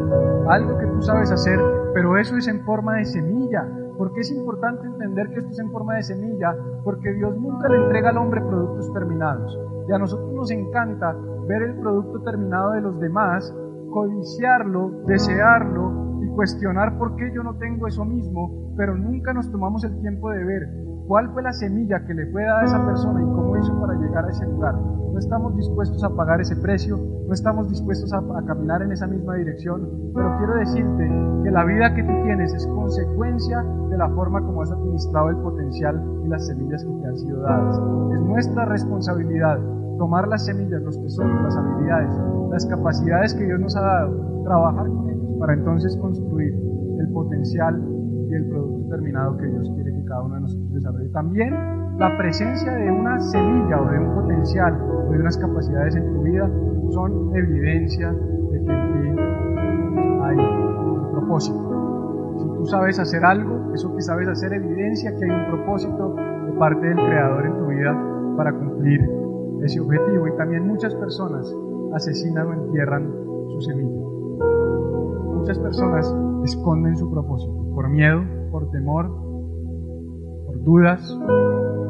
algo 0.49 0.79
que 0.79 0.87
tú 0.87 1.03
sabes 1.03 1.31
hacer, 1.33 1.59
pero 1.95 2.17
eso 2.17 2.37
es 2.37 2.47
en 2.49 2.61
forma 2.65 2.97
de 2.97 3.05
semilla. 3.05 3.67
¿Por 3.99 4.13
qué 4.13 4.21
es 4.21 4.31
importante 4.31 4.87
entender 4.87 5.29
que 5.31 5.41
esto 5.41 5.51
es 5.51 5.59
en 5.59 5.73
forma 5.73 5.97
de 5.97 6.05
semilla? 6.05 6.55
Porque 6.85 7.13
Dios 7.15 7.37
nunca 7.37 7.69
le 7.69 7.79
entrega 7.79 8.11
al 8.11 8.19
hombre 8.19 8.41
productos 8.41 8.93
terminados. 8.93 9.59
Y 9.89 9.93
a 9.93 9.99
nosotros 9.99 10.33
nos 10.33 10.53
encanta 10.53 11.17
ver 11.49 11.63
el 11.63 11.75
producto 11.81 12.21
terminado 12.23 12.71
de 12.73 12.81
los 12.81 13.01
demás, 13.01 13.53
codiciarlo, 13.91 15.03
desearlo 15.05 16.21
y 16.23 16.29
cuestionar 16.29 16.97
por 16.97 17.17
qué 17.17 17.33
yo 17.35 17.43
no 17.43 17.57
tengo 17.59 17.89
eso 17.89 18.05
mismo, 18.05 18.73
pero 18.77 18.97
nunca 18.97 19.33
nos 19.33 19.51
tomamos 19.51 19.83
el 19.83 20.01
tiempo 20.01 20.31
de 20.31 20.45
ver 20.45 20.69
cuál 21.09 21.31
fue 21.31 21.43
la 21.43 21.55
semilla 21.55 22.05
que 22.05 22.13
le 22.13 22.27
fue 22.27 22.45
dada 22.45 22.61
a 22.61 22.65
esa 22.65 22.85
persona 22.85 23.23
y 23.23 23.25
cómo 23.25 23.57
hizo 23.57 23.81
para 23.81 23.95
llegar 23.95 24.27
a 24.27 24.31
ese 24.31 24.45
lugar. 24.47 24.75
No 24.75 25.19
estamos 25.19 25.57
dispuestos 25.57 26.05
a 26.05 26.11
pagar 26.11 26.41
ese 26.43 26.55
precio, 26.57 26.99
no 27.27 27.33
estamos 27.33 27.69
dispuestos 27.71 28.13
a, 28.13 28.21
caminar 28.47 28.83
en 28.83 28.93
esa 28.93 29.07
misma 29.07 29.35
dirección, 29.37 29.89
pero 30.15 30.37
quiero 30.37 30.55
decirte 30.57 31.11
que 31.43 31.51
la 31.51 31.65
vida 31.65 31.95
que 31.95 32.05
tú 32.05 32.13
tienes 32.25 32.53
es 32.53 32.67
consecuencia 32.67 33.65
de 33.89 33.97
la 33.97 34.09
forma 34.11 34.43
como 34.43 34.63
has 34.63 34.71
administrado 34.71 35.31
el 35.31 35.37
potencial 35.39 36.01
y 36.25 36.29
las 36.29 36.47
semillas 36.47 36.85
que 36.85 36.93
te 36.93 37.07
han 37.07 37.17
sido 37.17 37.41
dadas. 37.41 37.81
Es 38.13 38.21
nuestra 38.21 38.67
responsabilidad 38.67 39.59
tomar 39.97 40.29
las 40.29 40.45
semillas, 40.45 40.83
los 40.83 41.01
tesoros, 41.03 41.43
las 41.43 41.57
habilidades, 41.57 42.13
las 42.51 42.67
capacidades 42.67 43.35
que 43.35 43.47
Dios 43.47 43.59
nos 43.59 43.75
ha 43.77 43.81
dado, 43.81 44.43
trabajar 44.45 44.87
con 44.87 45.11
ellos 45.11 45.39
para 45.41 45.55
entonces 45.55 45.97
construir 45.97 46.55
el 47.01 47.09
potencial 47.13 47.83
y 48.29 48.35
el 48.35 48.47
producto 48.49 48.91
terminado 48.91 49.37
que 49.39 49.47
Dios 49.47 49.71
quiere 49.75 49.98
cada 50.09 50.23
uno 50.23 50.35
de 50.37 50.41
nosotros 50.43 50.73
desarrolle. 50.73 51.09
También 51.11 51.55
la 51.99 52.17
presencia 52.17 52.73
de 52.73 52.91
una 52.91 53.21
semilla 53.21 53.81
o 53.81 53.91
de 53.91 53.99
un 53.99 54.15
potencial 54.15 54.81
o 54.81 55.11
de 55.11 55.19
unas 55.19 55.37
capacidades 55.37 55.97
en 55.97 56.15
tu 56.15 56.23
vida 56.23 56.51
son 56.91 57.37
evidencia 57.37 58.11
de 58.13 58.65
que 58.65 58.73
en 58.73 58.93
ti 58.93 59.23
hay 60.23 60.37
un 60.39 61.11
propósito. 61.13 62.37
Si 62.39 62.47
tú 62.57 62.67
sabes 62.67 62.99
hacer 62.99 63.25
algo, 63.25 63.73
eso 63.75 63.95
que 63.95 64.03
sabes 64.03 64.29
hacer 64.29 64.53
evidencia 64.53 65.15
que 65.15 65.25
hay 65.25 65.31
un 65.31 65.47
propósito 65.51 66.15
de 66.15 66.53
parte 66.59 66.87
del 66.87 66.97
Creador 66.97 67.47
en 67.47 67.59
tu 67.59 67.67
vida 67.67 68.35
para 68.37 68.53
cumplir 68.53 69.01
ese 69.63 69.81
objetivo. 69.81 70.29
Y 70.29 70.37
también 70.37 70.67
muchas 70.67 70.95
personas 70.95 71.53
asesinan 71.95 72.47
o 72.47 72.53
entierran 72.55 73.13
su 73.49 73.61
semilla. 73.61 73.99
Muchas 75.35 75.59
personas 75.59 76.15
esconden 76.45 76.97
su 76.97 77.11
propósito 77.11 77.59
por 77.75 77.89
miedo, 77.89 78.23
por 78.51 78.71
temor, 78.71 79.28
dudas, 80.69 81.19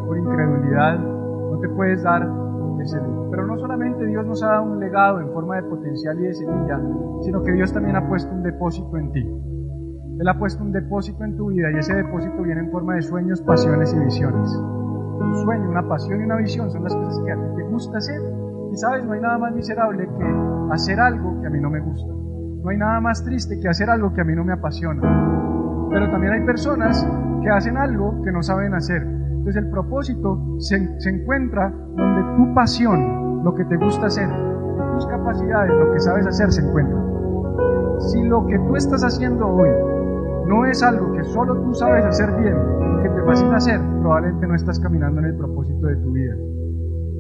por 0.07 0.17
incredulidad. 0.17 0.99
No 0.99 1.59
te 1.59 1.69
puedes 1.71 2.03
dar 2.05 2.23
ese 2.81 2.97
lujo. 2.99 3.29
Pero 3.31 3.47
no 3.47 3.59
solamente 3.59 4.07
Dios 4.07 4.25
nos 4.25 4.43
ha 4.45 4.51
dado 4.51 4.63
un 4.65 4.79
legado 4.79 5.21
en 5.21 5.33
forma 5.33 5.57
de 5.57 5.63
potencial 5.65 6.19
y 6.21 6.27
de 6.27 6.35
semilla, 6.35 6.81
sino 7.23 7.43
que 7.43 7.53
Dios 7.53 7.73
también 7.73 7.97
ha 7.97 8.09
puesto 8.09 8.33
un 8.33 8.43
depósito 8.45 8.97
en 8.97 9.13
ti. 9.13 9.29
Él 10.21 10.29
ha 10.29 10.39
puesto 10.39 10.63
un 10.63 10.73
depósito 10.73 11.25
en 11.25 11.37
tu 11.37 11.49
vida 11.49 11.71
y 11.73 11.79
ese 11.79 11.95
depósito 11.95 12.41
viene 12.43 12.61
en 12.61 12.71
forma 12.71 12.95
de 12.95 13.03
sueños, 13.03 13.41
pasiones 13.43 13.93
y 13.95 13.99
visiones. 13.99 14.51
Un 14.57 15.35
sueño, 15.43 15.71
una 15.71 15.87
pasión 15.89 16.21
y 16.21 16.25
una 16.25 16.37
visión 16.37 16.71
son 16.71 16.85
las 16.85 16.95
cosas 16.95 17.21
que 17.25 17.33
a 17.33 17.35
ti 17.35 17.57
te 17.57 17.63
gusta 17.65 17.99
hacer. 17.99 18.21
Y 18.73 18.77
sabes, 18.77 19.05
no 19.05 19.13
hay 19.13 19.21
nada 19.21 19.39
más 19.39 19.55
miserable 19.55 20.07
que 20.07 20.73
hacer 20.73 21.01
algo 21.01 21.41
que 21.41 21.49
a 21.49 21.51
mí 21.51 21.61
no 21.61 21.71
me 21.71 21.81
gusta. 21.81 22.13
No 22.63 22.69
hay 22.69 22.77
nada 22.77 23.01
más 23.01 23.25
triste 23.25 23.59
que 23.61 23.69
hacer 23.69 23.91
algo 23.91 24.13
que 24.13 24.21
a 24.21 24.25
mí 24.25 24.35
no 24.35 24.45
me 24.45 24.53
apasiona. 24.53 25.03
Pero 25.91 26.11
también 26.11 26.33
hay 26.33 26.45
personas 26.45 27.07
que 27.43 27.51
hacen 27.51 27.77
algo 27.77 28.23
que 28.23 28.33
no 28.33 28.43
saben 28.43 28.75
hacer. 28.75 29.03
Entonces 29.03 29.57
el 29.57 29.71
propósito 29.71 30.57
se, 30.59 31.01
se 31.01 31.11
encuentra 31.11 31.73
donde 31.97 32.37
tu 32.37 32.55
pasión, 32.55 33.45
lo 33.45 33.55
que 33.55 33.65
te 33.65 33.77
gusta 33.77 34.07
hacer, 34.07 34.29
tus 34.95 35.07
capacidades, 35.07 35.73
lo 35.73 35.93
que 35.93 36.01
sabes 36.01 36.27
hacer, 36.27 36.53
se 36.53 36.63
encuentra. 36.67 36.99
Si 37.99 38.23
lo 38.25 38.47
que 38.47 38.59
tú 38.59 38.77
estás 38.77 39.03
haciendo 39.05 39.47
hoy 39.47 39.71
no 40.47 40.65
es 40.67 40.83
algo 40.83 41.13
que 41.13 41.25
solo 41.25 41.61
tú 41.63 41.75
sabes 41.75 42.05
hacer 42.05 42.33
bien 42.41 42.57
que 43.03 43.09
te 43.11 43.23
fascina 43.23 43.57
hacer, 43.57 43.81
probablemente 44.01 44.47
no 44.47 44.55
estás 44.55 44.81
caminando 44.81 45.21
en 45.21 45.27
el 45.27 45.37
propósito 45.37 45.87
de 45.87 45.97
tu 45.97 46.13
vida. 46.13 46.35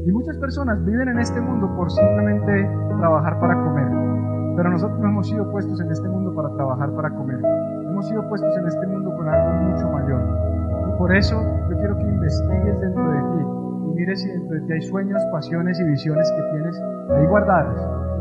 Y 0.06 0.12
muchas 0.12 0.36
personas 0.38 0.84
viven 0.84 1.08
en 1.08 1.18
este 1.18 1.40
mundo 1.40 1.70
por 1.76 1.90
simplemente 1.90 2.68
trabajar 2.98 3.38
para 3.40 3.54
comer. 3.62 3.88
Pero 4.56 4.70
nosotros 4.70 4.98
no 5.00 5.08
hemos 5.08 5.28
sido 5.28 5.50
puestos 5.50 5.80
en 5.80 5.90
este 5.90 6.08
mundo 6.08 6.34
para 6.34 6.52
trabajar 6.54 6.90
para 6.94 7.10
comer. 7.10 7.40
Hemos 7.98 8.10
sido 8.10 8.28
puestos 8.28 8.56
en 8.56 8.64
este 8.64 8.86
mundo 8.86 9.12
con 9.16 9.28
algo 9.28 9.72
mucho 9.72 9.88
mayor. 9.88 10.22
Y 10.86 10.98
por 10.98 11.12
eso 11.16 11.34
yo 11.68 11.76
quiero 11.78 11.96
que 11.96 12.04
investigues 12.04 12.80
dentro 12.80 13.10
de 13.10 13.18
ti 13.18 13.44
y 13.86 13.94
mires 13.96 14.22
si 14.22 14.28
dentro 14.28 14.54
de 14.54 14.60
ti 14.60 14.72
hay 14.74 14.82
sueños, 14.82 15.20
pasiones 15.32 15.80
y 15.80 15.84
visiones 15.84 16.30
que 16.30 16.42
tienes 16.52 16.80
ahí 17.10 17.26
guardadas. 17.26 17.74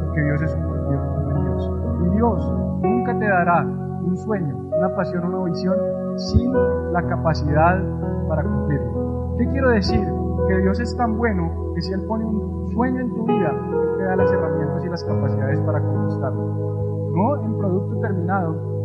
Porque 0.04 0.24
Dios 0.24 0.42
es 0.42 0.56
un 0.56 0.68
buen 0.68 0.90
Dios. 0.90 1.02
Un 1.06 1.26
buen 1.26 1.44
Dios. 1.44 1.72
Y 2.02 2.16
Dios 2.16 2.54
nunca 2.82 3.20
te 3.20 3.28
dará 3.28 3.62
un 3.62 4.18
sueño, 4.18 4.58
una 4.58 4.96
pasión, 4.96 5.26
una 5.26 5.44
visión 5.44 5.78
sin 6.16 6.52
la 6.92 7.04
capacidad 7.04 7.80
para 8.28 8.42
cumplirlo. 8.42 9.36
¿Qué 9.38 9.48
quiero 9.48 9.70
decir? 9.70 10.08
Que 10.48 10.58
Dios 10.58 10.80
es 10.80 10.98
tan 10.98 11.20
bueno 11.20 11.74
que 11.76 11.84
si 11.84 11.94
Él 11.94 12.02
pone 12.08 12.26
un 12.26 12.68
sueño 12.72 13.00
en 13.00 13.14
tu 13.14 13.26
vida, 13.28 13.52
Él 13.52 13.98
te 14.00 14.04
da 14.06 14.16
las 14.16 14.32
herramientas 14.32 14.84
y 14.84 14.90
las 14.90 15.04
capacidades 15.04 15.60
para 15.62 15.80
conquistarlo. 15.82 17.12
No 17.14 17.44
en 17.44 17.58
producto 17.60 18.00
terminado, 18.00 18.77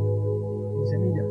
semilla. 0.86 1.22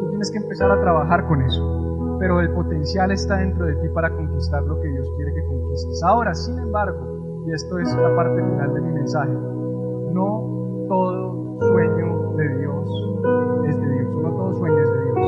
Tú 0.00 0.08
tienes 0.10 0.30
que 0.30 0.38
empezar 0.38 0.70
a 0.70 0.80
trabajar 0.80 1.26
con 1.26 1.42
eso. 1.42 2.16
Pero 2.18 2.40
el 2.40 2.50
potencial 2.50 3.12
está 3.12 3.36
dentro 3.36 3.66
de 3.66 3.76
ti 3.76 3.88
para 3.90 4.10
conquistar 4.10 4.62
lo 4.64 4.80
que 4.80 4.88
Dios 4.88 5.08
quiere 5.16 5.34
que 5.34 5.44
conquistes. 5.44 6.02
Ahora, 6.02 6.34
sin 6.34 6.58
embargo, 6.58 7.44
y 7.46 7.52
esto 7.52 7.78
es 7.78 7.94
la 7.96 8.14
parte 8.16 8.42
final 8.42 8.74
de 8.74 8.80
mi 8.80 8.92
mensaje, 8.92 9.32
no 10.12 10.86
todo 10.88 11.58
sueño 11.60 12.32
de 12.36 12.58
Dios 12.58 13.08
es 13.68 13.80
de 13.80 13.88
Dios, 13.88 14.14
no 14.16 14.30
todo 14.30 14.54
sueño 14.54 14.78
es 14.82 14.90
de 14.90 15.04
Dios. 15.04 15.18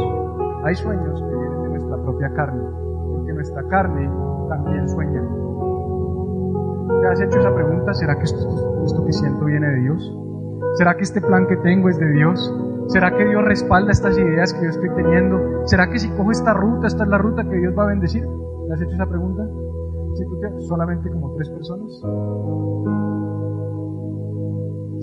Hay 0.64 0.74
sueños 0.74 1.20
que 1.20 1.36
vienen 1.36 1.62
de 1.62 1.68
nuestra 1.70 1.96
propia 2.02 2.32
carne, 2.34 2.64
porque 3.12 3.32
nuestra 3.32 3.62
carne 3.68 4.10
también 4.48 4.88
sueña. 4.88 5.22
¿Te 7.00 7.06
has 7.06 7.20
hecho 7.20 7.38
esa 7.38 7.54
pregunta? 7.54 7.94
¿Será 7.94 8.16
que 8.16 8.24
esto 8.24 9.04
que 9.06 9.12
siento 9.12 9.44
viene 9.44 9.66
de 9.68 9.80
Dios? 9.80 10.29
¿Será 10.74 10.96
que 10.96 11.02
este 11.02 11.20
plan 11.20 11.46
que 11.46 11.56
tengo 11.58 11.88
es 11.88 11.98
de 11.98 12.10
Dios? 12.12 12.54
¿Será 12.88 13.16
que 13.16 13.24
Dios 13.24 13.44
respalda 13.44 13.92
estas 13.92 14.18
ideas 14.18 14.52
que 14.52 14.64
yo 14.64 14.70
estoy 14.70 14.90
teniendo? 14.96 15.62
¿Será 15.66 15.88
que 15.90 15.98
si 15.98 16.08
cojo 16.10 16.30
esta 16.30 16.52
ruta, 16.54 16.86
esta 16.86 17.04
es 17.04 17.10
la 17.10 17.18
ruta 17.18 17.44
que 17.44 17.56
Dios 17.56 17.74
va 17.78 17.84
a 17.84 17.86
bendecir? 17.86 18.26
¿Te 18.66 18.74
has 18.74 18.80
hecho 18.80 18.94
esa 18.94 19.06
pregunta? 19.06 19.46
Te, 20.40 20.60
solamente 20.62 21.08
como 21.10 21.34
tres 21.34 21.50
personas. 21.50 21.92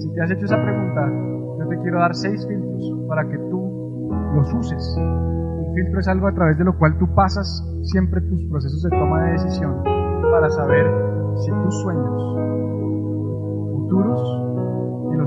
Si 0.01 0.13
te 0.13 0.21
has 0.21 0.31
hecho 0.31 0.45
esa 0.45 0.61
pregunta, 0.61 1.11
yo 1.59 1.67
te 1.67 1.79
quiero 1.81 1.99
dar 1.99 2.13
seis 2.13 2.45
filtros 2.47 3.07
para 3.07 3.27
que 3.27 3.37
tú 3.49 4.09
los 4.35 4.53
uses. 4.53 4.97
Un 4.97 5.73
filtro 5.73 5.99
es 5.99 6.07
algo 6.07 6.27
a 6.27 6.33
través 6.33 6.57
de 6.57 6.65
lo 6.65 6.77
cual 6.77 6.97
tú 6.97 7.07
pasas 7.15 7.63
siempre 7.83 8.21
tus 8.21 8.43
procesos 8.45 8.83
de 8.83 8.89
toma 8.89 9.23
de 9.25 9.31
decisión 9.31 9.83
para 10.29 10.49
saber 10.49 10.85
si 11.35 11.51
tus 11.51 11.81
sueños 11.81 12.37
futuros 13.71 14.56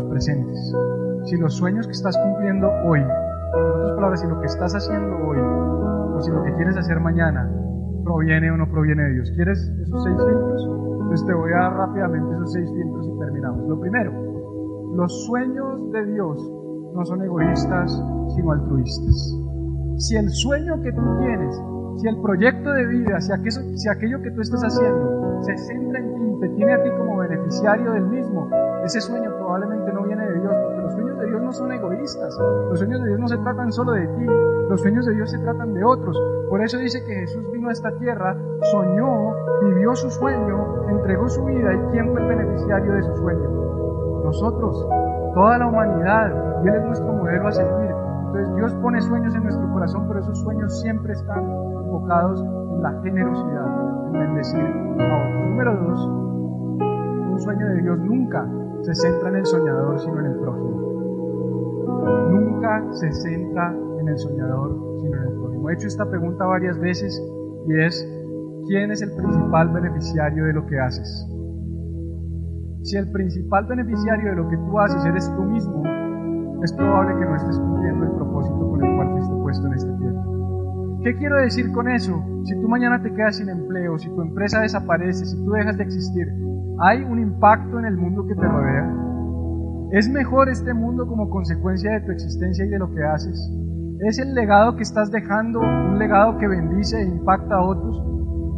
presentes, 0.04 0.74
si 1.24 1.36
los 1.36 1.54
sueños 1.54 1.86
que 1.86 1.92
estás 1.92 2.16
cumpliendo 2.16 2.68
hoy, 2.84 3.00
en 3.00 3.80
otras 3.80 3.94
palabras, 3.96 4.20
si 4.20 4.26
lo 4.28 4.40
que 4.40 4.46
estás 4.46 4.74
haciendo 4.74 5.16
hoy 5.26 5.38
o 5.38 6.20
si 6.20 6.30
lo 6.30 6.42
que 6.42 6.54
quieres 6.54 6.76
hacer 6.76 7.00
mañana 7.00 7.50
proviene 8.04 8.50
o 8.50 8.56
no 8.56 8.70
proviene 8.70 9.02
de 9.04 9.12
Dios. 9.14 9.32
¿Quieres 9.34 9.58
esos 9.82 10.04
seis 10.04 10.16
filtros? 10.16 10.68
Entonces 11.02 11.26
te 11.26 11.34
voy 11.34 11.52
a 11.52 11.56
dar 11.56 11.72
rápidamente 11.74 12.34
esos 12.34 12.52
seis 12.52 12.70
filtros 12.70 13.06
y 13.06 13.18
terminamos. 13.18 13.68
Lo 13.68 13.80
primero, 13.80 14.12
los 14.94 15.26
sueños 15.26 15.92
de 15.92 16.06
Dios 16.06 16.52
no 16.94 17.04
son 17.04 17.22
egoístas, 17.22 18.02
sino 18.34 18.52
altruistas. 18.52 19.36
Si 19.98 20.16
el 20.16 20.28
sueño 20.30 20.80
que 20.82 20.92
tú 20.92 21.02
tienes, 21.18 21.60
si 21.96 22.08
el 22.08 22.20
proyecto 22.20 22.72
de 22.72 22.86
vida, 22.86 23.20
si 23.20 23.32
aquello, 23.32 23.76
si 23.76 23.88
aquello 23.88 24.22
que 24.22 24.30
tú 24.30 24.40
estás 24.40 24.62
haciendo 24.62 25.42
se 25.42 25.56
centra 25.56 26.00
en 26.00 26.14
ti, 26.14 26.40
te 26.40 26.48
tiene 26.50 26.72
a 26.72 26.82
ti 26.82 26.90
como 26.96 27.18
beneficiario 27.18 27.92
del 27.92 28.06
mismo, 28.06 28.48
ese 28.84 29.00
sueño 29.00 29.30
probablemente 29.50 29.92
no 29.92 30.04
viene 30.04 30.24
de 30.28 30.40
Dios, 30.40 30.54
porque 30.62 30.80
los 30.80 30.92
sueños 30.92 31.18
de 31.18 31.26
Dios 31.26 31.42
no 31.42 31.52
son 31.52 31.72
egoístas. 31.72 32.38
Los 32.38 32.78
sueños 32.78 33.00
de 33.00 33.08
Dios 33.08 33.18
no 33.18 33.26
se 33.26 33.38
tratan 33.38 33.72
solo 33.72 33.92
de 33.92 34.06
ti, 34.06 34.26
los 34.68 34.80
sueños 34.80 35.06
de 35.06 35.14
Dios 35.14 35.28
se 35.28 35.38
tratan 35.40 35.74
de 35.74 35.82
otros. 35.82 36.16
Por 36.48 36.62
eso 36.62 36.78
dice 36.78 37.04
que 37.04 37.14
Jesús 37.14 37.50
vino 37.50 37.68
a 37.68 37.72
esta 37.72 37.90
tierra, 37.98 38.36
soñó, 38.70 39.34
vivió 39.64 39.96
su 39.96 40.08
sueño, 40.08 40.88
entregó 40.88 41.28
su 41.28 41.44
vida 41.44 41.74
y 41.74 41.78
¿quién 41.90 42.12
fue 42.12 42.22
el 42.22 42.28
beneficiario 42.28 42.92
de 42.92 43.02
su 43.02 43.16
sueño? 43.16 44.22
Nosotros, 44.22 44.86
toda 45.34 45.58
la 45.58 45.66
humanidad, 45.66 46.62
y 46.64 46.68
Él 46.68 46.74
es 46.76 46.84
nuestro 46.84 47.12
modelo 47.12 47.48
a 47.48 47.52
seguir. 47.52 47.90
Entonces 48.26 48.54
Dios 48.54 48.74
pone 48.74 49.00
sueños 49.00 49.34
en 49.34 49.42
nuestro 49.42 49.72
corazón, 49.72 50.06
pero 50.06 50.20
esos 50.20 50.38
sueños 50.38 50.80
siempre 50.80 51.12
están 51.12 51.42
enfocados 51.42 52.40
en 52.40 52.82
la 52.82 52.92
generosidad, 53.02 53.66
en 54.06 54.12
bendecir 54.12 54.60
a 54.60 55.16
otros. 55.16 55.48
Número 55.48 55.76
dos, 55.76 56.06
un 56.06 57.40
sueño 57.40 57.66
de 57.66 57.82
Dios 57.82 57.98
nunca 57.98 58.46
se 58.82 58.94
centra 58.94 59.28
en 59.28 59.36
el 59.36 59.46
soñador, 59.46 60.00
sino 60.00 60.20
en 60.20 60.26
el 60.26 60.36
prójimo. 60.36 60.70
Nunca 62.30 62.84
se 62.92 63.12
centra 63.12 63.74
en 64.00 64.08
el 64.08 64.18
soñador, 64.18 64.98
sino 65.00 65.16
en 65.16 65.22
el 65.22 65.32
prójimo. 65.34 65.70
He 65.70 65.74
hecho 65.74 65.86
esta 65.86 66.08
pregunta 66.08 66.46
varias 66.46 66.78
veces 66.78 67.22
y 67.66 67.80
es, 67.80 68.08
¿quién 68.66 68.90
es 68.90 69.02
el 69.02 69.12
principal 69.12 69.68
beneficiario 69.68 70.46
de 70.46 70.52
lo 70.54 70.66
que 70.66 70.78
haces? 70.78 71.26
Si 72.82 72.96
el 72.96 73.10
principal 73.12 73.66
beneficiario 73.66 74.30
de 74.30 74.36
lo 74.36 74.48
que 74.48 74.56
tú 74.56 74.78
haces 74.78 75.04
eres 75.04 75.30
tú 75.36 75.42
mismo, 75.42 75.82
es 76.62 76.72
probable 76.72 77.18
que 77.18 77.24
no 77.26 77.36
estés 77.36 77.58
cumpliendo 77.58 78.04
el 78.04 78.12
propósito 78.12 78.70
con 78.70 78.84
el 78.84 78.96
cual 78.96 79.10
fuiste 79.12 79.34
puesto 79.42 79.66
en 79.66 79.74
este 79.74 79.92
tierra. 79.98 80.24
¿Qué 81.02 81.16
quiero 81.16 81.36
decir 81.36 81.72
con 81.72 81.88
eso? 81.88 82.22
Si 82.44 82.60
tú 82.60 82.68
mañana 82.68 83.02
te 83.02 83.12
quedas 83.14 83.36
sin 83.36 83.48
empleo, 83.48 83.98
si 83.98 84.08
tu 84.08 84.20
empresa 84.22 84.60
desaparece, 84.60 85.24
si 85.26 85.44
tú 85.44 85.50
dejas 85.52 85.76
de 85.76 85.84
existir, 85.84 86.28
¿hay 86.80 87.04
un 87.04 87.20
impacto 87.20 87.78
en 87.78 87.84
el 87.84 87.96
mundo 87.96 88.26
que 88.26 88.34
te 88.34 88.46
rodea? 88.46 88.90
¿Es 89.92 90.08
mejor 90.08 90.48
este 90.48 90.72
mundo 90.72 91.06
como 91.06 91.28
consecuencia 91.28 91.92
de 91.92 92.00
tu 92.00 92.12
existencia 92.12 92.64
y 92.64 92.68
de 92.68 92.78
lo 92.78 92.90
que 92.94 93.04
haces? 93.04 93.38
¿Es 94.08 94.18
el 94.18 94.34
legado 94.34 94.76
que 94.76 94.82
estás 94.82 95.10
dejando 95.10 95.60
un 95.60 95.98
legado 95.98 96.38
que 96.38 96.48
bendice 96.48 97.02
e 97.02 97.06
impacta 97.06 97.56
a 97.56 97.62
otros? 97.62 98.02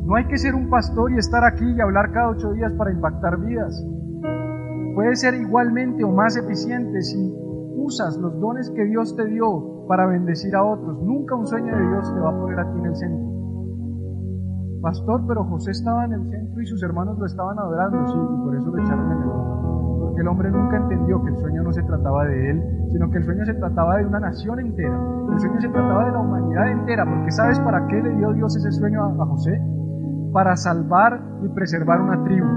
No 0.07 0.15
hay 0.15 0.27
que 0.27 0.39
ser 0.39 0.55
un 0.55 0.71
pastor 0.71 1.11
y 1.11 1.19
estar 1.19 1.45
aquí 1.45 1.65
y 1.65 1.81
hablar 1.81 2.13
cada 2.13 2.29
ocho 2.29 2.53
días 2.53 2.73
para 2.75 2.93
impactar 2.93 3.41
vidas. 3.41 3.85
Puede 4.95 5.17
ser 5.17 5.35
igualmente 5.35 6.05
o 6.05 6.13
más 6.13 6.37
eficiente 6.37 7.01
si 7.01 7.35
usas 7.77 8.17
los 8.19 8.39
dones 8.39 8.71
que 8.71 8.85
Dios 8.85 9.17
te 9.17 9.27
dio 9.27 9.87
para 9.89 10.07
bendecir 10.07 10.55
a 10.55 10.63
otros. 10.63 11.03
Nunca 11.03 11.35
un 11.35 11.47
sueño 11.47 11.75
de 11.75 11.89
Dios 11.89 12.15
te 12.15 12.21
va 12.21 12.31
a 12.31 12.39
poner 12.39 12.61
a 12.61 12.73
ti 12.73 12.79
en 12.79 12.87
el 12.87 12.97
centro. 12.97 13.32
Pastor, 14.83 15.23
pero 15.29 15.45
José 15.45 15.71
estaba 15.71 16.05
en 16.07 16.13
el 16.13 16.29
centro 16.29 16.61
y 16.61 16.67
sus 16.67 16.83
hermanos 16.83 17.17
lo 17.17 17.25
estaban 17.25 17.57
adorando, 17.57 18.05
sí, 18.09 18.19
y 18.19 18.45
por 18.45 18.57
eso 18.57 18.69
lo 18.69 18.83
echaron 18.83 19.13
en 19.13 19.23
el 19.23 19.29
horno. 19.29 19.99
Porque 20.01 20.21
el 20.23 20.29
hombre 20.29 20.51
nunca 20.51 20.77
entendió 20.77 21.23
que 21.23 21.31
el 21.31 21.37
sueño 21.39 21.63
no 21.63 21.73
se 21.73 21.85
trataba 21.85 22.25
de 22.25 22.51
él, 22.51 22.63
sino 22.91 23.09
que 23.09 23.19
el 23.19 23.25
sueño 23.25 23.45
se 23.45 23.55
trataba 23.55 23.97
de 23.99 24.07
una 24.07 24.19
nación 24.19 24.59
entera. 24.59 24.99
El 25.31 25.39
sueño 25.39 25.61
se 25.61 25.69
trataba 25.69 26.05
de 26.07 26.11
la 26.11 26.19
humanidad 26.19 26.73
entera, 26.73 27.05
porque 27.05 27.31
¿sabes 27.31 27.61
para 27.61 27.87
qué 27.87 28.03
le 28.03 28.17
dio 28.17 28.33
Dios 28.33 28.57
ese 28.57 28.73
sueño 28.73 29.05
a, 29.05 29.23
a 29.23 29.27
José? 29.27 29.63
Para 30.33 30.57
salvar 30.57 31.23
y 31.45 31.49
preservar 31.51 32.01
una 32.01 32.25
tribu, 32.25 32.49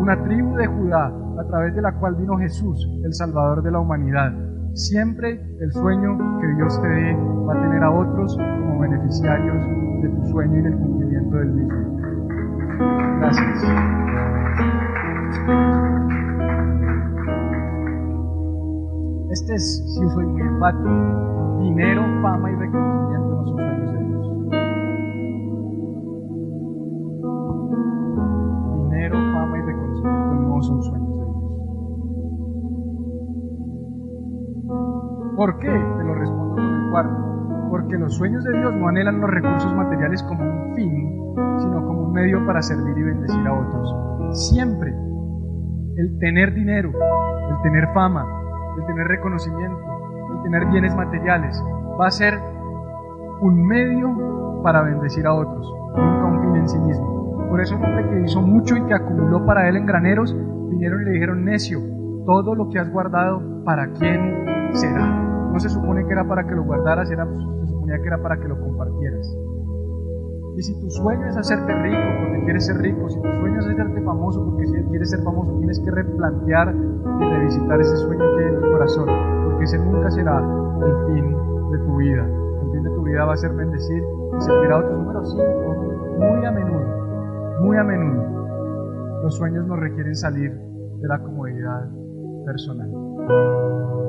una 0.00 0.22
tribu 0.22 0.56
de 0.56 0.66
Judá, 0.66 1.06
a 1.06 1.44
través 1.48 1.74
de 1.74 1.80
la 1.80 1.98
cual 1.98 2.14
vino 2.16 2.36
Jesús, 2.36 2.86
el 3.02 3.14
Salvador 3.14 3.62
de 3.62 3.70
la 3.70 3.80
humanidad. 3.80 4.32
Siempre 4.74 5.40
el 5.60 5.72
sueño 5.72 6.18
que 6.40 6.48
Dios 6.56 6.82
te 6.82 6.88
dé 6.88 7.14
va 7.46 7.54
a 7.54 7.62
tener 7.62 7.82
a 7.84 7.92
otros 7.92 8.36
como 8.36 8.80
beneficiarios 8.80 9.56
de 10.02 10.08
tu 10.08 10.26
sueño 10.32 10.58
y 10.58 10.62
del 10.62 10.74
cumplimiento 10.74 11.36
del 11.36 11.52
mismo. 11.52 11.98
Gracias. 13.20 13.64
Este 19.30 19.54
es, 19.54 19.94
si 19.94 20.08
soy 20.08 20.26
muy 20.26 20.40
enfático, 20.40 21.58
dinero, 21.60 22.02
fama 22.22 22.50
y 22.50 22.54
reconocimiento 22.56 23.28
no 23.28 23.46
son 23.46 23.63
¿Por 35.44 35.58
qué? 35.58 35.68
Te 35.68 36.04
lo 36.04 36.14
respondo 36.14 36.54
con 36.54 36.64
el 36.64 36.90
cuarto. 36.90 37.68
Porque 37.68 37.98
los 37.98 38.14
sueños 38.14 38.44
de 38.44 38.58
Dios 38.60 38.72
no 38.76 38.88
anhelan 38.88 39.20
los 39.20 39.28
recursos 39.28 39.74
materiales 39.74 40.22
como 40.22 40.42
un 40.42 40.74
fin, 40.74 41.20
sino 41.58 41.84
como 41.84 42.04
un 42.04 42.12
medio 42.14 42.46
para 42.46 42.62
servir 42.62 42.96
y 42.96 43.02
bendecir 43.02 43.46
a 43.46 43.52
otros. 43.52 44.48
Siempre 44.48 44.94
el 45.98 46.18
tener 46.18 46.54
dinero, 46.54 46.92
el 47.50 47.60
tener 47.62 47.88
fama, 47.92 48.26
el 48.78 48.86
tener 48.86 49.06
reconocimiento, 49.06 49.78
el 50.34 50.42
tener 50.44 50.64
bienes 50.68 50.96
materiales, 50.96 51.62
va 52.00 52.06
a 52.06 52.10
ser 52.10 52.40
un 53.42 53.66
medio 53.66 54.62
para 54.62 54.80
bendecir 54.80 55.26
a 55.26 55.34
otros, 55.34 55.74
nunca 55.94 56.24
un 56.24 56.40
fin 56.40 56.56
en 56.56 56.68
sí 56.70 56.78
mismo. 56.78 57.48
Por 57.50 57.60
eso 57.60 57.76
un 57.76 57.84
hombre 57.84 58.08
que 58.08 58.22
hizo 58.22 58.40
mucho 58.40 58.78
y 58.78 58.82
que 58.86 58.94
acumuló 58.94 59.44
para 59.44 59.68
él 59.68 59.76
en 59.76 59.84
graneros, 59.84 60.34
vinieron 60.70 61.02
y 61.02 61.04
le 61.04 61.10
dijeron, 61.10 61.44
necio, 61.44 61.80
todo 62.24 62.54
lo 62.54 62.70
que 62.70 62.78
has 62.78 62.90
guardado, 62.90 63.62
¿para 63.66 63.92
quién 63.92 64.72
será? 64.72 65.33
No 65.54 65.60
se 65.60 65.68
supone 65.68 66.04
que 66.04 66.12
era 66.12 66.26
para 66.26 66.44
que 66.48 66.52
lo 66.56 66.64
guardaras, 66.64 67.08
era, 67.12 67.24
se 67.24 67.66
suponía 67.68 67.96
que 68.02 68.08
era 68.08 68.20
para 68.20 68.36
que 68.40 68.48
lo 68.48 68.58
compartieras. 68.58 69.38
Y 70.56 70.62
si 70.62 70.80
tu 70.80 70.90
sueño 70.90 71.28
es 71.28 71.36
hacerte 71.36 71.72
rico 71.80 72.02
porque 72.18 72.44
quieres 72.44 72.66
ser 72.66 72.78
rico, 72.78 73.08
si 73.08 73.22
tu 73.22 73.28
sueño 73.28 73.60
es 73.60 73.66
hacerte 73.68 74.02
famoso 74.02 74.44
porque 74.44 74.64
quieres 74.90 75.10
ser 75.10 75.22
famoso, 75.22 75.56
tienes 75.58 75.78
que 75.78 75.92
replantear 75.92 76.74
y 76.74 77.24
revisitar 77.24 77.80
ese 77.80 77.96
sueño 77.98 78.24
que 78.36 78.44
hay 78.44 78.52
en 78.52 78.60
tu 78.62 78.70
corazón, 78.72 79.08
porque 79.44 79.62
ese 79.62 79.78
nunca 79.78 80.10
será 80.10 80.40
el 80.40 81.06
fin 81.06 81.36
de 81.70 81.78
tu 81.78 81.96
vida. 81.98 82.26
El 82.64 82.72
fin 82.72 82.82
de 82.82 82.90
tu 82.90 83.02
vida 83.04 83.24
va 83.24 83.34
a 83.34 83.36
ser 83.36 83.52
bendecir 83.54 84.02
y 84.36 84.40
servir 84.40 84.72
a 84.72 84.78
otros. 84.78 84.98
Número 84.98 85.24
5, 85.24 85.44
muy 86.18 86.46
a 86.46 86.50
menudo, 86.50 87.60
muy 87.60 87.76
a 87.76 87.84
menudo, 87.84 89.22
los 89.22 89.36
sueños 89.36 89.64
nos 89.68 89.78
requieren 89.78 90.16
salir 90.16 90.52
de 90.52 91.06
la 91.06 91.20
comodidad 91.20 91.88
personal. 92.44 94.03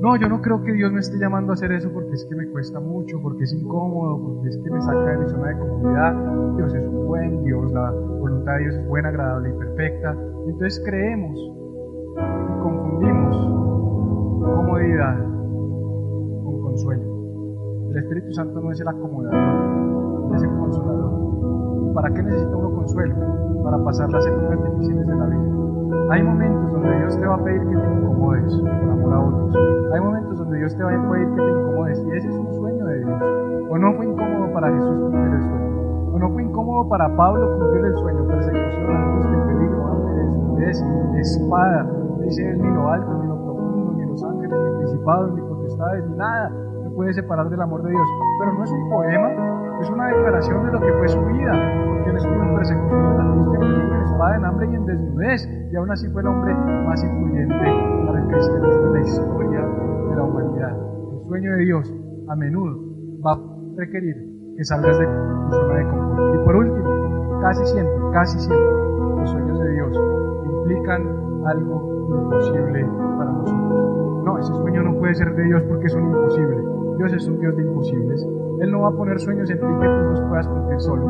No, 0.00 0.14
yo 0.16 0.28
no 0.28 0.42
creo 0.42 0.62
que 0.62 0.72
Dios 0.72 0.92
me 0.92 1.00
esté 1.00 1.18
llamando 1.18 1.52
a 1.52 1.54
hacer 1.54 1.72
eso 1.72 1.90
porque 1.92 2.12
es 2.12 2.24
que 2.26 2.36
me 2.36 2.46
cuesta 2.48 2.78
mucho, 2.80 3.18
porque 3.22 3.44
es 3.44 3.52
incómodo, 3.54 4.20
porque 4.20 4.48
es 4.50 4.58
que 4.58 4.70
me 4.70 4.80
saca 4.82 5.10
de 5.10 5.18
mi 5.18 5.28
zona 5.28 5.48
de 5.48 5.58
comodidad. 5.58 6.56
Dios 6.56 6.74
es 6.74 6.86
un 6.86 7.06
buen 7.06 7.44
Dios, 7.44 7.72
la 7.72 7.90
voluntad 7.90 8.52
de 8.54 8.58
Dios 8.60 8.74
es 8.74 8.86
buena, 8.88 9.08
agradable 9.08 9.50
y 9.50 9.52
perfecta. 9.58 10.16
Entonces 10.46 10.82
creemos 10.84 11.38
y 11.38 12.62
confundimos 12.62 13.36
comodidad 14.54 15.18
con 16.44 16.60
consuelo. 16.62 17.90
El 17.90 17.96
Espíritu 17.96 18.32
Santo 18.34 18.60
no 18.60 18.72
es 18.72 18.80
el 18.80 18.88
acomodador, 18.88 20.34
es 20.36 20.42
el 20.42 20.50
consolador. 20.50 21.90
¿Y 21.90 21.94
para 21.94 22.12
qué 22.12 22.22
necesita 22.22 22.54
uno 22.54 22.70
consuelo? 22.74 23.14
Para 23.64 23.82
pasar 23.82 24.10
las 24.10 24.26
épocas 24.26 24.62
difíciles 24.72 25.06
de 25.06 25.16
la 25.16 25.26
vida. 25.26 25.55
Hay 26.10 26.22
momentos 26.22 26.72
donde 26.72 26.98
Dios 26.98 27.18
te 27.18 27.26
va 27.26 27.34
a 27.34 27.44
pedir 27.44 27.60
que 27.60 27.76
te 27.76 27.92
incomodes 27.92 28.56
por 28.60 28.90
amor 28.90 29.12
a 29.12 29.20
otros. 29.20 29.56
Hay 29.92 30.00
momentos 30.00 30.38
donde 30.38 30.58
Dios 30.58 30.76
te 30.76 30.82
va 30.82 30.90
a 30.90 31.10
pedir 31.10 31.28
que 31.28 31.36
te 31.36 31.50
incomodes 31.50 32.04
y 32.06 32.10
ese 32.16 32.28
es 32.28 32.34
un 32.34 32.54
sueño 32.54 32.84
de 32.86 32.98
Dios. 32.98 33.22
O 33.70 33.78
no 33.78 33.92
fue 33.94 34.06
incómodo 34.06 34.52
para 34.52 34.72
Jesús 34.72 35.00
cumplir 35.00 35.32
el 35.32 35.42
sueño. 35.42 36.12
O 36.12 36.18
no 36.18 36.30
fue 36.30 36.42
incómodo 36.42 36.88
para 36.88 37.16
Pablo 37.16 37.58
cumplir 37.58 37.84
el 37.84 37.94
sueño. 37.96 38.26
Persecución, 38.26 38.96
angustia, 38.96 39.46
peligro, 39.46 39.86
hambre, 39.86 40.12
desnudez, 40.14 40.82
espada. 41.18 41.90
Dice 42.22 42.50
él, 42.50 42.62
ni 42.62 42.70
lo 42.70 42.88
alto, 42.88 43.14
ni 43.22 43.28
lo 43.28 43.36
profundo, 43.44 43.92
ni 43.92 44.06
los 44.06 44.24
ángeles, 44.24 44.50
ni 44.50 44.76
principados, 44.78 45.34
ni 45.34 45.42
potestades, 45.42 46.06
ni 46.08 46.16
nada 46.16 46.50
me 46.84 46.90
puede 46.90 47.12
separar 47.14 47.48
del 47.48 47.60
amor 47.60 47.82
de 47.82 47.90
Dios. 47.90 48.08
Pero 48.38 48.52
no 48.52 48.64
es 48.64 48.70
un 48.72 48.90
poema, 48.90 49.55
es 49.80 49.90
una 49.90 50.06
declaración 50.08 50.66
de 50.66 50.72
lo 50.72 50.80
que 50.80 50.92
fue 50.92 51.08
su 51.08 51.24
vida, 51.26 51.52
porque 51.86 52.10
él 52.10 52.16
estuvo 52.16 52.42
en 52.42 52.54
persecución, 52.54 53.20
angustia, 53.20 53.54
en 53.54 53.60
peligro, 53.60 53.94
en 53.94 54.02
espada, 54.02 54.36
en 54.36 54.44
hambre 54.44 54.68
y 54.70 54.74
en 54.74 54.86
desnudez, 54.86 55.48
y 55.72 55.76
aún 55.76 55.90
así 55.90 56.08
fue 56.08 56.22
el 56.22 56.28
hombre 56.28 56.54
más 56.54 57.04
influyente 57.04 57.64
para 58.06 58.20
el 58.20 58.28
cristianismo 58.28 58.86
en 58.86 58.92
la 58.92 59.00
historia 59.00 59.60
de 59.60 60.16
la 60.16 60.22
humanidad. 60.22 60.76
El 61.12 61.28
sueño 61.28 61.52
de 61.52 61.64
Dios 61.64 61.94
a 62.28 62.36
menudo 62.36 62.78
va 63.24 63.32
a 63.32 63.40
requerir 63.76 64.16
que 64.56 64.64
salgas 64.64 64.98
de 64.98 65.06
tu 65.06 65.56
zona 65.56 65.74
de 65.76 65.84
confort. 65.88 66.34
Y 66.34 66.44
por 66.44 66.56
último, 66.56 67.40
casi 67.42 67.64
siempre, 67.66 67.94
casi 68.12 68.38
siempre, 68.38 68.66
los 69.18 69.30
sueños 69.30 69.60
de 69.60 69.72
Dios 69.72 70.00
implican 70.44 71.02
algo 71.46 72.06
imposible 72.08 72.86
para 73.18 73.30
nosotros. 73.32 74.24
No, 74.24 74.38
ese 74.38 74.54
sueño 74.54 74.82
no 74.82 74.98
puede 74.98 75.14
ser 75.14 75.34
de 75.34 75.44
Dios 75.44 75.62
porque 75.68 75.86
es 75.86 75.94
un 75.94 76.04
imposible. 76.04 76.85
Dios 76.96 77.12
es 77.12 77.28
un 77.28 77.38
Dios 77.38 77.54
de 77.56 77.62
imposibles. 77.62 78.26
Él 78.60 78.72
no 78.72 78.80
va 78.80 78.88
a 78.88 78.92
poner 78.92 79.20
sueños 79.20 79.50
en 79.50 79.58
ti 79.58 79.66
que 79.66 79.86
tú 79.86 80.04
los 80.10 80.20
puedas 80.22 80.48
cumplir 80.48 80.80
solo. 80.80 81.06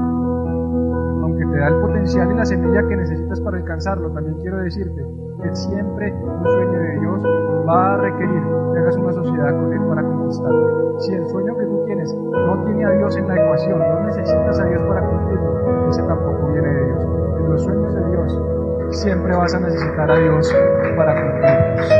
Aunque 1.22 1.46
te 1.46 1.58
da 1.58 1.68
el 1.68 1.80
potencial 1.80 2.32
y 2.32 2.34
la 2.34 2.44
semilla 2.44 2.86
que 2.88 2.96
necesitas 2.96 3.40
para 3.40 3.58
alcanzarlo, 3.58 4.10
también 4.10 4.36
quiero 4.38 4.58
decirte 4.58 5.04
que 5.42 5.54
siempre 5.54 6.12
un 6.12 6.44
sueño 6.44 6.78
de 6.78 7.00
Dios 7.00 7.22
va 7.68 7.94
a 7.94 7.96
requerir 7.98 8.42
que 8.72 8.78
hagas 8.80 8.96
una 8.96 9.12
sociedad 9.12 9.50
con 9.50 9.72
Él 9.72 9.80
para 9.88 10.02
conquistarlo. 10.02 11.00
Si 11.00 11.14
el 11.14 11.26
sueño 11.26 11.56
que 11.56 11.64
tú 11.66 11.84
tienes 11.86 12.14
no 12.14 12.64
tiene 12.64 12.84
a 12.84 12.90
Dios 12.90 13.16
en 13.16 13.28
la 13.28 13.36
ecuación, 13.36 13.78
no 13.78 14.06
necesitas 14.06 14.60
a 14.60 14.64
Dios 14.64 14.82
para 14.82 15.08
cumplirlo, 15.08 15.88
ese 15.88 16.02
tampoco 16.02 16.52
viene 16.52 16.68
de 16.68 16.84
Dios. 16.86 17.06
En 17.38 17.50
los 17.50 17.62
sueños 17.62 17.94
de 17.94 18.10
Dios 18.10 18.42
siempre 18.90 19.36
vas 19.36 19.54
a 19.54 19.60
necesitar 19.60 20.10
a 20.10 20.18
Dios 20.18 20.54
para 20.96 21.14
cumplirlos. 21.14 21.95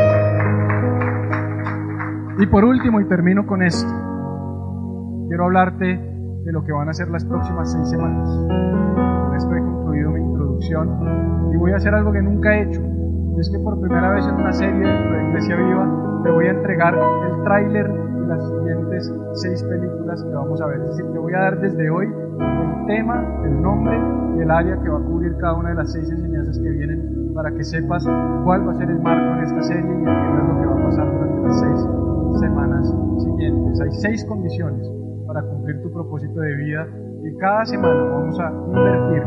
Y 2.39 2.47
por 2.49 2.65
último, 2.65 3.01
y 3.01 3.09
termino 3.09 3.47
con 3.47 3.63
esto, 3.63 3.89
quiero 5.29 5.45
hablarte 5.45 5.87
de 5.87 6.53
lo 6.53 6.63
que 6.65 6.73
van 6.73 6.89
a 6.89 6.93
ser 6.93 7.09
las 7.09 7.25
próximas 7.25 7.73
seis 7.73 7.89
semanas. 7.89 8.29
Con 8.29 9.35
esto 9.35 9.55
he 9.55 9.61
concluido 9.61 10.11
mi 10.11 10.21
introducción 10.21 11.51
y 11.53 11.57
voy 11.57 11.73
a 11.73 11.77
hacer 11.77 11.95
algo 11.95 12.13
que 12.13 12.21
nunca 12.21 12.55
he 12.55 12.65
hecho. 12.65 12.83
Y 12.83 13.41
es 13.41 13.51
que 13.51 13.59
por 13.59 13.81
primera 13.81 14.11
vez 14.11 14.27
en 14.27 14.35
una 14.35 14.53
serie 14.53 14.87
de 14.87 15.29
Iglesia 15.29 15.57
Viva 15.57 16.21
te 16.25 16.31
voy 16.31 16.47
a 16.47 16.51
entregar 16.51 16.95
el 16.95 17.43
tráiler 17.43 17.91
de 17.91 18.27
las 18.27 18.49
siguientes 18.49 19.15
seis 19.35 19.63
películas 19.63 20.23
que 20.23 20.35
vamos 20.35 20.61
a 20.61 20.67
ver. 20.67 20.81
Es 20.81 20.89
decir, 20.89 21.07
te 21.13 21.19
voy 21.19 21.33
a 21.33 21.39
dar 21.39 21.61
desde 21.61 21.89
hoy 21.89 22.07
el 22.07 22.87
tema, 22.87 23.25
el 23.45 23.63
nombre 23.63 23.99
y 24.37 24.41
el 24.41 24.51
área 24.51 24.79
que 24.83 24.91
va 24.91 24.99
a 24.99 25.03
cubrir 25.03 25.35
cada 25.39 25.55
una 25.55 25.71
de 25.71 25.77
las 25.77 25.91
seis 25.91 26.11
enseñanzas 26.11 26.59
que 26.59 26.69
vienen 26.69 27.33
para 27.35 27.51
que 27.51 27.65
sepas 27.65 28.07
cuál 28.45 28.69
va 28.69 28.73
a 28.73 28.75
ser 28.75 28.91
el 28.91 29.01
marco 29.01 29.39
de 29.39 29.45
esta 29.45 29.63
serie 29.63 29.91
y 29.91 30.05
entiendas 30.05 30.49
lo 30.49 30.61
que 30.61 30.67
va 30.67 30.75
a 30.75 30.85
pasar 30.85 31.11
durante 31.11 31.49
las 31.49 31.61
seis 31.61 32.06
semanas 32.39 32.95
siguientes. 33.19 33.81
Hay 33.81 33.91
seis 33.93 34.25
condiciones 34.25 34.91
para 35.27 35.43
cumplir 35.43 35.83
tu 35.83 35.93
propósito 35.93 36.41
de 36.41 36.55
vida 36.57 36.87
y 37.23 37.37
cada 37.39 37.65
semana 37.65 38.05
vamos 38.05 38.39
a 38.39 38.51
invertir 38.51 39.23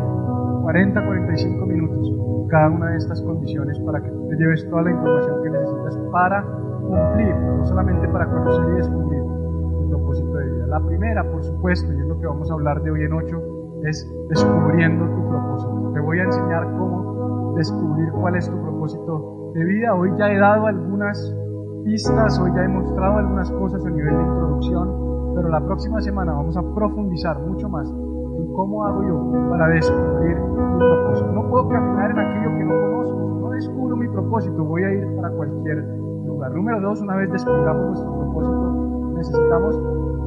40, 0.63 1.05
45 1.05 1.65
minutos 1.65 2.07
en 2.07 2.47
cada 2.47 2.69
una 2.69 2.91
de 2.91 2.97
estas 2.97 3.21
condiciones 3.21 3.79
para 3.79 4.01
que 4.01 4.09
te 4.09 4.35
lleves 4.37 4.67
toda 4.69 4.83
la 4.83 4.91
información 4.91 5.43
que 5.43 5.49
necesitas 5.49 5.97
para 6.11 6.43
cumplir, 6.43 7.35
no 7.35 7.65
solamente 7.65 8.07
para 8.07 8.29
conocer 8.29 8.69
y 8.73 8.77
descubrir 8.77 9.21
tu 9.21 9.89
propósito 9.89 10.33
de 10.33 10.45
vida. 10.45 10.67
La 10.67 10.79
primera, 10.79 11.23
por 11.23 11.43
supuesto, 11.43 11.91
y 11.93 11.99
es 11.99 12.07
lo 12.07 12.19
que 12.19 12.27
vamos 12.27 12.49
a 12.49 12.53
hablar 12.53 12.81
de 12.81 12.91
hoy 12.91 13.03
en 13.03 13.13
8, 13.13 13.83
es 13.85 14.07
descubriendo 14.29 15.05
tu 15.05 15.29
propósito. 15.29 15.91
Te 15.93 15.99
voy 15.99 16.19
a 16.19 16.23
enseñar 16.23 16.63
cómo 16.77 17.53
descubrir 17.55 18.11
cuál 18.11 18.35
es 18.35 18.49
tu 18.49 18.61
propósito 18.61 19.51
de 19.53 19.65
vida. 19.65 19.95
Hoy 19.95 20.11
ya 20.17 20.31
he 20.31 20.37
dado 20.37 20.67
algunas 20.67 21.35
pistas, 21.83 22.39
hoy 22.39 22.51
ya 22.55 22.63
he 22.63 22.67
mostrado 22.67 23.17
algunas 23.17 23.51
cosas 23.51 23.85
a 23.85 23.89
nivel 23.89 24.15
de 24.15 24.23
introducción, 24.23 25.33
pero 25.35 25.49
la 25.49 25.59
próxima 25.61 26.01
semana 26.01 26.33
vamos 26.33 26.57
a 26.57 26.63
profundizar 26.73 27.39
mucho 27.39 27.69
más 27.69 27.89
en 27.89 28.53
cómo 28.53 28.85
hago 28.85 29.03
yo 29.03 29.49
para 29.49 29.67
descubrir 29.67 30.37
mi 30.37 30.77
propósito. 30.77 31.31
No 31.31 31.49
puedo 31.49 31.69
caminar 31.69 32.11
en 32.11 32.19
aquello 32.19 32.57
que 32.57 32.65
no 32.65 32.73
conozco, 32.73 33.39
no 33.41 33.49
descubro 33.51 33.95
mi 33.95 34.07
propósito, 34.07 34.63
voy 34.63 34.83
a 34.83 34.93
ir 34.93 35.15
para 35.15 35.29
cualquier 35.31 35.77
lugar. 36.25 36.51
Número 36.51 36.81
dos, 36.81 37.01
una 37.01 37.15
vez 37.15 37.31
descubramos 37.31 37.87
nuestro 37.87 38.19
propósito, 38.19 39.11
necesitamos 39.15 39.79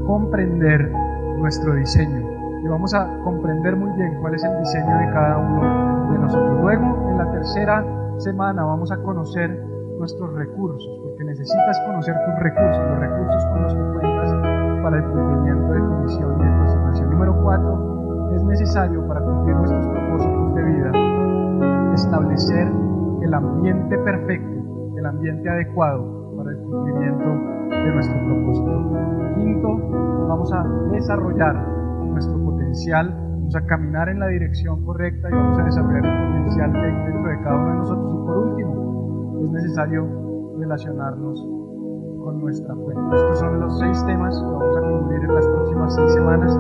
comprender 0.07 0.93
nuestro 1.39 1.75
diseño 1.75 2.33
y 2.63 2.69
vamos 2.69 2.95
a 2.95 3.09
comprender 3.25 3.75
muy 3.77 3.91
bien 3.93 4.21
cuál 4.21 4.35
es 4.35 4.45
el 4.45 4.57
diseño 4.59 4.99
de 4.99 5.11
cada 5.13 5.39
uno 5.39 6.13
de 6.13 6.19
nosotros. 6.19 6.61
Luego, 6.61 7.11
en 7.11 7.19
la 7.19 7.31
tercera 7.33 7.85
semana, 8.19 8.65
vamos 8.65 8.93
a 8.93 9.03
conocer 9.03 9.65
nuestros 9.99 10.33
recursos, 10.35 11.02
necesitas 11.33 11.81
conocer 11.87 12.15
tus 12.27 12.39
recursos, 12.41 12.85
los 12.91 12.99
recursos 13.01 13.47
con 13.47 13.63
los 13.63 13.75
que 13.75 13.83
cuentas 13.95 14.33
para 14.83 14.97
el 14.99 15.05
cumplimiento 15.05 15.73
de 15.73 15.81
tu 15.81 15.95
misión 16.03 16.37
y 16.39 16.45
de 16.45 16.51
tu 16.51 16.63
asignación. 16.63 17.11
Número 17.11 17.43
cuatro, 17.43 18.31
es 18.37 18.45
necesario 18.45 19.09
para 19.09 19.21
cumplir 19.23 19.57
nuestros 19.57 19.87
propósitos 19.87 20.55
de 20.55 20.63
vida 20.63 20.93
establecer 21.95 22.69
el 23.23 23.35
ambiente 23.35 23.99
perfecto, 23.99 24.93
el 24.99 25.07
ambiente 25.07 25.49
adecuado 25.49 26.37
para 26.37 26.51
el 26.51 26.59
cumplimiento 26.59 27.29
de 27.71 27.95
nuestro 27.95 28.19
propósito. 28.27 29.35
Quinto, 29.35 29.69
vamos 30.29 30.53
a 30.53 30.65
desarrollar 30.93 31.55
nuestro 32.13 32.45
potencial, 32.45 33.09
vamos 33.09 33.57
a 33.57 33.65
caminar 33.65 34.09
en 34.11 34.21
la 34.21 34.27
dirección 34.27 34.85
correcta 34.85 35.31
y 35.31 35.33
vamos 35.33 35.59
a 35.59 35.65
desarrollar 35.65 36.05
el 36.05 36.27
potencial 36.29 36.73
dentro 36.73 37.31
de 37.31 37.43
cada 37.43 37.57
uno 37.57 37.71
de 37.71 37.77
nosotros. 37.77 38.13
Y 38.13 38.27
por 38.27 38.37
último, 38.37 39.41
es 39.45 39.51
necesario 39.51 40.22
relacionarnos 40.59 41.41
con 42.23 42.41
nuestra 42.41 42.75
fe. 42.75 42.95
Estos 43.15 43.39
son 43.39 43.61
los 43.61 43.79
seis 43.79 44.05
temas 44.07 44.39
que 44.39 44.47
vamos 44.47 44.77
a 44.77 44.81
cubrir 44.81 45.25
en 45.25 45.35
las 45.35 45.47
próximas 45.47 45.95
seis 45.95 46.13
semanas. 46.13 46.59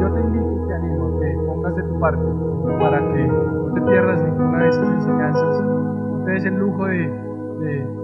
Yo 0.00 0.12
te 0.12 0.20
invito 0.20 0.64
y 0.64 0.68
te 0.68 0.74
animo 0.74 1.06
a 1.06 1.20
que 1.20 1.46
pongas 1.46 1.76
de 1.76 1.82
tu 1.82 2.00
parte 2.00 2.22
para 2.80 2.98
que 2.98 3.26
no 3.28 3.72
te 3.74 3.80
pierdas 3.82 4.22
ninguna 4.22 4.58
de 4.58 4.68
estas 4.68 4.88
enseñanzas. 4.88 5.62
No 5.62 6.24
te 6.24 6.30
des 6.32 6.44
el 6.46 6.56
lujo 6.56 6.86
de, 6.86 7.08
de 7.60 8.02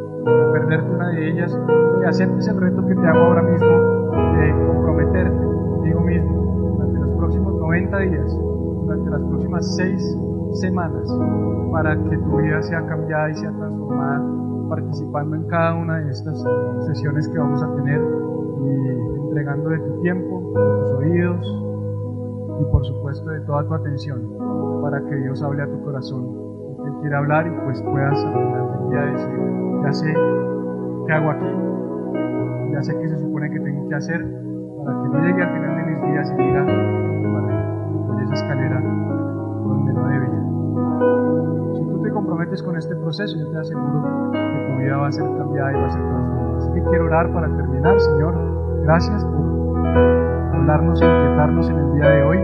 perderte 0.53 0.91
una 0.91 1.09
de 1.09 1.31
ellas 1.31 1.59
y 2.01 2.05
aceptes 2.05 2.49
el 2.49 2.61
reto 2.61 2.87
que 2.87 2.95
te 2.95 3.07
hago 3.07 3.19
ahora 3.19 3.43
mismo 3.43 3.69
de 3.69 4.67
comprometerte 4.67 5.45
contigo 5.45 6.01
mismo 6.01 6.75
durante 6.77 7.01
los 7.01 7.17
próximos 7.17 7.55
90 7.55 7.99
días, 7.99 8.39
durante 8.85 9.11
las 9.11 9.23
próximas 9.23 9.77
seis 9.77 10.19
semanas, 10.53 11.09
para 11.73 11.97
que 11.97 12.17
tu 12.17 12.37
vida 12.37 12.63
sea 12.63 12.85
cambiada 12.87 13.31
y 13.31 13.35
sea 13.35 13.51
transformada 13.53 14.38
participando 14.69 15.37
en 15.37 15.45
cada 15.49 15.75
una 15.75 15.99
de 15.99 16.11
estas 16.11 16.45
sesiones 16.87 17.29
que 17.29 17.39
vamos 17.39 17.63
a 17.63 17.75
tener 17.77 18.01
y 18.01 18.89
entregando 19.27 19.71
de 19.71 19.79
tu 19.79 20.01
tiempo, 20.03 20.53
de 20.55 20.81
tus 20.81 20.91
oídos 20.99 21.65
y 22.61 22.65
por 22.73 22.85
supuesto 22.85 23.31
de 23.31 23.41
toda 23.41 23.65
tu 23.67 23.75
atención 23.75 24.21
para 24.83 25.05
que 25.07 25.17
Dios 25.17 25.43
hable 25.43 25.63
a 25.63 25.67
tu 25.67 25.83
corazón 25.85 26.23
lo 26.23 26.83
que 26.83 26.89
Él 26.91 26.95
quiere 27.01 27.17
hablar 27.17 27.47
y 27.47 27.51
pues 27.65 27.83
puedas 27.83 28.25
al 28.25 28.91
día 28.91 29.01
decir, 29.01 29.83
ya 29.83 29.93
sé 29.93 30.15
qué 31.07 31.13
hago 31.13 31.31
aquí, 31.31 32.73
ya 32.73 32.83
sé 32.83 32.99
qué 32.99 33.09
se 33.09 33.19
supone 33.19 33.51
que 33.51 33.61
tengo 33.61 33.89
que 33.89 33.95
hacer 33.95 34.21
para 34.85 35.03
que 35.03 35.09
no 35.09 35.25
llegue 35.25 35.43
al 35.43 35.53
final 35.55 35.77
de 35.77 35.93
mis 35.93 36.13
días 36.13 36.33
y 36.33 36.43
diga, 36.43 36.63
vale, 36.63 38.07
por 38.07 38.23
esa 38.23 38.35
escalera 38.35 39.08
con 42.63 42.77
este 42.77 42.95
proceso, 42.97 43.37
yo 43.39 43.51
te 43.51 43.59
aseguro 43.59 44.31
que 44.33 44.39
tu 44.39 44.79
vida 44.79 44.97
va 44.97 45.09
a 45.09 45.13
ser 45.13 45.25
cambiada 45.25 45.73
y 45.73 45.75
va 45.75 45.87
a 45.87 45.91
ser 45.91 46.03
transformada. 46.03 46.59
Así 46.59 46.73
que 46.73 46.83
quiero 46.83 47.05
orar 47.07 47.33
para 47.33 47.47
terminar, 47.49 48.01
Señor. 48.01 48.35
Gracias 48.83 49.25
por 49.25 50.57
hablarnos 50.57 51.01
inquietarnos 51.01 51.71
en 51.71 51.77
el 51.77 51.95
día 51.95 52.09
de 52.09 52.23
hoy. 52.23 52.39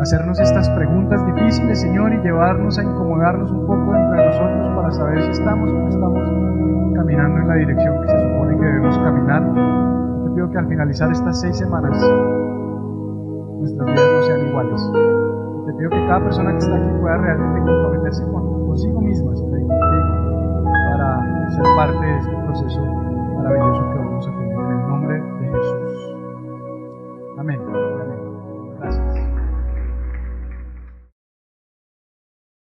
Hacernos 0.00 0.40
estas 0.40 0.68
preguntas 0.70 1.24
difíciles, 1.26 1.80
Señor, 1.80 2.12
y 2.12 2.18
llevarnos 2.18 2.78
a 2.78 2.82
incomodarnos 2.82 3.50
un 3.50 3.66
poco 3.66 3.94
entre 3.94 4.26
nosotros 4.26 4.76
para 4.76 4.90
saber 4.90 5.22
si 5.22 5.30
estamos 5.30 5.70
o 5.70 5.74
no 5.74 5.88
estamos 5.88 6.22
caminando 6.96 7.38
en 7.38 7.48
la 7.48 7.54
dirección 7.54 8.02
que 8.02 8.08
se 8.08 8.20
supone 8.20 8.58
que 8.58 8.64
debemos 8.64 8.98
caminar. 8.98 9.42
Te 10.24 10.30
pido 10.34 10.50
que 10.50 10.58
al 10.58 10.68
finalizar 10.68 11.10
estas 11.10 11.40
seis 11.40 11.56
semanas 11.56 11.98
nuestras 13.58 13.86
vidas 13.86 14.12
no 14.16 14.22
sean 14.22 14.48
iguales. 14.48 14.92
Te 15.66 15.72
pido 15.74 15.90
que 15.90 16.06
cada 16.06 16.20
persona 16.24 16.50
que 16.50 16.58
está 16.58 16.76
aquí 16.76 17.00
pueda 17.00 17.16
realmente 17.18 17.60
comprometerse 17.60 18.24
con, 18.24 18.51
consigo 18.72 19.02
misma, 19.02 19.36
Señor, 19.36 19.60
y 19.60 19.68
contigo, 19.68 20.64
para 20.88 21.50
ser 21.50 21.64
parte 21.76 22.06
de 22.06 22.18
este 22.20 22.36
proceso 22.36 22.80
maravilloso 23.36 23.82
que 23.92 23.98
vamos 23.98 24.26
a 24.26 24.30
tener 24.30 24.52
en 24.52 24.70
el 24.70 24.86
nombre 24.88 25.14
de 25.20 25.46
Jesús. 25.46 26.16
Amén. 27.36 27.81